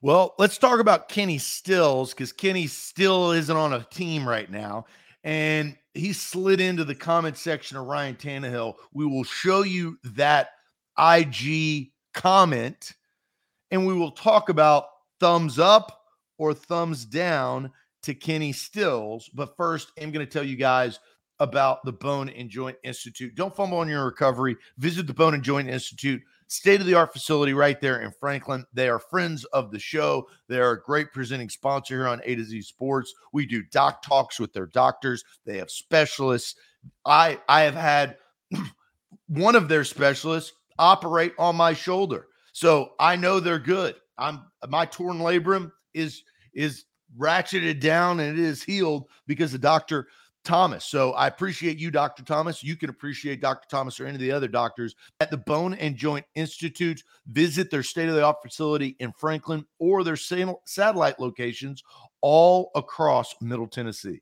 Well, 0.03 0.35
let's 0.39 0.59
talk 0.59 0.81
about 0.81 1.09
Kenny 1.09 1.39
Stills 1.39 2.13
because 2.13 2.33
Kenny 2.33 2.67
still 2.67 3.33
isn't 3.33 3.57
on 3.57 3.73
a 3.73 3.87
team 3.91 4.29
right 4.29 4.51
now, 4.51 4.85
and 5.23 5.77
he 5.95 6.13
slid 6.13 6.61
into 6.61 6.85
the 6.85 6.95
comment 6.95 7.39
section 7.39 7.77
of 7.77 7.87
Ryan 7.87 8.17
Tannehill. 8.17 8.75
We 8.93 9.07
will 9.07 9.25
show 9.25 9.63
you 9.63 9.99
that 10.05 10.51
IG 10.99 11.91
comment, 12.13 12.93
and 13.75 13.85
we 13.85 13.93
will 13.93 14.13
talk 14.13 14.51
about 14.51 14.87
thumbs 15.19 15.59
up 15.59 16.05
or 16.39 16.55
thumbs 16.55 17.05
down 17.05 17.73
to 18.05 18.15
Kenny 18.15 18.53
Stills. 18.53 19.29
But 19.35 19.57
first, 19.57 19.91
I'm 20.01 20.13
going 20.13 20.25
to 20.25 20.33
tell 20.33 20.45
you 20.45 20.55
guys 20.55 21.01
about 21.41 21.85
the 21.85 21.93
Bone 21.93 22.29
and 22.29 22.49
Joint 22.49 22.77
Institute. 22.85 23.35
Don't 23.35 23.55
fumble 23.55 23.79
on 23.79 23.89
your 23.89 24.05
recovery. 24.05 24.57
Visit 24.79 25.09
the 25.09 25.13
Bone 25.13 25.35
and 25.35 25.43
Joint 25.43 25.69
Institute, 25.69 26.23
state 26.47 26.81
of 26.81 26.87
the 26.87 26.95
art 26.95 27.13
facility 27.13 27.53
right 27.53 27.81
there 27.81 28.03
in 28.03 28.13
Franklin. 28.13 28.65
They 28.73 28.89
are 28.89 29.01
friends 29.01 29.45
of 29.47 29.73
the 29.73 29.81
show. 29.81 30.29
They 30.49 30.61
are 30.61 30.73
a 30.73 30.83
great 30.83 31.13
presenting 31.13 31.49
sponsor 31.49 31.97
here 31.97 32.07
on 32.07 32.23
A 32.25 32.37
to 32.37 32.45
Z 32.45 32.63
Sports. 32.63 33.13
We 33.33 33.45
do 33.45 33.65
doc 33.73 34.03
talks 34.03 34.39
with 34.39 34.53
their 34.53 34.67
doctors. 34.67 35.25
They 35.47 35.59
have 35.59 35.71
specialists. 35.71 36.55
I 37.05 37.41
I 37.49 37.63
have 37.63 37.75
had 37.75 38.19
one 39.27 39.57
of 39.57 39.67
their 39.67 39.83
specialists 39.83 40.53
operate 40.79 41.33
on 41.41 41.57
my 41.57 41.75
shoulder. 41.75 42.29
So 42.55 42.93
I 43.01 43.17
know 43.17 43.41
they're 43.41 43.59
good. 43.59 43.97
I'm 44.17 44.45
my 44.69 44.87
torn 44.87 45.19
labrum 45.19 45.73
is 45.93 46.23
is 46.55 46.85
ratcheted 47.19 47.81
down 47.81 48.21
and 48.21 48.39
it 48.39 48.43
is 48.43 48.63
healed 48.63 49.09
because 49.27 49.51
the 49.51 49.59
doctor 49.59 50.07
Thomas. 50.45 50.85
So 50.85 51.13
I 51.13 51.27
appreciate 51.27 51.79
you, 51.79 51.91
Dr. 51.91 52.23
Thomas. 52.23 52.63
You 52.63 52.77
can 52.77 52.91
appreciate 52.91 53.41
Dr. 53.41 53.67
Thomas 53.69 53.99
or 53.99 54.05
any 54.05 54.15
of 54.15 54.21
the 54.21 54.31
other 54.31 54.47
doctors 54.47 54.95
at 55.19 55.31
the 55.31 55.39
Bone 55.39 55.75
and 55.75 55.97
Joint 55.97 56.27
Institute. 56.37 57.03
Visit 57.27 57.71
their 57.71 57.83
state 57.83 58.09
of 58.09 58.15
the 58.15 58.23
art 58.23 58.37
facility 58.41 58.95
in 59.01 59.13
Franklin 59.19 59.65
or 59.81 60.05
their 60.05 60.17
satellite 60.17 61.19
locations 61.19 61.83
all 62.21 62.71
across 62.77 63.35
Middle 63.41 63.67
Tennessee. 63.67 64.21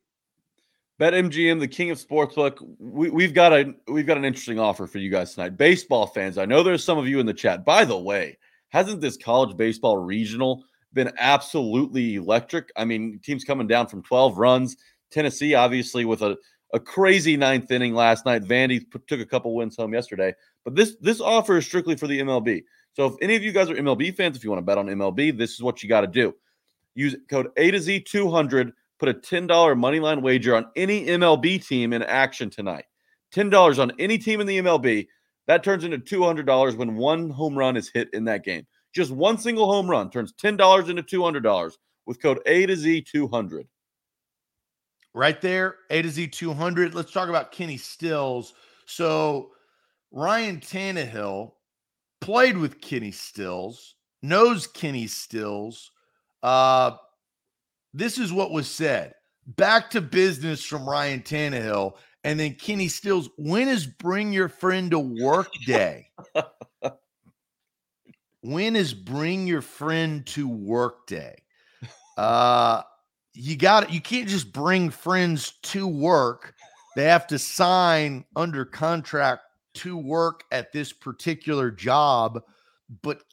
BetMGM, 1.03 1.59
the 1.59 1.67
king 1.67 1.91
of 1.91 1.97
sportsbook, 1.97 2.65
we, 2.79 3.09
we've 3.09 3.33
got 3.33 3.51
a 3.51 3.75
we've 3.89 4.07
got 4.07 4.15
an 4.15 4.23
interesting 4.23 4.57
offer 4.57 4.87
for 4.87 4.99
you 4.99 5.09
guys 5.09 5.33
tonight. 5.33 5.57
Baseball 5.57 6.07
fans, 6.07 6.37
I 6.37 6.45
know 6.45 6.63
there's 6.63 6.81
some 6.81 6.97
of 6.97 7.09
you 7.09 7.19
in 7.19 7.25
the 7.25 7.33
chat. 7.33 7.65
By 7.65 7.83
the 7.83 7.97
way, 7.97 8.37
hasn't 8.69 9.01
this 9.01 9.17
college 9.17 9.57
baseball 9.57 9.97
regional 9.97 10.63
been 10.93 11.11
absolutely 11.17 12.15
electric? 12.15 12.71
I 12.77 12.85
mean, 12.85 13.19
teams 13.21 13.43
coming 13.43 13.67
down 13.67 13.87
from 13.87 14.01
12 14.01 14.37
runs 14.37 14.77
Tennessee, 15.11 15.55
obviously, 15.55 16.05
with 16.05 16.21
a, 16.21 16.37
a 16.73 16.79
crazy 16.79 17.35
ninth 17.35 17.69
inning 17.69 17.93
last 17.93 18.25
night. 18.25 18.43
Vandy 18.43 18.85
took 19.05 19.19
a 19.19 19.25
couple 19.25 19.53
wins 19.53 19.75
home 19.75 19.93
yesterday. 19.93 20.33
But 20.63 20.75
this 20.75 20.95
this 21.01 21.19
offer 21.19 21.57
is 21.57 21.65
strictly 21.65 21.97
for 21.97 22.07
the 22.07 22.21
MLB. 22.21 22.63
So 22.93 23.07
if 23.07 23.15
any 23.21 23.35
of 23.35 23.43
you 23.43 23.51
guys 23.51 23.69
are 23.69 23.75
MLB 23.75 24.15
fans, 24.15 24.37
if 24.37 24.43
you 24.45 24.51
want 24.51 24.61
to 24.61 24.65
bet 24.65 24.77
on 24.77 24.87
MLB, 24.87 25.37
this 25.37 25.51
is 25.51 25.61
what 25.61 25.83
you 25.83 25.89
got 25.89 26.01
to 26.01 26.07
do. 26.07 26.33
Use 26.95 27.17
code 27.29 27.49
A 27.57 27.71
to 27.71 27.81
Z 27.81 28.05
200. 28.07 28.71
Put 29.03 29.17
a 29.17 29.19
$10 29.19 29.77
money 29.77 29.99
line 29.99 30.21
wager 30.21 30.55
on 30.55 30.67
any 30.77 31.05
MLB 31.07 31.67
team 31.67 31.91
in 31.91 32.01
action 32.03 32.49
tonight. 32.49 32.85
$10 33.35 33.77
on 33.77 33.91
any 33.99 34.17
team 34.17 34.39
in 34.39 34.47
the 34.47 34.59
MLB. 34.59 35.07
That 35.45 35.61
turns 35.61 35.83
into 35.83 35.97
$200 35.97 36.77
when 36.77 36.95
one 36.95 37.29
home 37.29 37.57
run 37.57 37.75
is 37.75 37.91
hit 37.93 38.07
in 38.13 38.23
that 38.23 38.45
game. 38.45 38.65
Just 38.95 39.11
one 39.11 39.37
single 39.37 39.69
home 39.69 39.89
run 39.89 40.09
turns 40.09 40.31
$10 40.41 40.89
into 40.89 41.03
$200 41.03 41.73
with 42.05 42.21
code 42.21 42.39
A 42.45 42.65
to 42.65 42.77
Z 42.77 43.01
200 43.01 43.67
right 45.13 45.41
there, 45.41 45.75
A 45.89 46.01
to 46.01 46.09
Z 46.09 46.27
200. 46.27 46.95
Let's 46.95 47.11
talk 47.11 47.27
about 47.27 47.51
Kenny 47.51 47.75
Stills. 47.75 48.53
So, 48.85 49.51
Ryan 50.13 50.61
Tannehill 50.61 51.51
played 52.21 52.57
with 52.57 52.79
Kenny 52.79 53.11
Stills, 53.11 53.95
knows 54.21 54.65
Kenny 54.65 55.07
Stills. 55.07 55.91
Uh, 56.41 56.91
this 57.93 58.17
is 58.17 58.33
what 58.33 58.51
was 58.51 58.69
said. 58.69 59.13
Back 59.45 59.89
to 59.91 60.01
business 60.01 60.63
from 60.63 60.87
Ryan 60.87 61.21
Tannehill. 61.21 61.95
And 62.23 62.39
then 62.39 62.55
Kenny 62.55 62.87
Stills, 62.87 63.29
when 63.37 63.67
is 63.67 63.85
bring 63.85 64.31
your 64.31 64.47
friend 64.47 64.91
to 64.91 64.99
work 64.99 65.51
day? 65.65 66.09
when 68.41 68.75
is 68.75 68.93
bring 68.93 69.45
your 69.45 69.61
friend 69.61 70.25
to 70.27 70.47
work 70.47 71.05
day? 71.07 71.35
Uh, 72.17 72.81
you 73.33 73.57
got 73.57 73.83
it. 73.83 73.89
you 73.89 73.99
can't 73.99 74.29
just 74.29 74.53
bring 74.53 74.89
friends 74.89 75.53
to 75.63 75.87
work. 75.87 76.53
They 76.95 77.05
have 77.05 77.27
to 77.27 77.39
sign 77.39 78.23
under 78.35 78.65
contract 78.65 79.41
to 79.75 79.97
work 79.97 80.43
at 80.51 80.71
this 80.71 80.93
particular 80.93 81.71
job. 81.71 82.41
But 83.01 83.23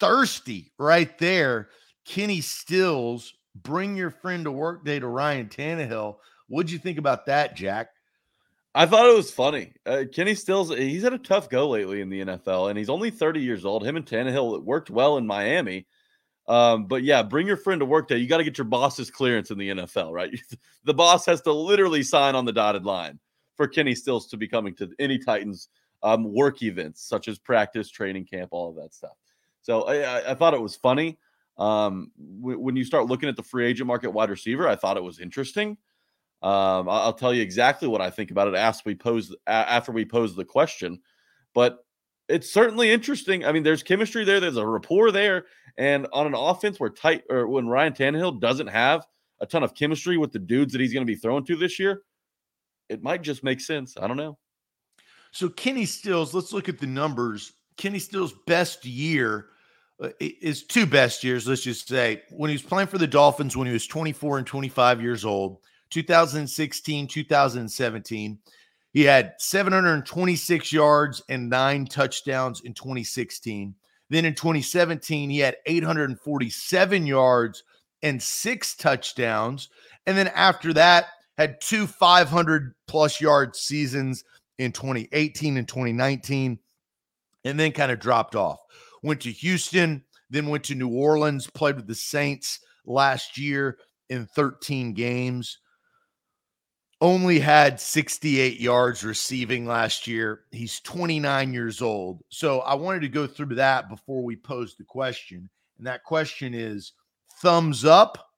thirsty 0.00 0.72
right 0.78 1.16
there, 1.18 1.68
Kenny 2.04 2.40
Stills, 2.40 3.34
bring 3.54 3.96
your 3.96 4.10
friend 4.10 4.44
to 4.44 4.52
work 4.52 4.84
day 4.84 4.98
to 4.98 5.06
Ryan 5.06 5.48
Tannehill. 5.48 6.16
What'd 6.48 6.70
you 6.70 6.78
think 6.78 6.98
about 6.98 7.26
that, 7.26 7.56
Jack? 7.56 7.90
I 8.74 8.86
thought 8.86 9.08
it 9.08 9.16
was 9.16 9.30
funny. 9.30 9.74
Uh, 9.84 10.04
Kenny 10.10 10.34
Stills, 10.34 10.70
he's 10.70 11.02
had 11.02 11.12
a 11.12 11.18
tough 11.18 11.50
go 11.50 11.68
lately 11.68 12.00
in 12.00 12.08
the 12.08 12.22
NFL, 12.22 12.70
and 12.70 12.78
he's 12.78 12.88
only 12.88 13.10
30 13.10 13.40
years 13.40 13.64
old. 13.64 13.84
Him 13.84 13.96
and 13.96 14.06
Tannehill 14.06 14.56
it 14.56 14.64
worked 14.64 14.88
well 14.88 15.18
in 15.18 15.26
Miami. 15.26 15.86
Um, 16.48 16.86
but 16.86 17.02
yeah, 17.02 17.22
bring 17.22 17.46
your 17.46 17.58
friend 17.58 17.80
to 17.80 17.84
work 17.84 18.08
day. 18.08 18.16
You 18.16 18.26
got 18.26 18.38
to 18.38 18.44
get 18.44 18.58
your 18.58 18.64
boss's 18.64 19.10
clearance 19.10 19.50
in 19.50 19.58
the 19.58 19.68
NFL, 19.68 20.10
right? 20.12 20.30
the 20.84 20.94
boss 20.94 21.26
has 21.26 21.42
to 21.42 21.52
literally 21.52 22.02
sign 22.02 22.34
on 22.34 22.44
the 22.44 22.52
dotted 22.52 22.84
line 22.84 23.18
for 23.56 23.68
Kenny 23.68 23.94
Stills 23.94 24.26
to 24.28 24.36
be 24.36 24.48
coming 24.48 24.74
to 24.76 24.90
any 24.98 25.18
Titans 25.18 25.68
um, 26.02 26.32
work 26.32 26.62
events, 26.62 27.06
such 27.06 27.28
as 27.28 27.38
practice, 27.38 27.90
training 27.90 28.24
camp, 28.24 28.48
all 28.52 28.70
of 28.70 28.76
that 28.76 28.94
stuff. 28.94 29.16
So 29.60 29.82
I, 29.82 30.32
I 30.32 30.34
thought 30.34 30.54
it 30.54 30.60
was 30.60 30.74
funny. 30.74 31.18
Um, 31.58 32.10
w- 32.40 32.58
when 32.58 32.76
you 32.76 32.84
start 32.84 33.06
looking 33.06 33.28
at 33.28 33.36
the 33.36 33.42
free 33.42 33.66
agent 33.66 33.86
market 33.86 34.10
wide 34.10 34.30
receiver, 34.30 34.68
I 34.68 34.76
thought 34.76 34.96
it 34.96 35.02
was 35.02 35.20
interesting. 35.20 35.76
Um, 36.42 36.88
I'll 36.88 37.12
tell 37.12 37.32
you 37.32 37.40
exactly 37.40 37.86
what 37.86 38.00
I 38.00 38.10
think 38.10 38.32
about 38.32 38.48
it 38.48 38.54
after 38.54 38.82
we 38.86 38.96
pose 38.96 39.34
after 39.46 39.92
we 39.92 40.04
pose 40.04 40.34
the 40.34 40.44
question, 40.44 41.00
but 41.54 41.84
it's 42.28 42.52
certainly 42.52 42.90
interesting. 42.90 43.44
I 43.44 43.52
mean, 43.52 43.62
there's 43.62 43.82
chemistry 43.82 44.24
there, 44.24 44.40
there's 44.40 44.56
a 44.56 44.66
rapport 44.66 45.12
there, 45.12 45.46
and 45.76 46.08
on 46.12 46.26
an 46.26 46.34
offense 46.34 46.80
where 46.80 46.90
tight 46.90 47.22
or 47.30 47.46
when 47.46 47.68
Ryan 47.68 47.92
Tannehill 47.92 48.40
doesn't 48.40 48.66
have 48.66 49.06
a 49.40 49.46
ton 49.46 49.62
of 49.62 49.74
chemistry 49.74 50.16
with 50.16 50.32
the 50.32 50.38
dudes 50.40 50.72
that 50.72 50.80
he's 50.80 50.92
going 50.92 51.06
to 51.06 51.12
be 51.12 51.18
throwing 51.18 51.44
to 51.44 51.56
this 51.56 51.78
year, 51.78 52.02
it 52.88 53.02
might 53.02 53.22
just 53.22 53.44
make 53.44 53.60
sense. 53.60 53.96
I 54.00 54.08
don't 54.08 54.16
know. 54.16 54.38
So 55.30 55.48
Kenny 55.48 55.86
Stills, 55.86 56.34
let's 56.34 56.52
look 56.52 56.68
at 56.68 56.78
the 56.78 56.86
numbers. 56.86 57.52
Kenny 57.76 57.98
Stills' 57.98 58.34
best 58.46 58.84
year 58.84 59.48
uh, 60.02 60.08
is 60.20 60.64
two 60.64 60.86
best 60.86 61.22
years. 61.22 61.46
Let's 61.46 61.62
just 61.62 61.88
say 61.88 62.22
when 62.30 62.50
he 62.50 62.54
was 62.54 62.62
playing 62.62 62.88
for 62.88 62.98
the 62.98 63.06
Dolphins 63.06 63.56
when 63.56 63.66
he 63.66 63.72
was 63.72 63.86
24 63.86 64.38
and 64.38 64.46
25 64.46 65.00
years 65.00 65.24
old, 65.24 65.58
2016, 65.90 67.06
2017. 67.06 68.38
He 68.92 69.02
had 69.04 69.34
726 69.38 70.72
yards 70.72 71.22
and 71.28 71.48
nine 71.48 71.86
touchdowns 71.86 72.60
in 72.60 72.74
2016. 72.74 73.74
Then 74.10 74.24
in 74.26 74.34
2017, 74.34 75.30
he 75.30 75.38
had 75.38 75.56
847 75.64 77.06
yards 77.06 77.62
and 78.02 78.22
six 78.22 78.74
touchdowns. 78.74 79.70
And 80.06 80.18
then 80.18 80.28
after 80.28 80.74
that, 80.74 81.06
had 81.38 81.60
two 81.60 81.86
500 81.86 82.74
plus 82.86 83.20
yard 83.20 83.56
seasons 83.56 84.24
in 84.58 84.72
2018 84.72 85.56
and 85.56 85.66
2019, 85.66 86.58
and 87.44 87.58
then 87.58 87.72
kind 87.72 87.90
of 87.90 87.98
dropped 87.98 88.36
off. 88.36 88.60
Went 89.02 89.20
to 89.22 89.32
Houston, 89.32 90.04
then 90.30 90.46
went 90.46 90.64
to 90.64 90.74
New 90.74 90.88
Orleans, 90.88 91.48
played 91.50 91.76
with 91.76 91.86
the 91.86 91.94
Saints 91.94 92.60
last 92.86 93.36
year 93.38 93.78
in 94.08 94.26
13 94.26 94.92
games. 94.94 95.58
Only 97.00 97.40
had 97.40 97.80
68 97.80 98.60
yards 98.60 99.02
receiving 99.02 99.66
last 99.66 100.06
year. 100.06 100.42
He's 100.52 100.80
29 100.80 101.52
years 101.52 101.82
old. 101.82 102.22
So 102.28 102.60
I 102.60 102.74
wanted 102.74 103.00
to 103.00 103.08
go 103.08 103.26
through 103.26 103.56
that 103.56 103.88
before 103.88 104.22
we 104.22 104.36
pose 104.36 104.76
the 104.76 104.84
question. 104.84 105.50
And 105.78 105.86
that 105.86 106.04
question 106.04 106.54
is 106.54 106.92
thumbs 107.40 107.84
up 107.84 108.30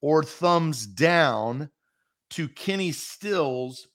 or 0.00 0.24
thumbs 0.24 0.86
down 0.86 1.70
to 2.30 2.48
Kenny 2.48 2.92
Stills 2.92 3.88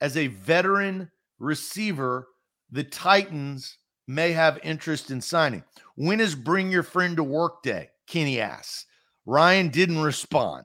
as 0.00 0.16
a 0.16 0.28
veteran 0.28 1.10
receiver 1.38 2.28
the 2.70 2.84
Titans 2.84 3.78
may 4.06 4.32
have 4.32 4.58
interest 4.62 5.10
in 5.10 5.20
signing. 5.20 5.62
When 5.96 6.20
is 6.20 6.34
bring 6.34 6.70
your 6.70 6.82
friend 6.82 7.16
to 7.16 7.24
work 7.24 7.62
day? 7.62 7.90
Kenny 8.06 8.40
asks. 8.40 8.86
Ryan 9.24 9.68
didn't 9.68 10.02
respond. 10.02 10.64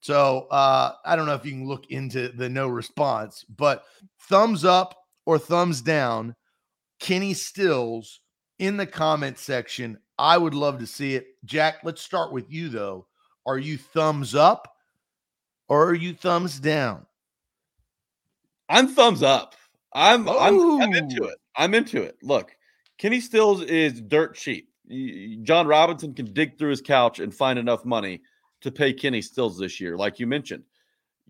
So 0.00 0.46
uh, 0.50 0.92
I 1.04 1.16
don't 1.16 1.26
know 1.26 1.34
if 1.34 1.44
you 1.44 1.52
can 1.52 1.66
look 1.66 1.90
into 1.90 2.28
the 2.28 2.48
no 2.48 2.68
response, 2.68 3.44
but 3.44 3.84
thumbs 4.20 4.64
up 4.64 4.96
or 5.24 5.38
thumbs 5.38 5.80
down, 5.80 6.36
Kenny 7.00 7.34
Stills 7.34 8.20
in 8.58 8.76
the 8.76 8.86
comment 8.86 9.38
section. 9.38 9.98
I 10.18 10.38
would 10.38 10.54
love 10.54 10.78
to 10.78 10.86
see 10.86 11.14
it. 11.14 11.26
Jack, 11.44 11.78
let's 11.82 12.02
start 12.02 12.32
with 12.32 12.50
you 12.50 12.68
though. 12.68 13.06
Are 13.46 13.58
you 13.58 13.76
thumbs 13.76 14.34
up 14.34 14.76
or 15.68 15.86
are 15.88 15.94
you 15.94 16.14
thumbs 16.14 16.60
down? 16.60 17.06
I'm 18.68 18.88
thumbs 18.88 19.22
up. 19.22 19.54
I'm, 19.92 20.28
I'm, 20.28 20.82
I'm 20.82 20.92
into 20.92 21.24
it. 21.24 21.38
I'm 21.56 21.74
into 21.74 22.02
it. 22.02 22.16
Look, 22.22 22.54
Kenny 22.98 23.20
Stills 23.20 23.62
is 23.62 24.00
dirt 24.00 24.34
cheap. 24.34 24.70
Jon 25.42 25.66
Robinson 25.66 26.14
can 26.14 26.32
dig 26.32 26.58
through 26.58 26.70
his 26.70 26.80
couch 26.80 27.18
and 27.18 27.34
find 27.34 27.58
enough 27.58 27.84
money 27.84 28.22
to 28.60 28.70
pay 28.70 28.92
Kenny 28.92 29.20
Stills 29.20 29.58
this 29.58 29.80
year, 29.80 29.96
like 29.96 30.18
you 30.18 30.26
mentioned. 30.26 30.62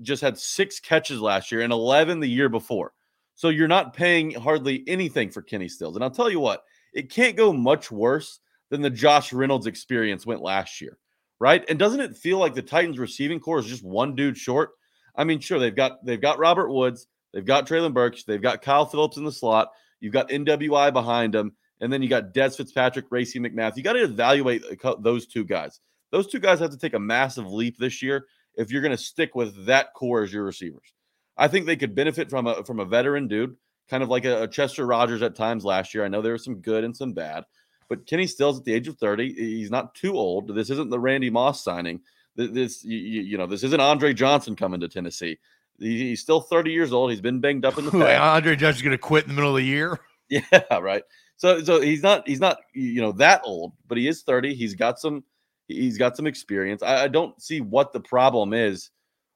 Just 0.02 0.22
had 0.22 0.38
six 0.38 0.78
catches 0.78 1.20
last 1.20 1.50
year 1.50 1.62
and 1.62 1.72
11 1.72 2.20
the 2.20 2.28
year 2.28 2.48
before. 2.48 2.92
So 3.34 3.48
you're 3.48 3.68
not 3.68 3.94
paying 3.94 4.32
hardly 4.32 4.84
anything 4.86 5.30
for 5.30 5.42
Kenny 5.42 5.68
Stills. 5.68 5.96
And 5.96 6.04
I'll 6.04 6.10
tell 6.10 6.30
you 6.30 6.40
what, 6.40 6.64
it 6.92 7.10
can't 7.10 7.36
go 7.36 7.52
much 7.52 7.90
worse 7.90 8.40
than 8.70 8.80
the 8.80 8.90
Josh 8.90 9.32
Reynolds 9.32 9.66
experience 9.66 10.26
went 10.26 10.42
last 10.42 10.80
year, 10.80 10.98
right? 11.38 11.64
And 11.68 11.78
doesn't 11.78 12.00
it 12.00 12.16
feel 12.16 12.38
like 12.38 12.54
the 12.54 12.62
Titans 12.62 12.98
receiving 12.98 13.40
corps 13.40 13.58
is 13.58 13.66
just 13.66 13.84
one 13.84 14.14
dude 14.14 14.38
short? 14.38 14.70
I 15.14 15.24
mean, 15.24 15.40
sure, 15.40 15.58
they've 15.58 15.74
got 15.74 16.04
they've 16.04 16.20
got 16.20 16.38
Robert 16.38 16.70
Woods, 16.70 17.06
they've 17.32 17.44
got 17.44 17.66
Treylon 17.66 17.94
Burks, 17.94 18.24
they've 18.24 18.40
got 18.42 18.62
Kyle 18.62 18.86
Philips 18.86 19.16
in 19.16 19.24
the 19.24 19.32
slot, 19.32 19.68
you've 20.00 20.12
got 20.12 20.28
NWI 20.28 20.92
behind 20.92 21.34
them, 21.34 21.52
and 21.80 21.92
then 21.92 22.02
you 22.02 22.08
got 22.08 22.34
Dez 22.34 22.56
Fitzpatrick, 22.56 23.06
Racey 23.10 23.38
McMath. 23.38 23.76
You 23.76 23.82
got 23.82 23.94
to 23.94 24.04
evaluate 24.04 24.62
those 25.00 25.26
two 25.26 25.44
guys. 25.44 25.80
Those 26.10 26.26
two 26.28 26.38
guys 26.38 26.60
have 26.60 26.70
to 26.70 26.78
take 26.78 26.94
a 26.94 26.98
massive 26.98 27.50
leap 27.52 27.78
this 27.78 28.02
year 28.02 28.26
if 28.54 28.70
you're 28.70 28.82
going 28.82 28.96
to 28.96 29.02
stick 29.02 29.34
with 29.34 29.66
that 29.66 29.92
corps 29.94 30.22
as 30.22 30.32
your 30.32 30.44
receivers. 30.44 30.94
I 31.36 31.48
think 31.48 31.66
they 31.66 31.76
could 31.76 31.94
benefit 31.94 32.30
from 32.30 32.46
a 32.46 32.64
from 32.64 32.80
a 32.80 32.84
veteran 32.84 33.28
dude, 33.28 33.56
kind 33.88 34.02
of 34.02 34.08
like 34.08 34.24
a, 34.24 34.44
a 34.44 34.48
Chester 34.48 34.86
Rogers 34.86 35.22
at 35.22 35.34
times 35.34 35.64
last 35.64 35.94
year. 35.94 36.04
I 36.04 36.08
know 36.08 36.22
there 36.22 36.32
was 36.32 36.44
some 36.44 36.60
good 36.60 36.84
and 36.84 36.96
some 36.96 37.12
bad, 37.12 37.44
but 37.88 38.06
Kenny 38.06 38.26
Stills 38.26 38.58
at 38.58 38.64
the 38.64 38.72
age 38.72 38.88
of 38.88 38.98
30. 38.98 39.34
He's 39.34 39.70
not 39.70 39.94
too 39.94 40.16
old. 40.16 40.54
This 40.54 40.70
isn't 40.70 40.90
the 40.90 40.98
Randy 40.98 41.30
Moss 41.30 41.62
signing. 41.62 42.00
This 42.36 42.84
you, 42.84 42.98
you 42.98 43.38
know 43.38 43.46
this 43.46 43.64
isn't 43.64 43.80
Andre 43.80 44.12
Johnson 44.12 44.56
coming 44.56 44.80
to 44.80 44.88
Tennessee. 44.88 45.38
He's 45.78 46.20
still 46.20 46.40
30 46.40 46.72
years 46.72 46.92
old. 46.92 47.10
He's 47.10 47.20
been 47.20 47.40
banged 47.40 47.64
up 47.64 47.78
in 47.78 47.84
the 47.84 47.90
past. 47.92 48.20
Andre 48.20 48.56
Johnson's 48.56 48.82
going 48.82 48.92
to 48.92 48.98
quit 48.98 49.24
in 49.24 49.28
the 49.28 49.34
middle 49.34 49.50
of 49.50 49.56
the 49.56 49.64
year. 49.64 50.00
Yeah, 50.28 50.40
right. 50.80 51.04
So 51.36 51.62
so 51.62 51.80
he's 51.80 52.02
not 52.02 52.26
he's 52.26 52.40
not 52.40 52.58
you 52.74 53.00
know 53.00 53.12
that 53.12 53.42
old, 53.44 53.74
but 53.86 53.96
he 53.96 54.08
is 54.08 54.24
30. 54.24 54.54
He's 54.54 54.74
got 54.74 54.98
some 54.98 55.22
he's 55.68 55.98
got 55.98 56.16
some 56.16 56.26
experience. 56.26 56.82
I, 56.82 57.04
I 57.04 57.08
don't 57.08 57.40
see 57.40 57.60
what 57.60 57.92
the 57.92 58.00
problem 58.00 58.52
is. 58.52 58.90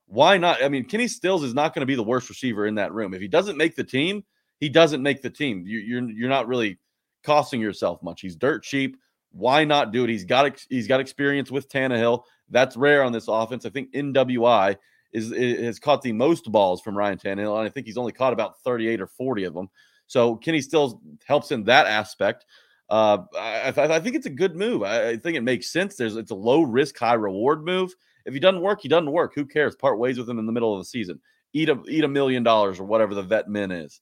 Why 0.07 0.37
not? 0.37 0.65
I 0.65 0.69
mean, 0.69 0.85
Kenny 0.85 1.07
Stills 1.07 1.45
is 1.45 1.55
not 1.55 1.75
going 1.75 1.83
to 1.83 1.87
be 1.87 1.95
the 1.95 2.03
worst 2.03 2.29
receiver 2.29 2.67
in 2.67 2.75
that 2.75 2.93
room. 2.93 3.15
If 3.15 3.21
he 3.21 3.29
doesn't 3.29 3.57
make 3.57 3.77
the 3.77 3.85
team, 3.85 4.25
he 4.59 4.69
doesn't 4.69 5.01
make 5.01 5.23
the 5.23 5.31
team. 5.31 5.65
You, 5.65 5.79
you're 5.79 6.11
you're 6.11 6.29
not 6.29 6.49
really 6.49 6.79
costing 7.23 7.61
yourself 7.61 8.03
much. 8.03 8.21
He's 8.21 8.35
dirt 8.35 8.65
cheap. 8.65 8.97
Why 9.31 9.65
not 9.65 9.93
do 9.93 10.05
it? 10.05 10.11
He's 10.11 10.25
got 10.25 10.61
he's 10.69 10.89
got 10.89 11.01
experience 11.01 11.51
with 11.51 11.69
Tannehill. 11.69 12.25
That's 12.49 12.77
rare 12.77 13.05
on 13.05 13.13
this 13.13 13.29
offense. 13.29 13.65
I 13.65 13.71
think 13.71 13.93
NWI 13.93 14.77
is, 15.13 15.33
is 15.33 15.61
has 15.65 15.79
caught 15.79 16.03
the 16.03 16.13
most 16.13 16.51
balls 16.51 16.81
from 16.81 16.97
Ryan 16.97 17.19
Tannehill, 17.19 17.59
and 17.59 17.67
I 17.67 17.69
think 17.69 17.87
he's 17.87 17.99
only 17.99 18.13
caught 18.13 18.33
about 18.33 18.61
38 18.61 19.01
or 19.01 19.07
40 19.07 19.45
of 19.45 19.55
them. 19.55 19.69
So 20.07 20.37
Kenny 20.37 20.61
still 20.61 21.01
helps 21.25 21.53
in 21.53 21.65
that 21.65 21.87
aspect. 21.87 22.47
Uh, 22.89 23.19
I, 23.39 23.73
I, 23.77 24.01
think 24.01 24.17
it's 24.17 24.27
a 24.27 24.31
good 24.31 24.57
move. 24.57 24.83
I, 24.83 25.17
think 25.17 25.37
it 25.37 25.43
makes 25.43 25.71
sense. 25.71 25.95
There's 25.95 26.17
it's 26.17 26.33
a 26.33 26.37
low 26.37 26.63
risk, 26.63 26.99
high 26.99 27.15
reward 27.15 27.65
move. 27.65 27.95
If 28.27 28.35
he 28.35 28.41
doesn't 28.41 28.61
work, 28.61 28.81
he 28.83 28.89
doesn't 28.89 29.13
work. 29.13 29.33
Who 29.37 29.47
cares? 29.47 29.77
Part 29.77 30.01
ways 30.01 30.19
with 30.19 30.29
him 30.29 30.41
in 30.41 30.47
the 30.47 30.53
middle 30.53 30.75
of 30.75 30.81
the 30.81 30.85
season. 30.85 31.21
Eat 31.53 31.69
a 31.69 31.81
eat 31.89 32.03
a 32.03 32.09
million 32.09 32.43
dollars 32.43 32.81
or 32.81 32.85
whatever 32.85 33.15
the 33.15 33.23
vet 33.23 33.49
min 33.49 33.71
is. 33.71 34.01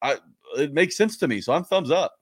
I 0.00 0.18
it 0.56 0.72
makes 0.72 0.96
sense 0.96 1.16
to 1.18 1.28
me. 1.28 1.40
So 1.40 1.52
I'm 1.52 1.64
thumbs 1.64 1.90
up. 1.90 2.14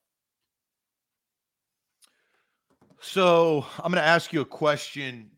So 3.01 3.67
I'm 3.77 3.93
going 3.93 4.03
to 4.03 4.09
ask 4.09 4.33
you 4.33 4.41
a 4.41 4.47
question 4.47 5.31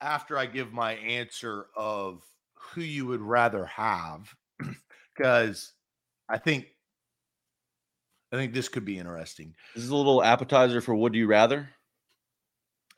after 0.00 0.38
I 0.38 0.46
give 0.46 0.72
my 0.72 0.94
answer 0.94 1.66
of 1.76 2.22
who 2.54 2.82
you 2.82 3.06
would 3.06 3.22
rather 3.22 3.66
have, 3.66 4.34
because 5.16 5.72
I 6.28 6.38
think 6.38 6.66
I 8.32 8.36
think 8.36 8.52
this 8.52 8.68
could 8.68 8.84
be 8.84 8.98
interesting. 8.98 9.54
This 9.74 9.84
is 9.84 9.90
a 9.90 9.96
little 9.96 10.22
appetizer 10.22 10.80
for 10.80 10.94
would 10.94 11.14
you 11.14 11.26
rather? 11.26 11.68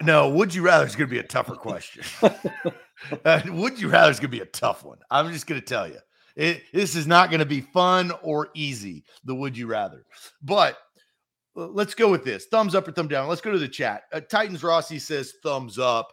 No, 0.02 0.28
would 0.30 0.54
you 0.54 0.62
rather 0.62 0.86
is 0.86 0.96
going 0.96 1.08
to 1.08 1.14
be 1.14 1.18
a 1.18 1.24
tougher 1.24 1.54
question. 1.54 2.04
uh, 3.24 3.40
would 3.46 3.80
you 3.80 3.88
rather 3.88 4.10
is 4.10 4.20
going 4.20 4.30
to 4.30 4.36
be 4.36 4.42
a 4.42 4.46
tough 4.46 4.84
one. 4.84 4.98
I'm 5.10 5.32
just 5.32 5.46
going 5.46 5.60
to 5.60 5.66
tell 5.66 5.88
you. 5.88 5.98
It, 6.36 6.62
this 6.72 6.94
is 6.94 7.08
not 7.08 7.30
going 7.30 7.40
to 7.40 7.46
be 7.46 7.60
fun 7.60 8.12
or 8.22 8.48
easy, 8.54 9.04
the 9.24 9.34
would 9.34 9.58
you 9.58 9.66
rather. 9.66 10.04
But 10.40 10.78
uh, 11.56 11.66
let's 11.66 11.94
go 11.94 12.08
with 12.10 12.24
this 12.24 12.46
thumbs 12.46 12.76
up 12.76 12.86
or 12.86 12.92
thumb 12.92 13.08
down. 13.08 13.28
Let's 13.28 13.40
go 13.40 13.50
to 13.50 13.58
the 13.58 13.68
chat. 13.68 14.02
Uh, 14.12 14.20
Titans 14.20 14.62
Rossi 14.62 15.00
says 15.00 15.34
thumbs 15.42 15.80
up. 15.80 16.12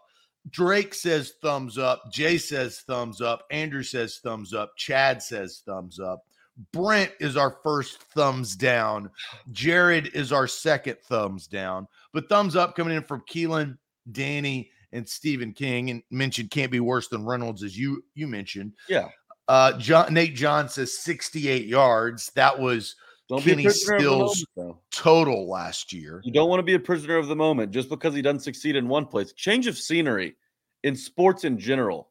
Drake 0.49 0.93
says 0.93 1.33
thumbs 1.41 1.77
up. 1.77 2.11
Jay 2.11 2.37
says 2.37 2.81
thumbs 2.81 3.21
up. 3.21 3.43
Andrew 3.51 3.83
says 3.83 4.19
thumbs 4.23 4.53
up. 4.53 4.75
Chad 4.77 5.21
says 5.21 5.61
thumbs 5.65 5.99
up. 5.99 6.23
Brent 6.71 7.11
is 7.19 7.35
our 7.35 7.57
first 7.63 8.01
thumbs 8.01 8.55
down. 8.55 9.09
Jared 9.51 10.07
is 10.13 10.31
our 10.31 10.47
second 10.47 10.97
thumbs 11.03 11.47
down. 11.47 11.87
But 12.13 12.29
thumbs 12.29 12.55
up 12.55 12.75
coming 12.75 12.95
in 12.95 13.03
from 13.03 13.23
Keelan, 13.29 13.77
Danny, 14.11 14.71
and 14.93 15.07
Stephen 15.07 15.51
King. 15.51 15.89
And 15.89 16.03
mentioned 16.11 16.51
can't 16.51 16.71
be 16.71 16.79
worse 16.79 17.07
than 17.07 17.25
Reynolds, 17.25 17.63
as 17.63 17.77
you 17.77 18.03
you 18.13 18.27
mentioned. 18.27 18.73
Yeah. 18.87 19.09
Uh, 19.47 19.77
John, 19.77 20.13
Nate 20.13 20.35
John 20.35 20.69
says 20.69 20.97
68 20.99 21.65
yards. 21.65 22.31
That 22.35 22.57
was 22.57 22.95
Don't 23.27 23.41
Kenny 23.41 23.57
be 23.57 23.61
a 23.63 23.65
prisoner 23.65 23.99
Stills- 23.99 24.45
moment, 24.55 24.77
total 24.91 25.49
last 25.49 25.91
year. 25.91 26.21
You 26.23 26.31
don't 26.31 26.49
want 26.49 26.59
to 26.59 26.63
be 26.63 26.75
a 26.75 26.79
prisoner 26.79 27.17
of 27.17 27.27
the 27.27 27.35
moment 27.35 27.71
just 27.71 27.89
because 27.89 28.13
he 28.13 28.21
doesn't 28.21 28.41
succeed 28.41 28.75
in 28.75 28.87
one 28.87 29.05
place. 29.05 29.33
Change 29.33 29.65
of 29.67 29.77
scenery 29.77 30.35
in 30.83 30.95
sports 30.95 31.43
in 31.43 31.57
general 31.57 32.09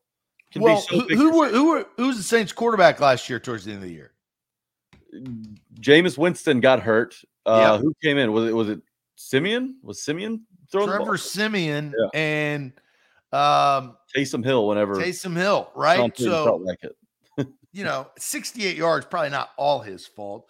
can 0.50 0.62
Well, 0.62 0.76
be 0.76 0.80
so 0.82 1.00
who, 1.00 1.14
who 1.16 1.38
were 1.38 1.48
who 1.48 1.68
were 1.70 1.86
who 1.96 2.08
was 2.08 2.16
the 2.16 2.22
Saints 2.24 2.52
quarterback 2.52 2.98
last 3.00 3.28
year 3.28 3.38
towards 3.38 3.64
the 3.64 3.72
end 3.72 3.82
of 3.82 3.88
the 3.88 3.94
year? 3.94 4.12
Jameis 5.80 6.18
Winston 6.18 6.60
got 6.60 6.80
hurt. 6.80 7.14
Uh, 7.46 7.74
Yep. 7.74 7.80
Who 7.82 7.94
came 8.02 8.18
in? 8.18 8.32
Was 8.32 8.48
it 8.48 8.52
was 8.52 8.68
it 8.68 8.80
Siemian? 9.16 9.76
Was 9.82 10.02
Siemian 10.02 10.44
throwing 10.72 10.90
the 10.90 10.96
Trevor? 10.96 11.16
Siemian 11.18 11.94
Yeah. 11.96 12.08
and 12.14 12.72
um, 13.32 13.96
Taysom 14.16 14.44
Hill 14.44 14.66
whenever 14.66 14.96
Taysom 14.96 15.36
Hill, 15.36 15.70
right? 15.76 16.16
So 16.16 16.44
felt 16.44 16.62
like 16.62 16.80
it. 16.82 17.46
you 17.72 17.84
know, 17.84 18.08
68 18.18 18.76
yards, 18.76 19.06
probably 19.06 19.30
not 19.30 19.50
all 19.56 19.80
his 19.80 20.06
fault. 20.06 20.48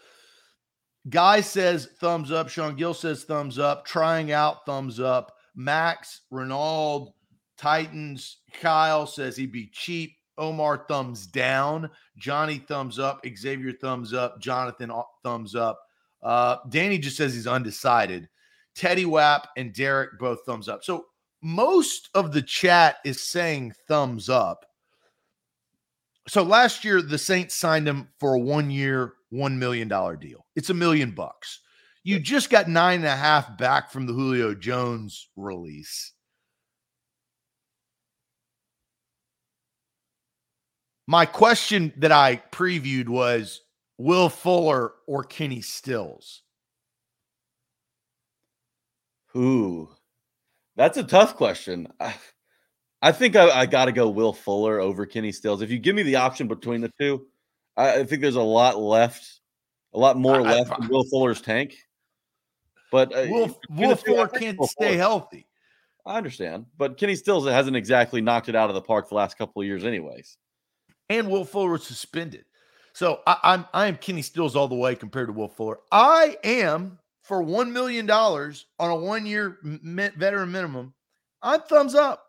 Guy 1.08 1.40
says 1.40 1.88
thumbs 2.00 2.32
up. 2.32 2.48
Sean 2.48 2.76
Gill 2.76 2.94
says 2.94 3.24
thumbs 3.24 3.58
up. 3.58 3.84
Trying 3.84 4.32
out, 4.32 4.64
thumbs 4.64 5.00
up. 5.00 5.32
Max, 5.54 6.22
Renauld, 6.32 7.12
Titans. 7.56 8.38
Kyle 8.60 9.06
says 9.06 9.36
he'd 9.36 9.52
be 9.52 9.68
cheap. 9.72 10.12
Omar, 10.38 10.86
thumbs 10.88 11.26
down. 11.26 11.90
Johnny, 12.16 12.58
thumbs 12.58 12.98
up. 12.98 13.24
Xavier, 13.36 13.72
thumbs 13.72 14.12
up. 14.12 14.40
Jonathan, 14.40 14.90
uh, 14.90 15.02
thumbs 15.22 15.54
up. 15.54 15.78
Uh, 16.22 16.56
Danny 16.70 16.98
just 16.98 17.16
says 17.16 17.34
he's 17.34 17.46
undecided. 17.46 18.28
Teddy 18.74 19.04
Wap 19.04 19.48
and 19.56 19.72
Derek 19.72 20.18
both 20.18 20.40
thumbs 20.44 20.68
up. 20.68 20.82
So 20.82 21.06
most 21.42 22.08
of 22.14 22.32
the 22.32 22.42
chat 22.42 22.96
is 23.04 23.22
saying 23.22 23.74
thumbs 23.86 24.28
up. 24.28 24.64
So 26.26 26.42
last 26.42 26.84
year, 26.84 27.02
the 27.02 27.18
Saints 27.18 27.54
signed 27.54 27.86
him 27.86 28.08
for 28.18 28.34
a 28.34 28.38
one 28.38 28.70
year, 28.70 29.12
$1 29.34 29.58
million 29.58 29.88
deal. 29.88 30.46
It's 30.54 30.70
a 30.70 30.74
million 30.74 31.10
bucks. 31.10 31.60
You 32.04 32.20
just 32.20 32.50
got 32.50 32.68
nine 32.68 33.00
and 33.00 33.06
a 33.06 33.16
half 33.16 33.56
back 33.58 33.90
from 33.90 34.06
the 34.06 34.12
Julio 34.12 34.54
Jones 34.54 35.28
release. 35.36 36.12
My 41.06 41.26
question 41.26 41.92
that 41.98 42.12
I 42.12 42.42
previewed 42.50 43.08
was 43.08 43.60
Will 43.98 44.28
Fuller 44.28 44.92
or 45.06 45.24
Kenny 45.24 45.60
Stills? 45.60 46.42
Ooh, 49.36 49.88
that's 50.76 50.96
a 50.96 51.02
tough 51.02 51.36
question. 51.36 51.88
I, 52.00 52.14
I 53.02 53.12
think 53.12 53.36
I, 53.36 53.50
I 53.50 53.66
got 53.66 53.86
to 53.86 53.92
go 53.92 54.08
Will 54.08 54.32
Fuller 54.32 54.80
over 54.80 55.04
Kenny 55.04 55.32
Stills. 55.32 55.60
If 55.60 55.70
you 55.70 55.78
give 55.78 55.94
me 55.94 56.02
the 56.02 56.16
option 56.16 56.48
between 56.48 56.80
the 56.80 56.92
two, 56.98 57.26
I, 57.76 58.00
I 58.00 58.04
think 58.04 58.22
there's 58.22 58.36
a 58.36 58.42
lot 58.42 58.78
left, 58.78 59.40
a 59.92 59.98
lot 59.98 60.16
more 60.16 60.36
I- 60.40 60.52
I- 60.52 60.54
left 60.60 60.78
in 60.82 60.88
Will 60.88 61.04
Fuller's 61.04 61.40
tank. 61.40 61.76
But 62.92 63.12
uh, 63.12 63.26
Will, 63.28 63.60
Will 63.70 63.90
I 63.90 63.94
Fuller 63.96 64.28
can't 64.28 64.58
Will 64.58 64.68
stay 64.68 64.86
Fuller- 64.90 64.98
healthy. 64.98 65.46
I 66.06 66.16
understand, 66.18 66.66
but 66.76 66.98
Kenny 66.98 67.16
Stills 67.16 67.46
hasn't 67.48 67.76
exactly 67.76 68.20
knocked 68.20 68.48
it 68.50 68.54
out 68.54 68.68
of 68.68 68.74
the 68.74 68.82
park 68.82 69.08
the 69.08 69.14
last 69.14 69.38
couple 69.38 69.62
of 69.62 69.66
years, 69.66 69.84
anyways. 69.84 70.36
and 71.08 71.28
Will 71.30 71.44
Fuller 71.46 71.70
was 71.70 71.84
suspended. 71.86 72.44
So 72.92 73.20
I, 73.26 73.36
I'm 73.42 73.64
I 73.72 73.86
am 73.86 73.96
Kenny 73.96 74.22
Stills 74.22 74.54
all 74.54 74.68
the 74.68 74.74
way 74.76 74.94
compared 74.94 75.28
to 75.28 75.32
Will 75.32 75.48
Fuller. 75.48 75.78
I 75.90 76.36
am 76.44 76.98
for 77.22 77.42
one 77.42 77.72
million 77.72 78.04
dollars 78.06 78.66
on 78.78 78.90
a 78.90 78.94
one 78.96 79.24
year 79.26 79.58
veteran 79.64 80.52
minimum. 80.52 80.92
I'm 81.42 81.62
thumbs 81.62 81.94
up. 81.94 82.26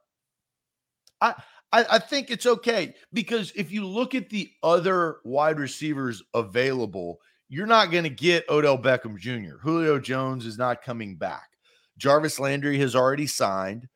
I, 1.21 1.35
I 1.71 1.85
I 1.91 1.99
think 1.99 2.31
it's 2.31 2.45
okay 2.45 2.93
because 3.13 3.51
if 3.55 3.71
you 3.71 3.85
look 3.85 4.15
at 4.15 4.29
the 4.29 4.49
other 4.63 5.17
wide 5.23 5.59
receivers 5.59 6.23
available, 6.33 7.19
you're 7.49 7.67
not 7.67 7.91
going 7.91 8.03
to 8.03 8.09
get 8.09 8.49
Odell 8.49 8.77
Beckham 8.77 9.17
Jr. 9.17 9.57
Julio 9.61 9.99
Jones 9.99 10.45
is 10.45 10.57
not 10.57 10.81
coming 10.83 11.15
back. 11.15 11.49
Jarvis 11.97 12.39
Landry 12.39 12.77
has 12.79 12.95
already 12.95 13.27
signed. 13.27 13.87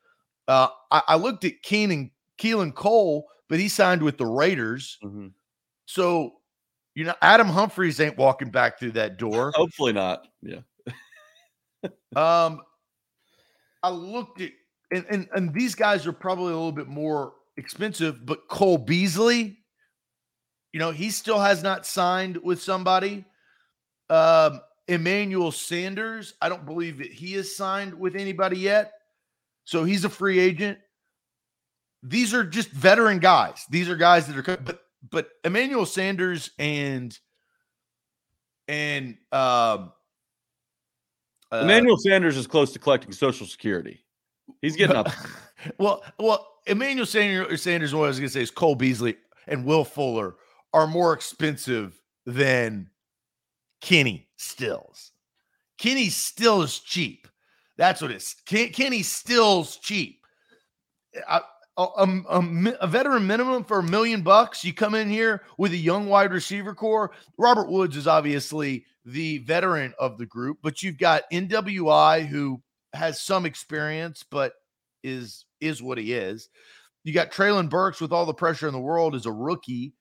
Uh, 0.47 0.69
I, 0.91 1.01
I 1.09 1.15
looked 1.15 1.45
at 1.45 1.61
Keenan 1.61 2.11
Keelan 2.37 2.73
Cole, 2.73 3.27
but 3.49 3.59
he 3.59 3.67
signed 3.67 4.01
with 4.01 4.17
the 4.17 4.25
Raiders. 4.25 4.97
Mhm. 5.03 5.31
So, 5.85 6.33
you 6.95 7.03
know, 7.03 7.15
Adam 7.21 7.47
Humphries 7.47 7.99
ain't 7.99 8.17
walking 8.17 8.51
back 8.51 8.79
through 8.79 8.91
that 8.91 9.17
door. 9.17 9.51
Hopefully 9.55 9.93
not. 9.93 10.27
Yeah. 10.41 10.59
Um, 12.15 12.61
I 13.83 13.89
looked 13.89 14.41
at 14.41 14.51
and, 14.91 15.05
and 15.09 15.27
and 15.33 15.53
these 15.53 15.75
guys 15.75 16.07
are 16.07 16.11
probably 16.13 16.51
a 16.51 16.55
little 16.55 16.71
bit 16.71 16.87
more 16.87 17.33
expensive, 17.59 18.25
but 18.25 18.47
Cole 18.47 18.77
Beasley, 18.77 19.59
you 20.73 20.79
know, 20.79 20.91
he 20.91 21.09
still 21.09 21.39
has 21.39 21.61
not 21.61 21.85
signed 21.85 22.37
with 22.37 22.61
somebody. 22.61 23.25
Um, 24.09 24.61
Emmanuel 24.87 25.51
Sanders, 25.51 26.33
I 26.41 26.49
don't 26.49 26.65
believe 26.65 26.97
that 26.97 27.11
he 27.11 27.33
has 27.33 27.55
signed 27.55 27.93
with 27.93 28.15
anybody 28.15 28.57
yet. 28.57 28.93
So 29.65 29.83
he's 29.83 30.03
a 30.03 30.09
free 30.09 30.39
agent. 30.39 30.79
These 32.01 32.33
are 32.33 32.43
just 32.43 32.71
veteran 32.71 33.19
guys. 33.19 33.65
These 33.69 33.89
are 33.89 33.95
guys 33.95 34.25
that 34.27 34.37
are 34.37 34.57
but 34.57 34.81
but 35.11 35.29
Emmanuel 35.43 35.85
Sanders 35.85 36.49
and 36.57 37.17
and 38.67 39.17
um 39.31 39.91
uh, 41.51 41.57
Emmanuel 41.57 41.97
Sanders 41.97 42.37
is 42.37 42.47
close 42.47 42.71
to 42.73 42.79
collecting 42.79 43.11
Social 43.11 43.45
Security. 43.45 44.03
He's 44.61 44.75
getting 44.75 44.95
up. 44.95 45.09
well, 45.77 46.03
well, 46.19 46.47
Emmanuel 46.69 47.05
Sanders, 47.05 47.61
Sanders, 47.61 47.93
what 47.93 48.05
I 48.05 48.07
was 48.07 48.19
going 48.19 48.29
to 48.29 48.33
say 48.33 48.41
is 48.41 48.51
Cole 48.51 48.75
Beasley 48.75 49.17
and 49.47 49.65
Will 49.65 49.83
Fuller 49.83 50.35
are 50.73 50.87
more 50.87 51.13
expensive 51.13 51.99
than 52.25 52.89
Kenny 53.81 54.29
Stills. 54.37 55.11
Kenny 55.79 56.09
Stills 56.09 56.79
cheap. 56.79 57.27
That's 57.77 58.01
what 58.01 58.11
it 58.11 58.17
is. 58.17 58.35
Ken, 58.45 58.69
Kenny 58.69 59.01
Stills 59.01 59.77
cheap. 59.77 60.21
A 61.27 61.41
veteran 62.87 63.25
minimum 63.25 63.63
for 63.63 63.79
a 63.79 63.83
million 63.83 64.21
bucks. 64.21 64.63
You 64.63 64.73
come 64.73 64.95
in 64.95 65.09
here 65.09 65.43
with 65.57 65.71
a 65.71 65.77
young 65.77 66.07
wide 66.07 66.33
receiver 66.33 66.75
corps. 66.75 67.11
Robert 67.37 67.69
Woods 67.69 67.95
is 67.95 68.05
obviously 68.05 68.85
the 69.05 69.39
veteran 69.39 69.93
of 69.97 70.17
the 70.17 70.25
group, 70.25 70.59
but 70.61 70.83
you've 70.83 70.97
got 70.99 71.23
NWI 71.31 72.27
who 72.27 72.61
has 72.93 73.21
some 73.21 73.45
experience, 73.45 74.23
but 74.29 74.53
is 75.03 75.45
is 75.61 75.81
what 75.81 75.97
he 75.97 76.13
is. 76.13 76.49
You 77.03 77.13
got 77.13 77.31
Treylon 77.31 77.69
Burks 77.69 78.01
with 78.01 78.11
all 78.11 78.25
the 78.25 78.33
pressure 78.33 78.67
in 78.67 78.73
the 78.73 78.79
world 78.79 79.15
as 79.15 79.25
a 79.25 79.31
rookie, 79.31 79.93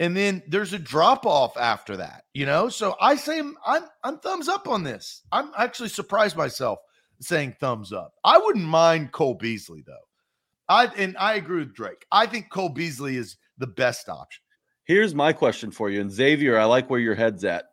and 0.00 0.16
then 0.16 0.42
there's 0.48 0.72
a 0.72 0.78
drop 0.78 1.26
off 1.26 1.56
after 1.56 1.96
that. 1.98 2.24
You 2.34 2.46
know, 2.46 2.68
so 2.68 2.96
I 3.00 3.16
say 3.16 3.38
I'm 3.38 3.84
I'm, 4.02 4.18
thumbs 4.18 4.48
up 4.48 4.68
on 4.68 4.82
this. 4.82 5.22
I'm 5.30 5.50
actually 5.56 5.90
surprised 5.90 6.36
myself 6.36 6.78
saying 7.20 7.56
thumbs 7.60 7.92
up. 7.92 8.12
I 8.24 8.38
wouldn't 8.38 8.64
mind 8.64 9.12
Cole 9.12 9.34
Beasley 9.34 9.84
though. 9.86 9.94
I 10.68 10.86
and 10.96 11.16
I 11.18 11.34
agree 11.34 11.60
with 11.60 11.74
Drake. 11.74 12.04
I 12.10 12.26
think 12.26 12.50
Cole 12.50 12.70
Beasley 12.70 13.16
is 13.16 13.36
the 13.58 13.66
best 13.66 14.08
option. 14.08 14.42
Here's 14.84 15.14
my 15.14 15.32
question 15.32 15.70
for 15.70 15.88
you. 15.88 16.00
And 16.00 16.12
Xavier, 16.12 16.58
I 16.58 16.64
like 16.64 16.90
where 16.90 17.00
your 17.00 17.14
head's 17.14 17.44
at. 17.44 17.66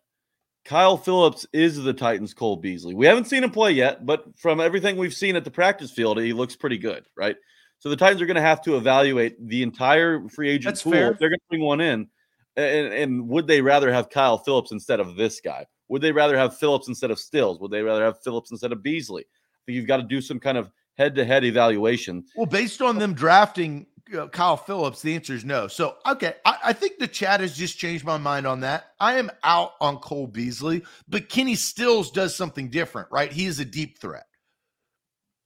Kyle 0.63 0.97
Philips 0.97 1.45
is 1.53 1.81
the 1.81 1.93
Titans' 1.93 2.33
Cole 2.33 2.57
Beasley. 2.57 2.93
We 2.93 3.05
haven't 3.07 3.25
seen 3.25 3.43
him 3.43 3.51
play 3.51 3.71
yet, 3.71 4.05
but 4.05 4.25
from 4.37 4.59
everything 4.59 4.97
we've 4.97 5.13
seen 5.13 5.35
at 5.35 5.43
the 5.43 5.51
practice 5.51 5.91
field, 5.91 6.19
he 6.19 6.33
looks 6.33 6.55
pretty 6.55 6.77
good, 6.77 7.05
right? 7.17 7.35
So 7.79 7.89
the 7.89 7.95
Titans 7.95 8.21
are 8.21 8.27
going 8.27 8.35
to 8.35 8.41
have 8.41 8.61
to 8.63 8.77
evaluate 8.77 9.35
the 9.47 9.63
entire 9.63 10.27
free 10.29 10.49
agent 10.49 10.75
That's 10.75 10.83
pool. 10.83 10.91
fair. 10.91 11.11
If 11.11 11.19
they're 11.19 11.29
going 11.29 11.39
to 11.39 11.45
bring 11.49 11.61
one 11.63 11.81
in, 11.81 12.07
and, 12.55 12.93
and 12.93 13.27
would 13.29 13.47
they 13.47 13.61
rather 13.61 13.91
have 13.91 14.09
Kyle 14.09 14.37
Philips 14.37 14.71
instead 14.71 14.99
of 14.99 15.15
this 15.15 15.41
guy? 15.41 15.65
Would 15.89 16.03
they 16.03 16.11
rather 16.11 16.37
have 16.37 16.57
Philips 16.57 16.87
instead 16.87 17.11
of 17.11 17.19
Stills? 17.19 17.59
Would 17.59 17.71
they 17.71 17.81
rather 17.81 18.03
have 18.03 18.21
Philips 18.23 18.51
instead 18.51 18.71
of 18.71 18.83
Beasley? 18.83 19.23
I 19.23 19.59
think 19.65 19.77
you've 19.77 19.87
got 19.87 19.97
to 19.97 20.03
do 20.03 20.21
some 20.21 20.39
kind 20.39 20.57
of 20.57 20.71
head-to-head 20.97 21.43
evaluation. 21.43 22.23
Well, 22.35 22.45
based 22.45 22.81
on 22.81 22.99
them 22.99 23.13
drafting 23.13 23.87
Kyle 24.31 24.57
Philips, 24.57 25.01
the 25.01 25.15
answer 25.15 25.33
is 25.33 25.45
no. 25.45 25.67
So, 25.67 25.95
okay, 26.05 26.35
I, 26.45 26.57
I 26.65 26.73
think 26.73 26.99
the 26.99 27.07
chat 27.07 27.39
has 27.39 27.55
just 27.55 27.77
changed 27.77 28.05
my 28.05 28.17
mind 28.17 28.45
on 28.45 28.61
that. 28.61 28.85
I 28.99 29.17
am 29.19 29.31
out 29.43 29.71
on 29.79 29.97
Cole 29.97 30.27
Beasley, 30.27 30.83
but 31.07 31.29
Kenny 31.29 31.55
Stills 31.55 32.11
does 32.11 32.35
something 32.35 32.69
different, 32.69 33.07
right? 33.11 33.31
He 33.31 33.45
is 33.45 33.59
a 33.59 33.65
deep 33.65 33.99
threat. 33.99 34.25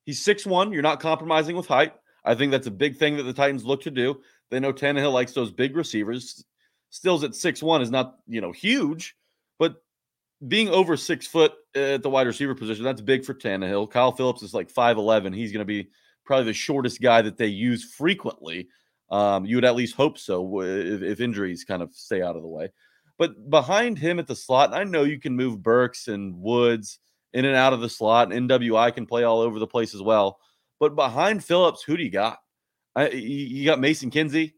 He's 0.06 0.24
six 0.24 0.46
one. 0.46 0.72
You're 0.72 0.82
not 0.84 1.00
compromising 1.00 1.56
with 1.56 1.68
height. 1.68 1.94
I 2.24 2.36
think 2.36 2.52
that's 2.52 2.68
a 2.68 2.72
big 2.72 2.98
thing 2.98 3.18
that 3.18 3.24
the 3.24 3.34
Titans 3.34 3.66
look 3.66 3.82
to 3.84 3.92
do. 3.92 4.22
They 4.52 4.60
know 4.60 4.74
Tannehill 4.74 5.14
likes 5.14 5.34
those 5.34 5.52
big 5.52 5.76
receivers. 5.76 6.44
Stills 6.90 7.24
at 7.24 7.36
six 7.36 7.62
one 7.64 7.82
is 7.82 7.92
not 7.92 8.16
you 8.28 8.42
know 8.42 8.52
huge, 8.52 9.16
but 9.58 9.76
being 10.48 10.70
over 10.70 10.98
six 10.98 11.26
foot 11.26 11.54
at 11.76 12.04
the 12.04 12.10
wide 12.10 12.28
receiver 12.28 12.56
position 12.56 12.84
that's 12.84 13.02
big 13.02 13.26
for 13.26 13.34
Tannehill. 13.34 13.90
Kyle 13.90 14.12
Phillips 14.12 14.44
is 14.44 14.54
like 14.54 14.70
five 14.70 14.98
eleven. 14.98 15.34
He's 15.34 15.52
going 15.52 15.60
to 15.60 15.66
be 15.66 15.90
probably 16.26 16.46
the 16.46 16.54
shortest 16.54 17.02
guy 17.02 17.22
that 17.22 17.38
they 17.38 17.48
use 17.48 17.84
frequently. 17.84 18.68
Um, 19.10 19.46
you 19.46 19.58
would 19.58 19.66
at 19.66 19.76
least 19.76 19.96
hope 19.96 20.18
so 20.18 20.62
if, 20.62 21.02
if 21.02 21.22
injuries 21.22 21.64
kind 21.64 21.82
of 21.82 21.94
stay 21.94 22.22
out 22.22 22.36
of 22.36 22.42
the 22.42 22.48
way. 22.48 22.72
But 23.18 23.50
behind 23.50 23.98
him 23.98 24.20
at 24.20 24.28
the 24.28 24.36
slot, 24.36 24.74
I 24.74 24.84
know 24.84 25.04
you 25.04 25.20
can 25.20 25.36
move 25.36 25.64
Burks 25.64 26.08
and 26.08 26.36
Woods 26.38 27.00
in 27.34 27.46
and 27.46 27.56
out 27.56 27.74
of 27.74 27.82
the 27.82 27.90
slot, 27.90 28.32
and 28.32 28.50
NWI 28.50 28.94
can 28.94 29.06
play 29.06 29.24
all 29.24 29.40
over 29.40 29.60
the 29.60 29.68
place 29.68 29.94
as 29.94 30.02
well. 30.02 30.40
But 30.80 30.96
behind 30.96 31.44
Philips, 31.44 31.84
who 31.84 31.96
do 31.96 32.04
you 32.04 32.10
got? 32.10 32.40
I, 32.96 33.10
you 33.10 33.66
got 33.66 33.80
Mason 33.80 34.10
Kinsey. 34.10 34.56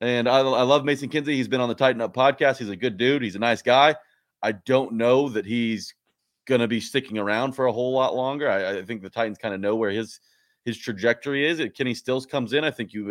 And 0.00 0.28
I, 0.28 0.38
I 0.38 0.62
love 0.62 0.84
Mason 0.84 1.08
Kinsey. 1.08 1.36
He's 1.36 1.48
been 1.48 1.60
on 1.60 1.68
the 1.68 1.74
Tighten 1.74 2.00
Up 2.02 2.14
podcast. 2.14 2.58
He's 2.58 2.68
a 2.68 2.76
good 2.76 2.96
dude. 2.96 3.22
He's 3.22 3.36
a 3.36 3.40
nice 3.40 3.62
guy. 3.62 3.94
I 4.42 4.52
don't 4.52 4.94
know 4.94 5.28
that 5.30 5.46
he's 5.46 5.94
going 6.46 6.60
to 6.60 6.68
be 6.68 6.80
sticking 6.80 7.16
around 7.16 7.52
for 7.52 7.66
a 7.66 7.72
whole 7.72 7.92
lot 7.92 8.14
longer. 8.14 8.50
I, 8.50 8.78
I 8.78 8.84
think 8.84 9.02
the 9.02 9.08
Titans 9.08 9.38
kind 9.38 9.54
of 9.54 9.60
know 9.60 9.76
where 9.76 9.90
his 9.90 10.20
his 10.64 10.78
trajectory 10.78 11.46
is. 11.46 11.60
If 11.60 11.74
Kenny 11.74 11.94
Stills 11.94 12.26
comes 12.26 12.52
in, 12.52 12.64
I 12.64 12.70
think 12.70 12.92
you 12.92 13.10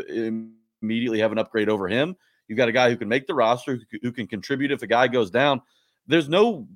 immediately 0.81 1.19
have 1.19 1.31
an 1.31 1.37
upgrade 1.37 1.69
over 1.69 1.87
him. 1.87 2.15
You've 2.47 2.57
got 2.57 2.69
a 2.69 2.73
guy 2.73 2.89
who 2.89 2.97
can 2.97 3.07
make 3.07 3.27
the 3.27 3.33
roster, 3.33 3.79
who, 4.01 4.11
can 4.11 4.27
contribute 4.27 4.71
if 4.71 4.81
a 4.81 4.87
guy 4.87 5.07
goes 5.07 5.31
down. 5.31 5.61
There's 6.07 6.27
no 6.27 6.67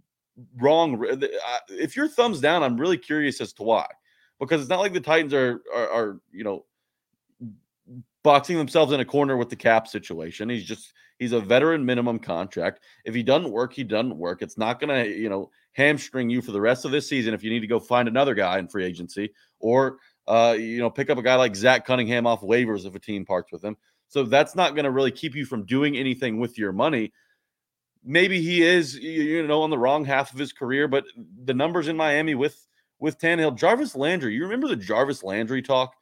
wrong. 0.58 1.04
If 1.70 1.96
your 1.96 2.08
thumbs 2.08 2.40
down, 2.40 2.64
I'm 2.64 2.78
really 2.78 2.98
curious 2.98 3.42
as 3.42 3.54
to 3.54 3.64
why, 3.64 3.88
because 4.40 4.62
it's 4.62 4.70
not 4.70 4.80
like 4.80 4.94
the 4.94 5.02
Titans 5.02 5.34
are 5.34 5.62
are, 5.76 5.90
are 5.90 6.20
you 6.32 6.44
know 6.44 6.66
boxing 8.24 8.58
themselves 8.58 8.94
in 8.94 9.00
a 9.00 9.06
corner 9.06 9.38
with 9.38 9.50
the 9.50 9.56
cap 9.56 9.88
situation. 9.88 10.50
He's 10.50 10.66
just 10.66 10.94
he's 11.20 11.32
a 11.32 11.40
veteran 11.40 11.86
minimum 11.86 12.20
contract. 12.20 12.82
If 13.06 13.16
he 13.16 13.24
doesn't 13.24 13.52
work, 13.52 13.74
he 13.74 13.84
doesn't 13.84 14.18
work. 14.18 14.42
It's 14.42 14.58
not 14.58 14.80
going 14.80 14.90
to, 14.90 15.10
you 15.10 15.30
know, 15.30 15.50
hamstring 15.74 16.30
you 16.30 16.42
for 16.42 16.52
the 16.52 16.62
rest 16.62 16.86
of 16.86 16.92
this 16.92 17.08
season 17.08 17.34
if 17.34 17.44
you 17.44 17.50
need 17.50 17.60
to 17.60 17.68
go 17.68 17.80
find 17.80 18.08
another 18.08 18.34
guy 18.34 18.60
in 18.60 18.68
free 18.68 18.86
agency 18.86 19.32
or 19.60 19.98
uh, 20.28 20.56
you 20.58 20.80
know, 20.80 20.90
pick 20.90 21.10
up 21.10 21.18
a 21.18 21.24
guy 21.24 21.36
like 21.36 21.56
Zach 21.56 21.86
Cunningham 21.86 22.28
off 22.28 22.42
waivers 22.42 22.86
if 22.86 22.96
a 22.96 23.00
team 23.00 23.26
parts 23.26 23.52
with 23.52 23.64
him. 23.64 23.78
So 24.10 24.24
that's 24.24 24.56
not 24.56 24.76
going 24.76 24.86
to 24.86 24.92
really 24.92 25.12
keep 25.12 25.36
you 25.36 25.46
from 25.46 25.66
doing 25.66 25.98
anything 25.98 26.40
with 26.40 26.58
your 26.58 26.72
money. 26.72 27.14
Maybe 28.04 28.42
he 28.42 28.62
is, 28.62 28.96
you 28.96 29.46
know, 29.46 29.62
on 29.62 29.70
the 29.70 29.78
wrong 29.78 30.06
half 30.06 30.32
of 30.32 30.40
his 30.40 30.54
career, 30.54 30.88
but 30.88 31.04
the 31.44 31.54
numbers 31.54 31.88
in 31.88 31.98
Miami 31.98 32.36
with 32.36 32.66
with 33.00 33.20
Tannehill, 33.20 33.56
Jarvis 33.56 33.96
Landry. 33.96 34.34
You 34.34 34.44
remember 34.44 34.68
the 34.68 34.76
Jarvis 34.76 35.24
Landry 35.24 35.62
talk? 35.62 35.94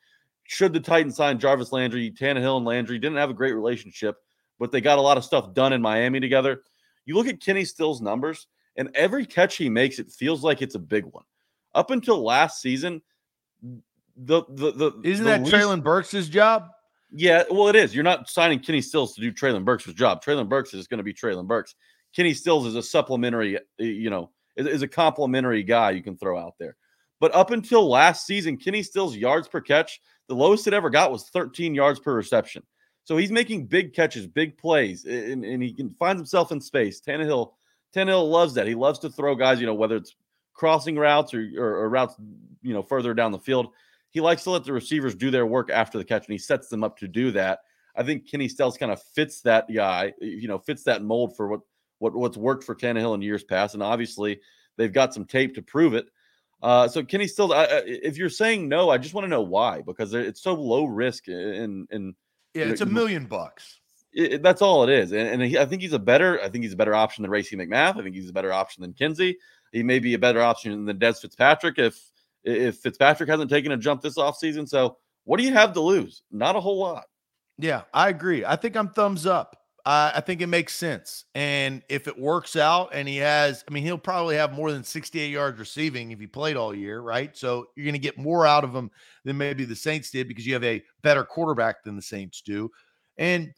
should 0.45 0.73
the 0.73 0.79
Titans 0.79 1.15
sign 1.15 1.39
Jarvis 1.39 1.71
Landry, 1.71 2.11
Tannehill 2.11 2.57
and 2.57 2.65
Landry 2.65 2.99
didn't 2.99 3.17
have 3.17 3.29
a 3.29 3.33
great 3.35 3.53
relationship, 3.53 4.17
but 4.59 4.71
they 4.71 4.79
got 4.79 4.99
a 4.99 5.01
lot 5.01 5.17
of 5.17 5.25
stuff 5.25 5.53
done 5.53 5.73
in 5.73 5.81
Miami 5.81 6.19
together. 6.19 6.61
You 7.05 7.15
look 7.15 7.27
at 7.27 7.41
Kenny 7.41 7.65
Stills' 7.65 8.01
numbers, 8.01 8.47
and 8.77 8.89
every 8.95 9.25
catch 9.25 9.57
he 9.57 9.69
makes, 9.69 9.99
it 9.99 10.11
feels 10.11 10.43
like 10.43 10.61
it's 10.61 10.75
a 10.75 10.79
big 10.79 11.05
one. 11.05 11.23
Up 11.73 11.91
until 11.91 12.23
last 12.23 12.61
season, 12.61 13.01
the 14.15 14.43
the 14.49 14.71
the 14.71 14.91
isn't 15.03 15.25
the 15.25 15.31
that 15.31 15.43
least, 15.43 15.53
Treylon 15.53 15.83
Burks' 15.83 16.27
job? 16.27 16.67
Yeah, 17.11 17.43
well, 17.49 17.67
it 17.67 17.75
is. 17.75 17.93
You're 17.93 18.03
not 18.03 18.29
signing 18.29 18.59
Kenny 18.59 18.81
Stills 18.81 19.13
to 19.15 19.21
do 19.21 19.31
Treylon 19.31 19.63
Burks' 19.63 19.85
job. 19.93 20.23
Treylon 20.23 20.49
Burks 20.49 20.73
is 20.73 20.87
going 20.87 20.97
to 20.97 21.03
be 21.03 21.13
Treylon 21.13 21.47
Burks. 21.47 21.75
Kenny 22.15 22.33
Stills 22.33 22.65
is 22.65 22.75
a 22.75 22.83
supplementary, 22.83 23.57
you 23.77 24.09
know, 24.09 24.31
is, 24.55 24.67
is 24.67 24.81
a 24.81 24.87
complimentary 24.87 25.63
guy 25.63 25.91
you 25.91 26.03
can 26.03 26.17
throw 26.17 26.37
out 26.37 26.55
there. 26.59 26.75
But 27.19 27.33
up 27.33 27.51
until 27.51 27.89
last 27.89 28.25
season, 28.25 28.57
Kenny 28.57 28.83
Stills' 28.83 29.15
yards 29.15 29.47
per 29.47 29.61
catch 29.61 29.99
the 30.27 30.35
lowest 30.35 30.67
it 30.67 30.73
ever 30.73 30.89
got 30.89 31.11
was 31.11 31.29
13 31.29 31.75
yards 31.75 31.99
per 31.99 32.13
reception. 32.13 32.63
So 33.03 33.17
he's 33.17 33.31
making 33.31 33.67
big 33.67 33.93
catches, 33.93 34.25
big 34.25 34.57
plays, 34.57 35.05
and, 35.05 35.45
and 35.45 35.61
he 35.61 35.73
can 35.73 35.93
find 35.99 36.17
himself 36.17 36.51
in 36.51 36.59
space. 36.59 36.99
Tannehill, 36.99 37.51
Tannehill 37.95 38.29
loves 38.29 38.55
that. 38.55 38.67
He 38.67 38.73
loves 38.73 38.99
to 38.99 39.09
throw 39.09 39.35
guys, 39.35 39.59
you 39.59 39.67
know, 39.67 39.75
whether 39.75 39.95
it's 39.95 40.15
crossing 40.53 40.97
routes 40.97 41.33
or, 41.33 41.47
or, 41.57 41.83
or 41.83 41.89
routes, 41.89 42.15
you 42.63 42.73
know, 42.73 42.81
further 42.81 43.13
down 43.13 43.31
the 43.31 43.39
field. 43.39 43.67
He 44.15 44.21
likes 44.21 44.45
to 44.45 44.49
let 44.49 44.63
the 44.63 44.71
receivers 44.71 45.13
do 45.13 45.29
their 45.29 45.45
work 45.45 45.69
after 45.69 45.97
the 45.97 46.05
catch, 46.05 46.25
and 46.25 46.31
he 46.31 46.37
sets 46.37 46.69
them 46.69 46.85
up 46.85 46.97
to 46.99 47.07
do 47.09 47.31
that. 47.31 47.59
I 47.97 48.03
think 48.03 48.31
Kenny 48.31 48.47
Stills 48.47 48.77
kind 48.77 48.89
of 48.89 49.03
fits 49.03 49.41
that 49.41 49.67
guy, 49.67 50.13
you 50.21 50.47
know, 50.47 50.57
fits 50.57 50.83
that 50.83 51.03
mold 51.03 51.35
for 51.35 51.49
what 51.49 51.59
what 51.99 52.15
what's 52.15 52.37
worked 52.37 52.63
for 52.63 52.75
Tannehill 52.75 53.13
in 53.13 53.21
years 53.21 53.43
past, 53.43 53.73
and 53.73 53.83
obviously 53.83 54.39
they've 54.77 54.93
got 54.93 55.13
some 55.13 55.25
tape 55.25 55.53
to 55.55 55.61
prove 55.61 55.95
it. 55.95 56.07
Uh, 56.63 56.87
so 56.87 57.03
Kenny 57.03 57.27
Stills, 57.27 57.51
I, 57.51 57.65
if 57.85 58.15
you're 58.15 58.29
saying 58.29 58.69
no, 58.69 58.89
I 58.89 58.97
just 58.97 59.13
want 59.13 59.25
to 59.25 59.29
know 59.29 59.41
why 59.41 59.81
because 59.81 60.13
it's 60.13 60.41
so 60.41 60.53
low 60.53 60.85
risk 60.85 61.27
and 61.27 61.85
and 61.91 62.15
yeah, 62.53 62.67
it's 62.67 62.79
a 62.79 62.85
million 62.85 63.25
bucks. 63.25 63.81
It, 64.13 64.41
that's 64.41 64.61
all 64.61 64.85
it 64.85 64.89
is, 64.89 65.11
and, 65.11 65.27
and 65.27 65.41
he, 65.41 65.59
I 65.59 65.65
think 65.65 65.81
he's 65.81 65.91
a 65.91 65.99
better. 65.99 66.41
I 66.41 66.47
think 66.47 66.63
he's 66.63 66.71
a 66.71 66.77
better 66.77 66.95
option 66.95 67.23
than 67.23 67.31
Racey 67.31 67.57
McMath. 67.57 67.97
I 67.97 68.01
think 68.01 68.15
he's 68.15 68.29
a 68.29 68.33
better 68.33 68.53
option 68.53 68.81
than 68.81 68.93
Kinsey. 68.93 69.37
He 69.73 69.83
may 69.83 69.99
be 69.99 70.13
a 70.13 70.19
better 70.19 70.41
option 70.41 70.85
than 70.85 70.99
Dez 70.99 71.19
Fitzpatrick 71.19 71.79
if 71.79 72.01
if 72.45 72.77
Fitzpatrick 72.77 73.29
hasn't 73.29 73.49
taken 73.49 73.71
a 73.71 73.77
jump 73.77 74.01
this 74.01 74.17
offseason. 74.17 74.67
So 74.69 74.97
what 75.25 75.37
do 75.37 75.43
you 75.43 75.53
have 75.53 75.73
to 75.73 75.81
lose? 75.81 76.21
Not 76.31 76.55
a 76.55 76.61
whole 76.61 76.77
lot. 76.77 77.05
Yeah, 77.57 77.81
I 77.93 78.09
agree. 78.09 78.45
I 78.45 78.55
think 78.55 78.75
I'm 78.75 78.89
thumbs 78.89 79.25
up. 79.25 79.57
Uh, 79.85 80.11
I 80.15 80.21
think 80.21 80.41
it 80.41 80.47
makes 80.47 80.75
sense. 80.75 81.25
And 81.35 81.83
if 81.89 82.07
it 82.07 82.17
works 82.17 82.55
out 82.55 82.89
and 82.91 83.07
he 83.07 83.17
has, 83.17 83.63
I 83.67 83.71
mean, 83.71 83.83
he'll 83.83 83.99
probably 83.99 84.35
have 84.35 84.51
more 84.51 84.71
than 84.71 84.83
68 84.83 85.29
yards 85.29 85.59
receiving 85.59 86.11
if 86.11 86.19
he 86.19 86.25
played 86.25 86.57
all 86.57 86.73
year, 86.73 87.01
right? 87.01 87.37
So 87.37 87.67
you're 87.75 87.85
going 87.85 87.93
to 87.93 87.99
get 87.99 88.17
more 88.17 88.47
out 88.47 88.63
of 88.63 88.73
him 88.73 88.89
than 89.25 89.37
maybe 89.37 89.63
the 89.63 89.75
Saints 89.75 90.09
did 90.09 90.27
because 90.27 90.45
you 90.45 90.53
have 90.53 90.63
a 90.63 90.83
better 91.03 91.23
quarterback 91.23 91.83
than 91.83 91.95
the 91.95 92.01
Saints 92.01 92.41
do. 92.41 92.71
And, 93.17 93.53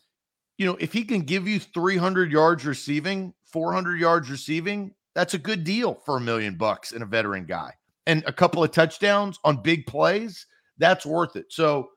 you 0.57 0.65
know, 0.65 0.75
if 0.81 0.91
he 0.91 1.05
can 1.05 1.21
give 1.21 1.47
you 1.47 1.59
300 1.59 2.29
yards 2.29 2.65
receiving, 2.65 3.33
400 3.45 3.97
yards 3.97 4.29
receiving, 4.29 4.93
that's 5.15 5.33
a 5.33 5.39
good 5.39 5.63
deal 5.63 5.95
for 6.05 6.17
a 6.17 6.21
million 6.21 6.55
bucks 6.55 6.91
and 6.91 7.03
a 7.03 7.05
veteran 7.05 7.45
guy. 7.45 7.71
And 8.07 8.23
a 8.25 8.33
couple 8.33 8.63
of 8.63 8.71
touchdowns 8.71 9.37
on 9.43 9.61
big 9.61 9.85
plays, 9.85 10.47
that's 10.79 11.05
worth 11.05 11.35
it. 11.35 11.45
So 11.49 11.89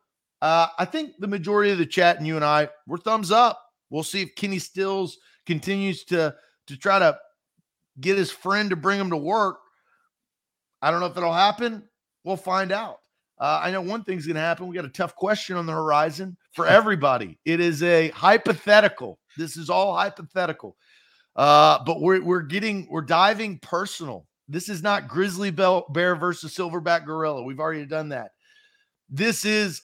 uh, 0.42 0.66
I 0.78 0.84
think 0.84 1.12
the 1.18 1.28
majority 1.28 1.70
of 1.70 1.78
the 1.78 1.86
chat 1.86 2.18
and 2.18 2.26
you 2.26 2.36
and 2.36 2.44
I, 2.44 2.68
we're 2.86 2.98
thumbs 2.98 3.30
up 3.30 3.62
We'll 3.90 4.04
see 4.04 4.22
if 4.22 4.34
Kenny 4.36 4.58
Stills 4.58 5.18
continues 5.46 6.04
to 6.04 6.34
to 6.68 6.76
try 6.76 7.00
to 7.00 7.18
get 8.00 8.16
his 8.16 8.30
friend 8.30 8.70
to 8.70 8.76
bring 8.76 9.00
him 9.00 9.10
to 9.10 9.16
work. 9.16 9.58
I 10.80 10.90
don't 10.90 11.00
know 11.00 11.06
if 11.06 11.16
it'll 11.16 11.32
happen. 11.32 11.82
We'll 12.24 12.36
find 12.36 12.72
out. 12.72 12.98
Uh, 13.38 13.60
I 13.62 13.70
know 13.70 13.80
one 13.80 14.04
thing's 14.04 14.26
going 14.26 14.36
to 14.36 14.40
happen. 14.40 14.68
We 14.68 14.76
got 14.76 14.84
a 14.84 14.90
tough 14.90 15.16
question 15.16 15.56
on 15.56 15.66
the 15.66 15.72
horizon 15.72 16.36
for 16.52 16.66
everybody. 16.68 17.38
it 17.44 17.58
is 17.58 17.82
a 17.82 18.10
hypothetical. 18.10 19.18
This 19.36 19.56
is 19.56 19.68
all 19.68 19.96
hypothetical. 19.96 20.76
Uh, 21.34 21.82
but 21.84 22.00
we're 22.00 22.22
we're 22.22 22.42
getting 22.42 22.86
we're 22.90 23.02
diving 23.02 23.58
personal. 23.58 24.26
This 24.50 24.68
is 24.68 24.82
not 24.82 25.06
grizzly 25.06 25.52
bear 25.52 26.16
versus 26.16 26.52
silverback 26.52 27.04
gorilla. 27.06 27.44
We've 27.44 27.60
already 27.60 27.86
done 27.86 28.08
that. 28.08 28.32
This 29.08 29.44
is 29.44 29.78